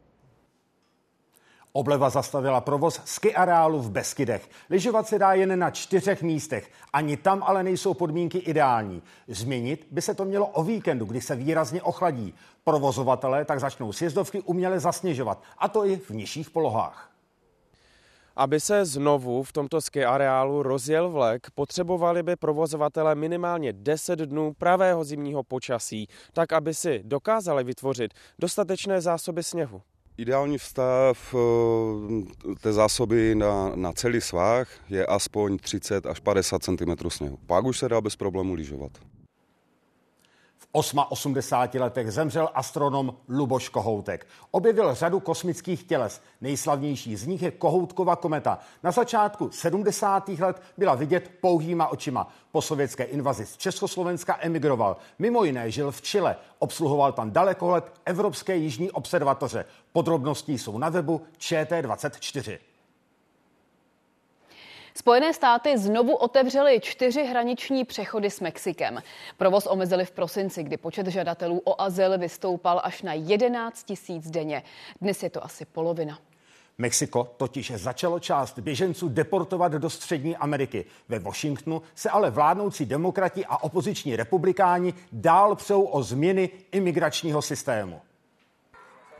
Obleva 1.78 2.10
zastavila 2.10 2.60
provoz 2.60 3.00
ski 3.04 3.34
areálu 3.34 3.80
v 3.80 3.90
Beskydech. 3.90 4.50
Lyžovat 4.70 5.08
se 5.08 5.18
dá 5.18 5.32
jen 5.32 5.58
na 5.58 5.70
čtyřech 5.70 6.22
místech. 6.22 6.70
Ani 6.92 7.16
tam 7.16 7.42
ale 7.42 7.62
nejsou 7.62 7.94
podmínky 7.94 8.38
ideální. 8.38 9.02
Změnit 9.28 9.86
by 9.90 10.02
se 10.02 10.14
to 10.14 10.24
mělo 10.24 10.46
o 10.46 10.62
víkendu, 10.62 11.04
kdy 11.04 11.20
se 11.20 11.36
výrazně 11.36 11.82
ochladí. 11.82 12.34
Provozovatelé 12.64 13.44
tak 13.44 13.60
začnou 13.60 13.92
sjezdovky 13.92 14.40
uměle 14.40 14.80
zasněžovat, 14.80 15.42
a 15.58 15.68
to 15.68 15.86
i 15.86 15.96
v 15.96 16.10
nižších 16.10 16.50
polohách. 16.50 17.10
Aby 18.36 18.60
se 18.60 18.84
znovu 18.84 19.42
v 19.42 19.52
tomto 19.52 19.80
ski 19.80 20.04
areálu 20.04 20.62
rozjel 20.62 21.10
vlek, 21.10 21.46
potřebovali 21.54 22.22
by 22.22 22.36
provozovatele 22.36 23.14
minimálně 23.14 23.72
10 23.72 24.18
dnů 24.18 24.52
pravého 24.58 25.04
zimního 25.04 25.42
počasí, 25.42 26.08
tak 26.32 26.52
aby 26.52 26.74
si 26.74 27.00
dokázali 27.04 27.64
vytvořit 27.64 28.14
dostatečné 28.38 29.00
zásoby 29.00 29.42
sněhu. 29.42 29.82
Ideální 30.18 30.58
stav 30.58 31.34
eh, 31.34 32.54
té 32.60 32.72
zásoby 32.72 33.34
na, 33.34 33.72
na 33.74 33.92
celý 33.92 34.20
svah 34.20 34.68
je 34.88 35.06
aspoň 35.06 35.58
30 35.58 36.06
až 36.06 36.20
50 36.20 36.62
cm 36.62 37.08
sněhu. 37.08 37.38
Pak 37.46 37.64
už 37.64 37.78
se 37.78 37.88
dá 37.88 38.00
bez 38.00 38.16
problémů 38.16 38.54
lyžovat. 38.54 38.92
V 40.68 40.74
88 40.74 41.80
letech 41.80 42.12
zemřel 42.12 42.48
astronom 42.54 43.16
Luboš 43.28 43.68
Kohoutek. 43.68 44.26
Objevil 44.50 44.94
řadu 44.94 45.20
kosmických 45.20 45.84
těles. 45.84 46.22
Nejslavnější 46.40 47.16
z 47.16 47.26
nich 47.26 47.42
je 47.42 47.50
Kohoutkova 47.50 48.16
kometa. 48.16 48.58
Na 48.82 48.90
začátku 48.90 49.50
70. 49.50 50.28
let 50.28 50.62
byla 50.78 50.94
vidět 50.94 51.30
pouhýma 51.40 51.86
očima. 51.86 52.28
Po 52.52 52.62
sovětské 52.62 53.04
invazi 53.04 53.46
z 53.46 53.56
Československa 53.56 54.38
emigroval. 54.40 54.96
Mimo 55.18 55.44
jiné 55.44 55.70
žil 55.70 55.90
v 55.90 56.02
Chile. 56.02 56.36
Obsluhoval 56.58 57.12
tam 57.12 57.30
dalekohled 57.30 57.92
Evropské 58.04 58.56
jižní 58.56 58.90
observatoře. 58.90 59.64
Podrobnosti 59.92 60.58
jsou 60.58 60.78
na 60.78 60.88
webu 60.88 61.22
ČT24. 61.38 62.58
Spojené 64.98 65.32
státy 65.32 65.78
znovu 65.78 66.14
otevřely 66.14 66.80
čtyři 66.80 67.24
hraniční 67.24 67.84
přechody 67.84 68.30
s 68.30 68.40
Mexikem. 68.40 69.02
Provoz 69.36 69.66
omezili 69.66 70.04
v 70.04 70.10
prosinci, 70.10 70.62
kdy 70.62 70.76
počet 70.76 71.06
žadatelů 71.06 71.62
o 71.64 71.80
azyl 71.82 72.18
vystoupal 72.18 72.80
až 72.84 73.02
na 73.02 73.12
11 73.12 73.82
tisíc 73.82 74.30
denně. 74.30 74.62
Dnes 75.00 75.22
je 75.22 75.30
to 75.30 75.44
asi 75.44 75.64
polovina. 75.64 76.18
Mexiko 76.78 77.34
totiž 77.36 77.72
začalo 77.76 78.20
část 78.20 78.58
běženců 78.58 79.08
deportovat 79.08 79.72
do 79.72 79.90
Střední 79.90 80.36
Ameriky. 80.36 80.84
Ve 81.08 81.18
Washingtonu 81.18 81.82
se 81.94 82.10
ale 82.10 82.30
vládnoucí 82.30 82.86
demokrati 82.86 83.46
a 83.46 83.62
opoziční 83.62 84.16
republikáni 84.16 84.94
dál 85.12 85.56
přou 85.56 85.82
o 85.82 86.02
změny 86.02 86.50
imigračního 86.72 87.42
systému. 87.42 88.00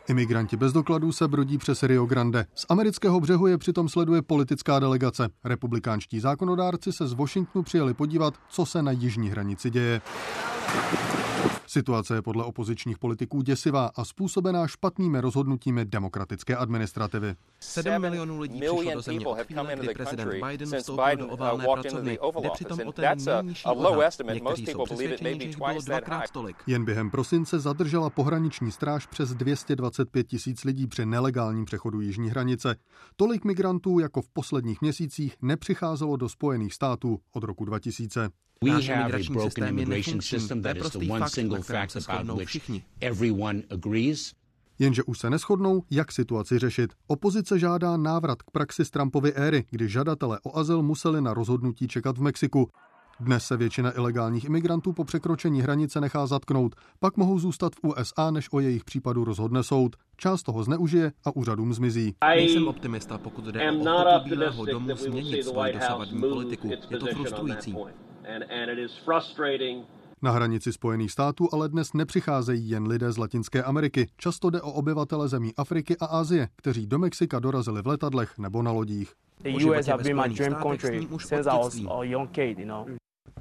Imigranti 0.08 0.56
bez 0.56 0.72
dokladů 0.72 1.12
se 1.12 1.28
brodí 1.28 1.58
přes 1.58 1.82
Rio 1.82 2.06
Grande. 2.06 2.46
Z 2.54 2.66
amerického 2.68 3.20
břehu 3.20 3.46
je 3.46 3.58
přitom 3.58 3.88
sleduje 3.88 4.22
politická 4.22 4.78
delegace. 4.78 5.28
Republikánští 5.44 6.20
zákonodárci 6.20 6.92
se 6.92 7.08
z 7.08 7.12
Washingtonu 7.12 7.62
přijeli 7.62 7.94
podívat, 7.94 8.34
co 8.48 8.66
se 8.66 8.82
na 8.82 8.90
jižní 8.90 9.30
hranici 9.30 9.70
děje. 9.70 10.00
Situace 11.68 12.14
je 12.14 12.22
podle 12.22 12.44
opozičních 12.44 12.98
politiků 12.98 13.42
děsivá 13.42 13.90
a 13.96 14.04
způsobená 14.04 14.66
špatnými 14.66 15.20
rozhodnutími 15.20 15.84
demokratické 15.84 16.56
administrativy. 16.56 17.34
7 17.60 17.98
milionů 17.98 18.40
lidí 18.40 18.60
přišlo 18.60 18.92
do 18.94 19.00
země 19.00 19.26
od 19.26 19.38
chvíle, 19.38 19.76
kdy 19.76 19.94
prezident 19.94 20.30
Biden 20.46 20.68
vstoupil 20.78 21.16
do 21.16 21.26
oválné 21.28 21.64
pracovny. 21.74 22.18
Jde 22.42 22.50
přitom 22.52 22.80
o 22.86 22.92
ten 22.92 23.18
nejnižší 23.26 23.64
odhad. 23.64 24.12
Někteří 24.32 24.66
jsou 24.66 24.84
přesvědčeni, 24.84 25.40
že 25.40 25.46
jich 25.46 25.56
bylo 25.56 25.80
dvakrát 25.86 26.30
tolik. 26.30 26.56
Jen 26.66 26.84
během 26.84 27.10
prosince 27.10 27.58
zadržela 27.58 28.10
pohraniční 28.10 28.72
stráž 28.72 29.06
přes 29.06 29.34
225 29.34 30.26
tisíc 30.26 30.64
lidí 30.64 30.86
při 30.86 31.06
nelegálním 31.06 31.64
přechodu 31.64 32.00
jižní 32.00 32.30
hranice. 32.30 32.76
Tolik 33.16 33.44
migrantů 33.44 33.98
jako 33.98 34.22
v 34.22 34.28
posledních 34.28 34.80
měsících 34.80 35.36
nepřicházelo 35.42 36.16
do 36.16 36.28
Spojených 36.28 36.74
států 36.74 37.20
od 37.32 37.44
roku 37.44 37.64
2000. 37.64 38.28
We 38.64 38.70
have 38.70 39.14
a 39.14 39.32
broken 39.32 39.68
immigration 39.68 40.20
system 40.20 40.62
that 40.62 40.76
is 40.76 40.90
the 40.90 41.06
one 41.06 41.28
single 41.28 41.62
fact 41.62 41.96
about 41.96 42.38
which 42.38 42.70
everyone 43.00 43.62
agrees. 43.70 44.32
Jenže 44.78 45.02
už 45.02 45.18
se 45.18 45.30
neschodnou, 45.30 45.82
jak 45.90 46.12
situaci 46.12 46.58
řešit. 46.58 46.92
Opozice 47.06 47.58
žádá 47.58 47.96
návrat 47.96 48.42
k 48.42 48.50
praxi 48.50 48.84
z 48.84 48.90
Trumpovy 48.90 49.32
éry, 49.34 49.64
kdy 49.70 49.88
žadatelé 49.88 50.38
o 50.42 50.58
azyl 50.58 50.82
museli 50.82 51.20
na 51.20 51.34
rozhodnutí 51.34 51.88
čekat 51.88 52.18
v 52.18 52.22
Mexiku. 52.22 52.70
Dnes 53.20 53.44
se 53.44 53.56
většina 53.56 53.96
ilegálních 53.96 54.44
imigrantů 54.44 54.92
po 54.92 55.04
překročení 55.04 55.62
hranice 55.62 56.00
nechá 56.00 56.26
zatknout, 56.26 56.74
pak 57.00 57.16
mohou 57.16 57.38
zůstat 57.38 57.72
v 57.74 57.88
USA, 57.88 58.30
než 58.30 58.48
o 58.52 58.60
jejich 58.60 58.84
případu 58.84 59.24
rozhodne 59.24 59.62
soud. 59.62 59.96
Část 60.16 60.42
toho 60.42 60.64
zneužije 60.64 61.12
a 61.24 61.36
úřadům 61.36 61.74
zmizí. 61.74 62.14
Nejsem 62.28 62.68
optimista, 62.68 63.18
pokud 63.18 63.44
jde 63.44 63.70
o 63.70 63.74
ochotu 63.74 64.28
Bílého 64.28 64.64
domu 64.64 64.96
změnit 64.96 65.42
svoji 65.42 65.72
dosavadní 65.72 66.20
politiku. 66.20 66.70
Je 66.90 66.98
to 66.98 67.06
frustrující. 67.06 67.74
Na 70.22 70.30
hranici 70.30 70.72
Spojených 70.72 71.12
států 71.12 71.48
ale 71.52 71.68
dnes 71.68 71.92
nepřicházejí 71.92 72.70
jen 72.70 72.86
lidé 72.86 73.12
z 73.12 73.18
Latinské 73.18 73.62
Ameriky. 73.62 74.06
Často 74.16 74.50
jde 74.50 74.62
o 74.62 74.72
obyvatele 74.72 75.28
zemí 75.28 75.52
Afriky 75.56 75.96
a 75.96 76.06
Asie, 76.06 76.48
kteří 76.56 76.86
do 76.86 76.98
Mexika 76.98 77.38
dorazili 77.38 77.82
v 77.82 77.86
letadlech 77.86 78.38
nebo 78.38 78.62
na 78.62 78.70
lodích. 78.72 79.14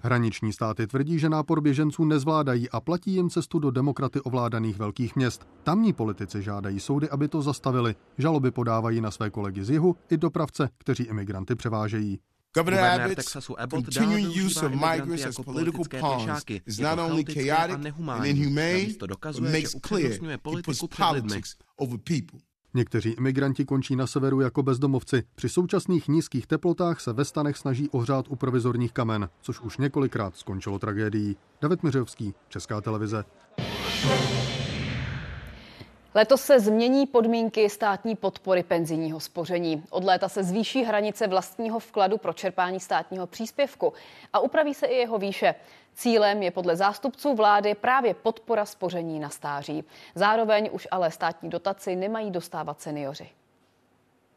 Hraniční 0.02 0.54
státy 0.54 0.88
tvrdí, 0.88 1.20
že 1.20 1.30
nápor 1.30 1.62
běženců 1.62 2.06
nezvládají 2.06 2.70
a 2.70 2.80
platí 2.80 3.14
jim 3.14 3.30
cestu 3.30 3.60
do 3.60 3.72
demokraty 3.72 4.22
ovládaných 4.22 4.80
velkých 4.80 5.16
měst. 5.16 5.48
Tamní 5.64 5.94
politici 5.94 6.42
žádají 6.42 6.80
soudy, 6.80 7.10
aby 7.10 7.28
to 7.28 7.42
zastavili. 7.42 7.96
Žaloby 8.18 8.52
podávají 8.52 9.02
na 9.02 9.12
své 9.12 9.30
kolegy 9.30 9.64
z 9.64 9.70
jihu 9.70 9.96
i 10.10 10.18
dopravce, 10.18 10.70
kteří 10.78 11.04
imigranty 11.04 11.56
převážejí. 11.56 12.20
Governor 12.58 12.80
Abbott's 12.80 13.34
continuing 13.70 14.46
use 14.46 14.66
of 14.66 14.72
migrants 14.72 15.26
as 15.26 15.38
political 15.38 15.86
pawns 16.00 16.44
is 16.66 16.80
not 16.80 16.98
only 16.98 17.24
chaotic 17.24 17.76
and 17.76 17.86
inhumane, 18.26 18.96
but 19.00 19.40
makes 19.40 19.76
clear 19.76 20.10
he 20.10 20.62
puts 20.64 20.84
politics 20.88 21.56
over 21.78 21.98
people. 21.98 22.40
Někteří 22.74 23.10
imigranti 23.10 23.66
končí 23.66 23.96
na 23.96 24.08
severu 24.08 24.42
jako 24.42 24.64
bezdomovci. 24.64 25.24
Při 25.36 25.50
současných 25.50 26.08
nízkých 26.08 26.48
teplotách 26.48 27.02
se 27.02 27.14
ve 27.14 27.26
stanech 27.26 27.58
snaží 27.58 27.90
ohřát 27.90 28.26
u 28.30 28.36
provizorních 28.36 28.92
kamen, 28.94 29.30
což 29.42 29.60
už 29.62 29.78
několikrát 29.78 30.36
skončilo 30.36 30.80
tragédií. 30.80 31.38
David 31.62 31.84
Miřovský, 31.84 32.34
Česká 32.50 32.82
televize. 32.82 33.24
Letos 36.18 36.42
se 36.42 36.60
změní 36.60 37.06
podmínky 37.06 37.70
státní 37.70 38.16
podpory 38.16 38.64
penzijního 38.64 39.20
spoření. 39.20 39.84
Od 39.90 40.04
léta 40.04 40.30
se 40.30 40.44
zvýší 40.44 40.84
hranice 40.84 41.28
vlastního 41.28 41.80
vkladu 41.80 42.18
pro 42.18 42.34
čerpání 42.34 42.80
státního 42.80 43.28
příspěvku 43.28 43.94
a 44.34 44.40
upraví 44.40 44.74
se 44.74 44.86
i 44.86 44.96
jeho 44.96 45.18
výše. 45.18 45.56
Cílem 45.94 46.44
je 46.44 46.52
podle 46.52 46.76
zástupců 46.76 47.36
vlády 47.36 47.76
právě 47.76 48.14
podpora 48.14 48.66
spoření 48.66 49.20
na 49.20 49.30
stáří. 49.30 49.84
Zároveň 50.16 50.70
už 50.72 50.88
ale 50.92 51.12
státní 51.12 51.50
dotaci 51.50 51.96
nemají 51.96 52.32
dostávat 52.32 52.82
seniori. 52.82 53.30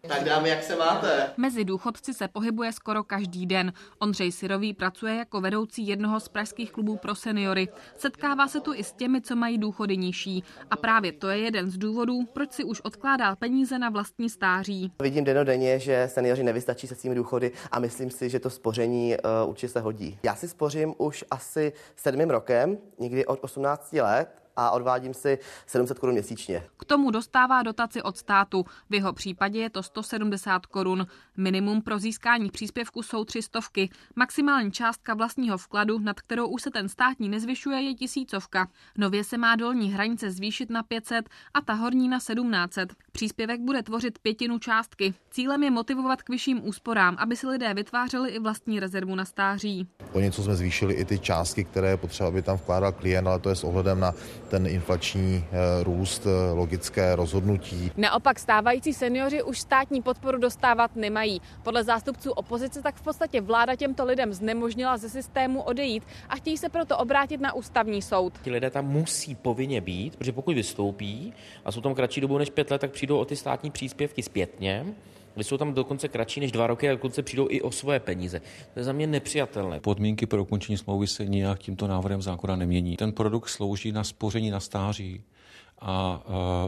Tak 0.09 0.25
dámy, 0.25 0.49
jak 0.49 0.63
se 0.63 0.77
máte? 0.77 1.31
Mezi 1.37 1.65
důchodci 1.65 2.15
se 2.15 2.29
pohybuje 2.29 2.73
skoro 2.73 3.05
každý 3.05 3.47
den. 3.47 3.73
Ondřej 3.99 4.33
Syrový 4.33 4.75
pracuje 4.75 5.15
jako 5.15 5.41
vedoucí 5.41 5.87
jednoho 5.87 6.21
z 6.21 6.29
pražských 6.29 6.73
klubů 6.73 6.97
pro 6.97 7.15
seniory. 7.15 7.69
Setkává 7.97 8.49
se 8.49 8.61
tu 8.61 8.75
i 8.75 8.85
s 8.85 8.93
těmi, 8.93 9.21
co 9.21 9.37
mají 9.37 9.59
důchody 9.59 9.97
nižší. 9.97 10.45
A 10.71 10.77
právě 10.77 11.13
to 11.13 11.29
je 11.29 11.39
jeden 11.39 11.71
z 11.71 11.79
důvodů, 11.79 12.27
proč 12.33 12.53
si 12.53 12.65
už 12.65 12.81
odkládá 12.81 13.37
peníze 13.37 13.79
na 13.79 13.91
vlastní 13.91 14.31
stáří. 14.31 14.93
Vidím 15.03 15.25
denodenně, 15.25 15.79
že 15.79 16.09
seniori 16.13 16.43
nevystačí 16.43 16.87
se 16.87 16.95
svými 16.95 17.15
důchody 17.15 17.53
a 17.73 17.79
myslím 17.79 18.11
si, 18.11 18.31
že 18.31 18.41
to 18.41 18.51
spoření 18.51 19.17
uh, 19.45 19.51
určitě 19.51 19.69
se 19.69 19.81
hodí. 19.81 20.19
Já 20.23 20.35
si 20.35 20.49
spořím 20.49 20.95
už 20.99 21.25
asi 21.31 21.73
sedmým 21.97 22.31
rokem, 22.31 22.79
někdy 22.99 23.27
od 23.27 23.39
18 23.43 23.93
let 23.93 24.41
a 24.61 24.71
odvádím 24.71 25.15
si 25.15 25.39
700 25.67 25.99
korun 25.99 26.13
měsíčně. 26.13 26.67
K 26.77 26.85
tomu 26.85 27.11
dostává 27.11 27.63
dotaci 27.63 28.03
od 28.03 28.17
státu. 28.17 28.65
V 28.91 28.95
jeho 28.95 29.13
případě 29.13 29.61
je 29.61 29.71
to 29.71 29.83
170 29.83 30.67
korun. 30.67 31.07
Minimum 31.37 31.83
pro 31.83 31.99
získání 31.99 32.51
příspěvku 32.51 33.03
jsou 33.03 33.25
tři 33.25 33.43
stovky. 33.43 33.91
Maximální 34.17 34.73
částka 34.73 35.15
vlastního 35.15 35.59
vkladu, 35.59 35.99
nad 35.99 36.21
kterou 36.21 36.49
už 36.49 36.63
se 36.63 36.71
ten 36.71 36.89
státní 36.89 37.29
nezvyšuje, 37.29 37.81
je 37.81 37.95
tisícovka. 37.95 38.69
Nově 38.99 39.25
se 39.25 39.39
má 39.39 39.57
dolní 39.57 39.93
hranice 39.93 40.31
zvýšit 40.31 40.71
na 40.71 40.83
500 40.83 41.29
a 41.55 41.61
ta 41.61 41.73
horní 41.73 42.09
na 42.09 42.19
1700. 42.19 42.93
Příspěvek 43.13 43.61
bude 43.61 43.83
tvořit 43.83 44.19
pětinu 44.19 44.59
částky. 44.59 45.15
Cílem 45.31 45.63
je 45.63 45.71
motivovat 45.71 46.23
k 46.23 46.29
vyšším 46.29 46.69
úsporám, 46.69 47.17
aby 47.19 47.37
si 47.37 47.47
lidé 47.47 47.75
vytvářeli 47.75 48.31
i 48.31 48.39
vlastní 48.39 48.81
rezervu 48.81 49.15
na 49.15 49.25
stáří. 49.25 49.89
O 50.13 50.21
něco 50.21 50.43
jsme 50.43 50.57
zvýšili 50.57 50.95
i 50.95 51.05
ty 51.05 51.19
částky, 51.19 51.65
které 51.65 51.91
je 51.91 51.97
potřeba, 51.97 52.29
aby 52.29 52.43
tam 52.43 52.57
vkládal 52.57 52.93
klient, 52.93 53.27
ale 53.27 53.39
to 53.39 53.49
je 53.49 53.57
s 53.57 53.65
ohledem 53.65 54.01
na 54.01 54.15
ten 54.51 54.67
inflační 54.67 55.45
eh, 55.45 55.85
růst, 55.85 56.27
eh, 56.27 56.53
logické 56.53 57.17
rozhodnutí. 57.17 57.93
Naopak 57.97 58.39
stávající 58.39 58.93
seniori 58.93 59.43
už 59.43 59.61
státní 59.61 60.03
podporu 60.03 60.39
dostávat 60.39 60.97
nemají. 60.97 61.41
Podle 61.63 61.85
zástupců 61.85 62.31
opozice 62.31 62.83
tak 62.83 62.95
v 62.95 63.03
podstatě 63.03 63.41
vláda 63.41 63.77
těmto 63.77 64.05
lidem 64.05 64.33
znemožnila 64.33 64.97
ze 64.97 65.09
systému 65.09 65.63
odejít 65.63 66.03
a 66.29 66.37
chtějí 66.37 66.57
se 66.57 66.69
proto 66.69 66.99
obrátit 66.99 67.41
na 67.41 67.53
ústavní 67.55 68.03
soud. 68.03 68.33
Ti 68.43 68.51
lidé 68.51 68.71
tam 68.71 68.87
musí 68.87 69.35
povinně 69.35 69.81
být, 69.81 70.17
protože 70.17 70.33
pokud 70.33 70.55
vystoupí 70.55 71.33
a 71.65 71.73
jsou 71.73 71.81
tam 71.81 71.95
kratší 71.95 72.21
dobu 72.21 72.39
než 72.39 72.51
pět 72.51 72.71
let, 72.71 72.81
tak 72.81 72.91
přijdou 72.91 73.19
o 73.19 73.25
ty 73.25 73.37
státní 73.37 73.71
příspěvky 73.71 74.23
zpětně. 74.23 74.87
Když 75.35 75.47
jsou 75.47 75.57
tam 75.57 75.75
dokonce 75.75 76.09
kratší 76.09 76.41
než 76.41 76.53
dva 76.53 76.67
roky 76.67 76.89
a 76.89 76.93
dokonce 76.93 77.23
přijdou 77.23 77.47
i 77.51 77.63
o 77.63 77.71
svoje 77.71 78.01
peníze. 78.01 78.41
To 78.75 78.81
je 78.81 78.85
za 78.85 78.93
mě 78.93 79.07
nepřijatelné. 79.07 79.81
Podmínky 79.81 80.27
pro 80.27 80.43
ukončení 80.43 80.79
smlouvy 80.79 81.07
se 81.07 81.27
nijak 81.27 81.59
tímto 81.59 81.87
návrhem 81.87 82.23
zákona 82.23 82.57
nemění. 82.57 82.97
Ten 82.97 83.13
produkt 83.13 83.49
slouží 83.49 83.93
na 83.93 84.05
spoření 84.05 84.51
na 84.51 84.61
stáří 84.61 85.23
a 85.81 86.23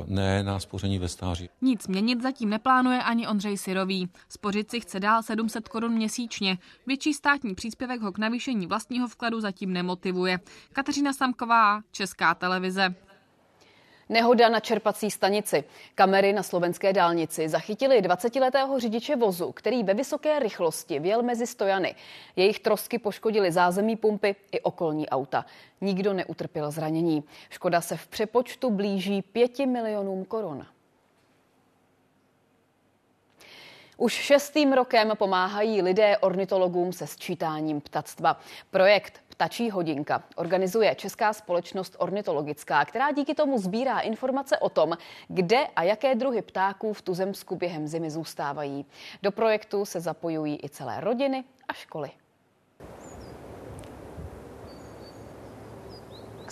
ne 0.06 0.42
na 0.42 0.60
spoření 0.60 0.98
ve 0.98 1.08
stáří. 1.08 1.48
Nic 1.62 1.88
měnit 1.88 2.22
zatím 2.22 2.50
neplánuje 2.50 3.02
ani 3.02 3.28
Ondřej 3.28 3.58
Syrový. 3.58 4.08
Spořit 4.28 4.70
si 4.70 4.80
chce 4.80 5.00
dál 5.00 5.22
700 5.22 5.68
korun 5.68 5.92
měsíčně. 5.92 6.58
Větší 6.86 7.12
státní 7.14 7.54
příspěvek 7.54 8.00
ho 8.00 8.12
k 8.12 8.18
navýšení 8.18 8.66
vlastního 8.66 9.08
vkladu 9.08 9.40
zatím 9.40 9.72
nemotivuje. 9.72 10.40
Kateřina 10.72 11.12
Samková, 11.12 11.80
Česká 11.90 12.34
televize. 12.34 12.94
Nehoda 14.08 14.48
na 14.48 14.60
čerpací 14.60 15.10
stanici. 15.10 15.64
Kamery 15.94 16.32
na 16.32 16.42
slovenské 16.42 16.92
dálnici 16.92 17.48
zachytili 17.48 18.02
20-letého 18.02 18.80
řidiče 18.80 19.16
vozu, 19.16 19.52
který 19.52 19.82
ve 19.82 19.94
vysoké 19.94 20.38
rychlosti 20.38 20.98
vjel 20.98 21.22
mezi 21.22 21.46
stojany. 21.46 21.94
Jejich 22.36 22.58
trosky 22.58 22.98
poškodily 22.98 23.52
zázemí 23.52 23.96
pumpy 23.96 24.36
i 24.52 24.60
okolní 24.60 25.08
auta. 25.08 25.44
Nikdo 25.80 26.12
neutrpěl 26.12 26.70
zranění. 26.70 27.24
Škoda 27.50 27.80
se 27.80 27.96
v 27.96 28.06
přepočtu 28.06 28.70
blíží 28.70 29.22
5 29.22 29.58
milionům 29.58 30.24
korun. 30.24 30.66
Už 33.96 34.12
šestým 34.12 34.72
rokem 34.72 35.12
pomáhají 35.18 35.82
lidé 35.82 36.18
ornitologům 36.18 36.92
se 36.92 37.06
sčítáním 37.06 37.80
ptactva. 37.80 38.40
Projekt 38.70 39.20
Ptačí 39.42 39.70
hodinka 39.70 40.22
organizuje 40.36 40.94
Česká 40.94 41.32
společnost 41.32 41.96
ornitologická, 41.98 42.84
která 42.84 43.12
díky 43.12 43.34
tomu 43.34 43.58
sbírá 43.58 44.00
informace 44.00 44.58
o 44.58 44.68
tom, 44.68 44.96
kde 45.28 45.66
a 45.76 45.82
jaké 45.82 46.14
druhy 46.14 46.42
ptáků 46.42 46.92
v 46.92 47.02
tuzemsku 47.02 47.56
během 47.56 47.88
zimy 47.88 48.10
zůstávají. 48.10 48.86
Do 49.22 49.32
projektu 49.32 49.84
se 49.84 50.00
zapojují 50.00 50.64
i 50.64 50.68
celé 50.68 51.00
rodiny 51.00 51.44
a 51.68 51.72
školy. 51.72 52.10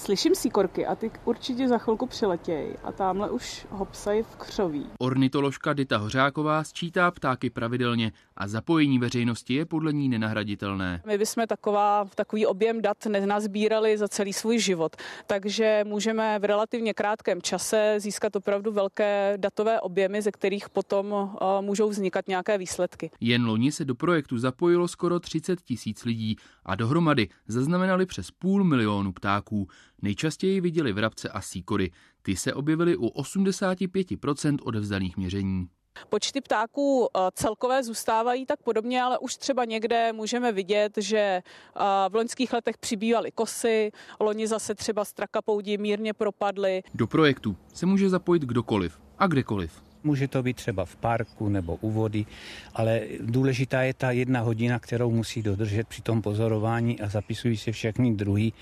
Slyším 0.00 0.34
síkorky 0.34 0.86
a 0.86 0.94
ty 0.94 1.10
určitě 1.24 1.68
za 1.68 1.78
chvilku 1.78 2.06
přiletějí 2.06 2.74
a 2.84 2.92
tamhle 2.92 3.30
už 3.30 3.66
hopsají 3.70 4.22
v 4.22 4.36
křoví. 4.36 4.86
Ornitoložka 4.98 5.72
Dita 5.72 5.96
Hořáková 5.96 6.64
sčítá 6.64 7.10
ptáky 7.10 7.50
pravidelně 7.50 8.12
a 8.36 8.48
zapojení 8.48 8.98
veřejnosti 8.98 9.54
je 9.54 9.64
podle 9.64 9.92
ní 9.92 10.08
nenahraditelné. 10.08 11.02
My 11.06 11.18
bychom 11.18 11.46
taková, 11.46 12.04
takový 12.14 12.46
objem 12.46 12.82
dat 12.82 13.06
nenazbírali 13.06 13.98
za 13.98 14.08
celý 14.08 14.32
svůj 14.32 14.58
život, 14.58 14.96
takže 15.26 15.84
můžeme 15.86 16.38
v 16.38 16.44
relativně 16.44 16.94
krátkém 16.94 17.42
čase 17.42 17.94
získat 17.98 18.36
opravdu 18.36 18.72
velké 18.72 19.34
datové 19.36 19.80
objemy, 19.80 20.22
ze 20.22 20.32
kterých 20.32 20.68
potom 20.68 21.12
uh, 21.12 21.28
můžou 21.60 21.88
vznikat 21.88 22.28
nějaké 22.28 22.58
výsledky. 22.58 23.10
Jen 23.20 23.46
loni 23.46 23.72
se 23.72 23.84
do 23.84 23.94
projektu 23.94 24.38
zapojilo 24.38 24.88
skoro 24.88 25.20
30 25.20 25.60
tisíc 25.60 26.04
lidí 26.04 26.36
a 26.64 26.74
dohromady 26.74 27.28
zaznamenali 27.48 28.06
přes 28.06 28.30
půl 28.30 28.64
milionu 28.64 29.12
ptáků. 29.12 29.68
Nejčastěji 30.02 30.60
viděli 30.60 30.92
vrabce 30.92 31.28
a 31.28 31.40
síkory. 31.40 31.90
Ty 32.22 32.36
se 32.36 32.54
objevily 32.54 32.96
u 32.96 33.06
85% 33.06 34.58
odevzdaných 34.62 35.16
měření. 35.16 35.68
Počty 36.08 36.40
ptáků 36.40 37.08
eh, 37.16 37.20
celkové 37.34 37.82
zůstávají 37.84 38.46
tak 38.46 38.62
podobně, 38.62 39.02
ale 39.02 39.18
už 39.18 39.36
třeba 39.36 39.64
někde 39.64 40.12
můžeme 40.12 40.52
vidět, 40.52 40.92
že 40.96 41.18
eh, 41.18 41.42
v 42.08 42.14
loňských 42.14 42.52
letech 42.52 42.78
přibývaly 42.78 43.30
kosy, 43.30 43.90
loni 44.20 44.46
zase 44.46 44.74
třeba 44.74 45.04
strakapoudi 45.04 45.78
mírně 45.78 46.12
propadly. 46.12 46.82
Do 46.94 47.06
projektu 47.06 47.56
se 47.74 47.86
může 47.86 48.08
zapojit 48.08 48.42
kdokoliv 48.42 49.00
a 49.18 49.26
kdekoliv. 49.26 49.82
Může 50.02 50.28
to 50.28 50.42
být 50.42 50.56
třeba 50.56 50.84
v 50.84 50.96
parku 50.96 51.48
nebo 51.48 51.76
u 51.80 51.90
vody, 51.90 52.26
ale 52.74 53.00
důležitá 53.20 53.82
je 53.82 53.94
ta 53.94 54.10
jedna 54.10 54.40
hodina, 54.40 54.78
kterou 54.78 55.10
musí 55.10 55.42
dodržet 55.42 55.88
při 55.88 56.02
tom 56.02 56.22
pozorování 56.22 57.00
a 57.00 57.08
zapisují 57.08 57.56
si 57.56 57.72
všechny 57.72 58.14
druhy, 58.14 58.52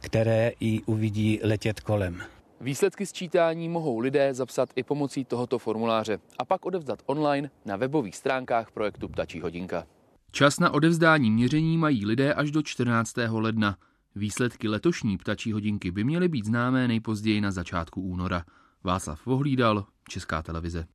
které 0.00 0.52
i 0.60 0.82
uvidí 0.82 1.40
letět 1.42 1.80
kolem. 1.80 2.22
Výsledky 2.60 3.06
sčítání 3.06 3.68
mohou 3.68 3.98
lidé 3.98 4.34
zapsat 4.34 4.68
i 4.76 4.82
pomocí 4.82 5.24
tohoto 5.24 5.58
formuláře 5.58 6.18
a 6.38 6.44
pak 6.44 6.66
odevzdat 6.66 7.02
online 7.06 7.50
na 7.64 7.76
webových 7.76 8.16
stránkách 8.16 8.70
projektu 8.70 9.08
Ptačí 9.08 9.40
hodinka. 9.40 9.86
Čas 10.30 10.58
na 10.58 10.70
odevzdání 10.70 11.30
měření 11.30 11.78
mají 11.78 12.06
lidé 12.06 12.34
až 12.34 12.50
do 12.50 12.62
14. 12.62 13.14
ledna. 13.30 13.76
Výsledky 14.14 14.68
letošní 14.68 15.18
ptačí 15.18 15.52
hodinky 15.52 15.90
by 15.90 16.04
měly 16.04 16.28
být 16.28 16.44
známé 16.44 16.88
nejpozději 16.88 17.40
na 17.40 17.50
začátku 17.50 18.02
února. 18.02 18.44
Václav 18.84 19.26
Vohlídal, 19.26 19.84
Česká 20.08 20.42
televize. 20.42 20.86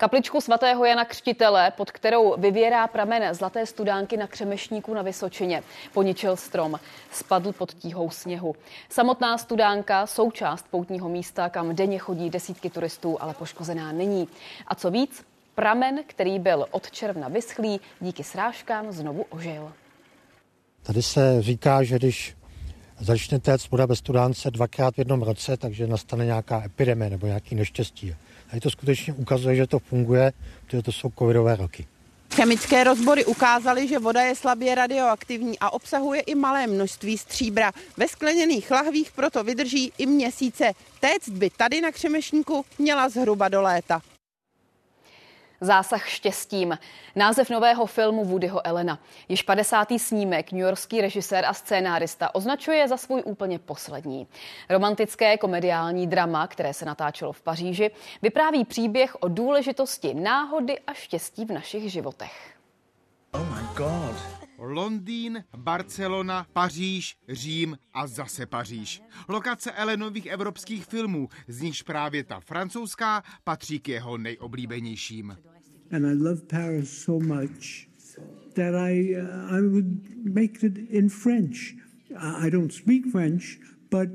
Kapličku 0.00 0.40
svatého 0.40 0.84
Jana 0.84 1.04
Křtitele, 1.04 1.72
pod 1.76 1.90
kterou 1.90 2.36
vyvěrá 2.40 2.86
pramen 2.86 3.34
zlaté 3.34 3.66
studánky 3.66 4.16
na 4.16 4.26
Křemešníku 4.26 4.94
na 4.94 5.02
Vysočině, 5.02 5.62
poničil 5.92 6.36
strom. 6.36 6.80
Spadl 7.10 7.52
pod 7.52 7.74
tíhou 7.74 8.10
sněhu. 8.10 8.54
Samotná 8.88 9.38
studánka, 9.38 10.06
součást 10.06 10.66
poutního 10.70 11.08
místa, 11.08 11.48
kam 11.48 11.76
denně 11.76 11.98
chodí 11.98 12.30
desítky 12.30 12.70
turistů, 12.70 13.22
ale 13.22 13.34
poškozená 13.34 13.92
není. 13.92 14.28
A 14.66 14.74
co 14.74 14.90
víc, 14.90 15.24
pramen, 15.54 16.00
který 16.06 16.38
byl 16.38 16.66
od 16.70 16.90
června 16.90 17.28
vyschlý, 17.28 17.80
díky 18.00 18.24
srážkám 18.24 18.92
znovu 18.92 19.24
ožil. 19.30 19.72
Tady 20.82 21.02
se 21.02 21.42
říká, 21.42 21.82
že 21.82 21.96
když 21.96 22.36
začne 23.00 23.38
téct 23.38 23.70
voda 23.70 23.86
ve 23.86 23.96
studánce 23.96 24.50
dvakrát 24.50 24.94
v 24.94 24.98
jednom 24.98 25.22
roce, 25.22 25.56
takže 25.56 25.86
nastane 25.86 26.24
nějaká 26.24 26.62
epidemie 26.64 27.10
nebo 27.10 27.26
nějaký 27.26 27.54
neštěstí. 27.54 28.14
A 28.52 28.60
to 28.60 28.70
skutečně 28.70 29.12
ukazuje, 29.12 29.56
že 29.56 29.66
to 29.66 29.78
funguje, 29.78 30.32
protože 30.66 30.82
to 30.82 30.92
jsou 30.92 31.12
covidové 31.18 31.56
roky. 31.56 31.86
Chemické 32.34 32.84
rozbory 32.84 33.24
ukázaly, 33.24 33.88
že 33.88 33.98
voda 33.98 34.22
je 34.22 34.34
slabě 34.34 34.74
radioaktivní 34.74 35.58
a 35.58 35.70
obsahuje 35.70 36.20
i 36.20 36.34
malé 36.34 36.66
množství 36.66 37.18
stříbra. 37.18 37.72
Ve 37.96 38.08
skleněných 38.08 38.70
lahvích 38.70 39.12
proto 39.12 39.44
vydrží 39.44 39.92
i 39.98 40.06
měsíce. 40.06 40.72
Téct 41.00 41.28
by 41.28 41.50
tady 41.50 41.80
na 41.80 41.92
Křemešníku 41.92 42.64
měla 42.78 43.08
zhruba 43.08 43.48
do 43.48 43.62
léta. 43.62 44.02
Zásah 45.62 46.08
štěstím. 46.08 46.78
Název 47.16 47.50
nového 47.50 47.86
filmu 47.86 48.24
Woodyho 48.24 48.66
Elena. 48.66 48.98
Již 49.28 49.42
50. 49.42 49.88
snímek 49.96 50.52
newyorský 50.52 51.00
režisér 51.00 51.44
a 51.44 51.54
scénárista 51.54 52.34
označuje 52.34 52.88
za 52.88 52.96
svůj 52.96 53.22
úplně 53.24 53.58
poslední. 53.58 54.26
Romantické 54.68 55.38
komediální 55.38 56.06
drama, 56.06 56.46
které 56.46 56.74
se 56.74 56.84
natáčelo 56.84 57.32
v 57.32 57.42
Paříži, 57.42 57.90
vypráví 58.22 58.64
příběh 58.64 59.16
o 59.22 59.28
důležitosti 59.28 60.14
náhody 60.14 60.78
a 60.86 60.92
štěstí 60.92 61.44
v 61.44 61.52
našich 61.52 61.92
životech. 61.92 62.59
Oh 63.32 63.44
my 63.44 63.62
God. 63.76 64.16
Londýn, 64.58 65.44
Barcelona, 65.56 66.46
Paříž, 66.52 67.16
Řím 67.28 67.78
a 67.94 68.06
zase 68.06 68.46
Paříž. 68.46 69.02
Lokace 69.28 69.72
Elenových 69.72 70.26
evropských 70.26 70.86
filmů, 70.86 71.28
z 71.48 71.60
nichž 71.60 71.82
právě 71.82 72.24
ta 72.24 72.40
francouzská 72.40 73.22
patří 73.44 73.80
k 73.80 73.88
jeho 73.88 74.18
nejoblíbenějším. 74.18 75.36
And 75.92 76.06
I 76.06 76.14
love 76.14 76.40
Paris 76.50 77.02
so 77.02 77.26
much 77.34 77.90
that 78.54 78.74
I, 78.74 79.16
uh, 79.16 79.56
I 79.56 79.60
would 79.62 79.86
make 80.34 80.66
it 80.66 80.78
in 80.78 81.08
French. 81.08 81.56
I 82.44 82.50
don't 82.50 82.72
speak 82.72 83.02
French, 83.12 83.44
but 83.90 84.08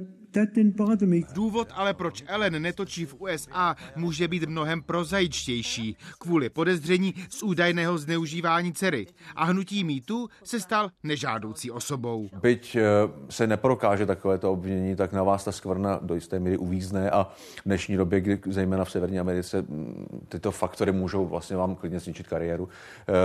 Důvod 1.33 1.67
ale 1.73 1.93
proč 1.93 2.23
Ellen 2.27 2.61
netočí 2.61 3.05
v 3.05 3.15
USA 3.19 3.75
může 3.95 4.27
být 4.27 4.43
mnohem 4.43 4.81
prozaičtější 4.81 5.97
kvůli 6.19 6.49
podezření 6.49 7.13
z 7.29 7.43
údajného 7.43 7.97
zneužívání 7.97 8.73
dcery 8.73 9.07
a 9.35 9.45
hnutí 9.45 9.83
mýtu 9.83 10.29
se 10.43 10.59
stal 10.59 10.89
nežádoucí 11.03 11.71
osobou. 11.71 12.29
Byť 12.41 12.75
eh, 12.75 12.81
se 13.29 13.47
neprokáže 13.47 14.05
takovéto 14.05 14.51
obvinění, 14.51 14.95
tak 14.95 15.13
na 15.13 15.23
vás 15.23 15.43
ta 15.43 15.51
skvrna 15.51 15.99
do 16.01 16.15
jisté 16.15 16.39
míry 16.39 16.57
uvízne 16.57 17.09
a 17.09 17.23
v 17.23 17.61
dnešní 17.65 17.97
době, 17.97 18.21
kdy 18.21 18.39
zejména 18.45 18.85
v 18.85 18.91
Severní 18.91 19.19
Americe 19.19 19.61
mm, 19.61 20.25
tyto 20.29 20.51
faktory 20.51 20.91
můžou 20.91 21.25
vlastně 21.25 21.55
vám 21.57 21.75
klidně 21.75 21.99
zničit 21.99 22.27
kariéru. 22.27 22.69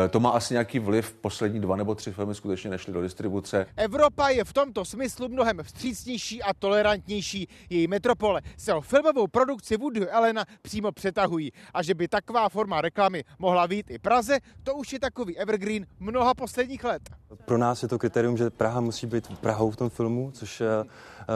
Eh, 0.05 0.09
to 0.09 0.21
má 0.21 0.31
asi 0.31 0.55
nějaký 0.55 0.79
vliv. 0.79 1.13
Poslední 1.13 1.61
dva 1.61 1.77
nebo 1.77 1.95
tři 1.95 2.13
filmy 2.13 2.35
skutečně 2.35 2.71
nešly 2.71 2.93
do 2.93 3.03
distribuce. 3.03 3.67
Evropa 3.77 4.29
je 4.29 4.45
v 4.45 4.53
tomto 4.53 4.85
smyslu 4.85 5.29
mnohem 5.29 5.63
vstřícnější 5.63 6.43
a 6.43 6.55
tolerantnější 6.55 7.00
relevantnější. 7.01 7.49
Její 7.71 7.89
metropole 7.89 8.43
se 8.57 8.75
o 8.75 8.81
filmovou 8.81 9.27
produkci 9.27 9.77
Woody 9.77 10.09
Elena 10.09 10.45
přímo 10.63 10.93
přetahují. 10.93 11.53
A 11.75 11.83
že 11.83 11.95
by 11.95 12.09
taková 12.09 12.49
forma 12.49 12.81
reklamy 12.81 13.25
mohla 13.39 13.69
být 13.69 13.91
i 13.91 13.99
Praze, 13.99 14.39
to 14.63 14.75
už 14.75 14.93
je 14.93 15.01
takový 15.01 15.39
evergreen 15.39 15.87
mnoha 16.01 16.35
posledních 16.35 16.85
let. 16.85 17.03
Pro 17.45 17.59
nás 17.59 17.83
je 17.83 17.89
to 17.89 17.99
kritérium, 17.99 18.37
že 18.37 18.51
Praha 18.51 18.81
musí 18.81 19.07
být 19.07 19.39
Prahou 19.41 19.71
v 19.71 19.77
tom 19.77 19.91
filmu, 19.91 20.31
což 20.35 20.61
eh, 20.61 20.85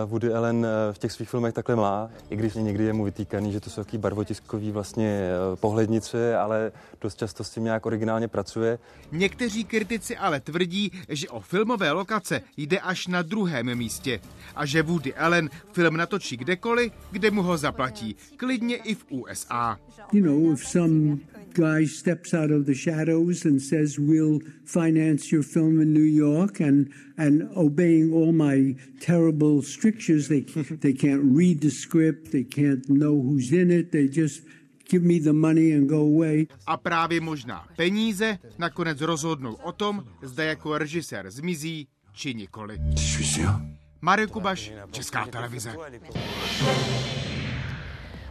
Woody 0.06 0.34
Allen 0.34 0.66
eh, 0.66 0.92
v 0.92 0.98
těch 0.98 1.12
svých 1.12 1.28
filmech 1.28 1.54
takhle 1.54 1.76
má, 1.76 2.10
i 2.30 2.36
když 2.36 2.54
někdy 2.54 2.84
je 2.84 2.92
mu 2.92 3.04
vytýkaný, 3.04 3.52
že 3.52 3.60
to 3.60 3.70
jsou 3.70 3.84
takový 3.84 3.98
barvotiskový 3.98 4.70
vlastně 4.70 5.08
eh, 5.08 5.56
pohlednice, 5.56 6.36
ale 6.36 6.72
dost 7.00 7.18
často 7.18 7.44
s 7.44 7.50
tím 7.50 7.64
nějak 7.64 7.86
originálně 7.86 8.28
pracuje. 8.28 8.78
Někteří 9.12 9.64
kritici 9.64 10.16
ale 10.16 10.40
tvrdí, 10.40 10.90
že 11.08 11.28
o 11.28 11.40
filmové 11.40 11.90
lokace 11.90 12.40
jde 12.56 12.80
až 12.80 13.06
na 13.06 13.22
druhém 13.22 13.74
místě 13.74 14.20
a 14.56 14.66
že 14.66 14.82
Woody 14.82 15.14
Allen 15.14 15.50
film 15.72 15.96
natočí 15.96 16.36
kdekoliv, 16.36 16.92
kde 17.11 17.30
mu 17.30 17.42
ho 17.42 17.57
zaplatí, 17.57 18.16
klidně 18.36 18.76
i 18.76 18.94
v 18.94 19.05
USA. 19.11 19.78
You 20.12 20.22
know, 20.22 20.52
if 20.52 20.66
some 20.66 21.18
guy 21.55 21.86
steps 21.86 22.34
out 22.34 22.50
of 22.50 22.66
the 22.66 22.74
shadows 22.74 23.44
and 23.44 23.61
says, 23.61 23.98
We'll 23.98 24.40
finance 24.64 25.32
your 25.32 25.42
film 25.42 25.80
in 25.80 25.92
New 25.92 26.07
York, 26.07 26.61
and, 26.61 26.90
and 27.16 27.48
obeying 27.57 28.12
all 28.12 28.32
my 28.32 28.76
terrible 29.00 29.62
strictures. 29.62 30.28
They, 30.28 30.40
they 30.80 30.92
can't 30.92 31.22
read 31.36 31.61
the 31.61 31.70
script, 31.70 32.32
they 32.32 32.44
can't 32.44 32.88
know 32.88 33.14
who's 33.14 33.52
in 33.52 33.70
it, 33.70 33.92
they 33.92 34.09
just 34.09 34.42
give 34.88 35.02
me 35.02 35.18
the 35.20 35.32
money 35.32 35.72
and 35.72 35.88
go 35.88 36.00
away. 36.00 36.46
A 36.66 36.76
právě 36.76 37.20
možná 37.20 37.66
peníze 37.76 38.38
nakonec 38.59 39.00
rozhodnou 39.00 39.55
o 39.55 39.72
tom, 39.72 40.05
zda 40.22 40.44
jako 40.44 40.78
režisér 40.78 41.30
zmizí 41.30 41.88
či 42.12 42.34
nikoli. 42.34 42.78
Marek 44.05 44.30
Kubaš, 44.30 44.72
Česká 44.90 45.26
televize. 45.26 45.72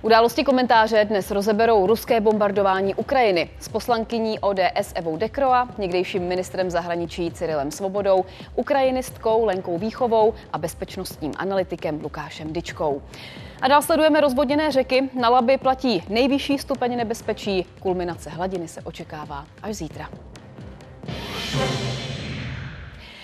Události 0.02 0.44
komentáře 0.44 1.06
dnes 1.06 1.32
rozeberou 1.32 1.88
ruské 1.88 2.22
bombardování 2.22 2.96
Ukrajiny 2.96 3.50
s 3.60 3.68
poslankyní 3.68 4.40
ODS 4.40 4.92
Evou 4.96 5.18
Dekroa, 5.18 5.70
někdejším 5.78 6.24
ministrem 6.24 6.70
zahraničí 6.70 7.32
Cyrilem 7.32 7.72
Svobodou, 7.72 8.26
ukrajinistkou 8.56 9.46
Lenkou 9.46 9.78
Výchovou 9.78 10.34
a 10.54 10.58
bezpečnostním 10.58 11.32
analytikem 11.38 12.00
Lukášem 12.04 12.54
Dyčkou. 12.54 13.02
A 13.62 13.68
dál 13.68 13.82
sledujeme 13.82 14.22
rozvodněné 14.22 14.72
řeky. 14.72 15.10
Na 15.20 15.30
Laby 15.30 15.58
platí 15.58 16.04
nejvyšší 16.10 16.58
stupeň 16.58 16.98
nebezpečí. 16.98 17.66
Kulminace 17.80 18.30
hladiny 18.30 18.68
se 18.68 18.82
očekává 18.82 19.46
až 19.64 19.76
zítra. 19.76 20.10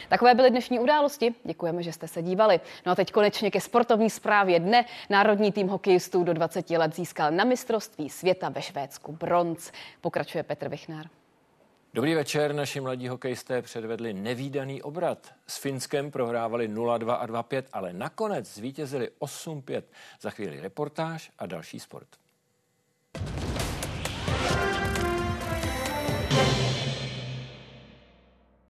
Takové 0.10 0.36
byly 0.36 0.50
dnešní 0.50 0.80
události. 0.80 1.36
Děkujeme, 1.44 1.84
že 1.84 1.94
jste 1.94 2.08
se 2.08 2.22
dívali. 2.22 2.60
No 2.86 2.92
a 2.92 2.96
teď 2.96 3.12
konečně 3.12 3.52
ke 3.52 3.62
sportovní 3.62 4.10
zprávě 4.10 4.60
dne. 4.60 4.86
Národní 5.10 5.52
tým 5.52 5.68
hokejistů 5.68 6.24
do 6.24 6.34
20 6.34 6.70
let 6.70 6.96
získal 6.96 7.32
na 7.32 7.44
mistrovství 7.44 8.10
světa 8.10 8.50
ve 8.50 8.62
Švédsku 8.62 9.12
bronz. 9.12 9.72
Pokračuje 10.02 10.44
Petr 10.44 10.70
Vichnár. 10.70 11.06
Dobrý 11.94 12.16
večer, 12.16 12.54
naši 12.54 12.82
mladí 12.82 13.08
hokejisté 13.08 13.62
předvedli 13.62 14.14
nevýdaný 14.14 14.82
obrat. 14.82 15.32
S 15.48 15.58
Finskem 15.58 16.12
prohrávali 16.12 16.70
0-2 16.70 17.12
a 17.12 17.28
2-5, 17.28 17.64
ale 17.74 17.94
nakonec 17.94 18.54
zvítězili 18.54 19.10
8-5. 19.20 19.84
Za 20.22 20.30
chvíli 20.30 20.60
reportáž 20.60 21.32
a 21.40 21.46
další 21.46 21.80
sport. 21.80 22.08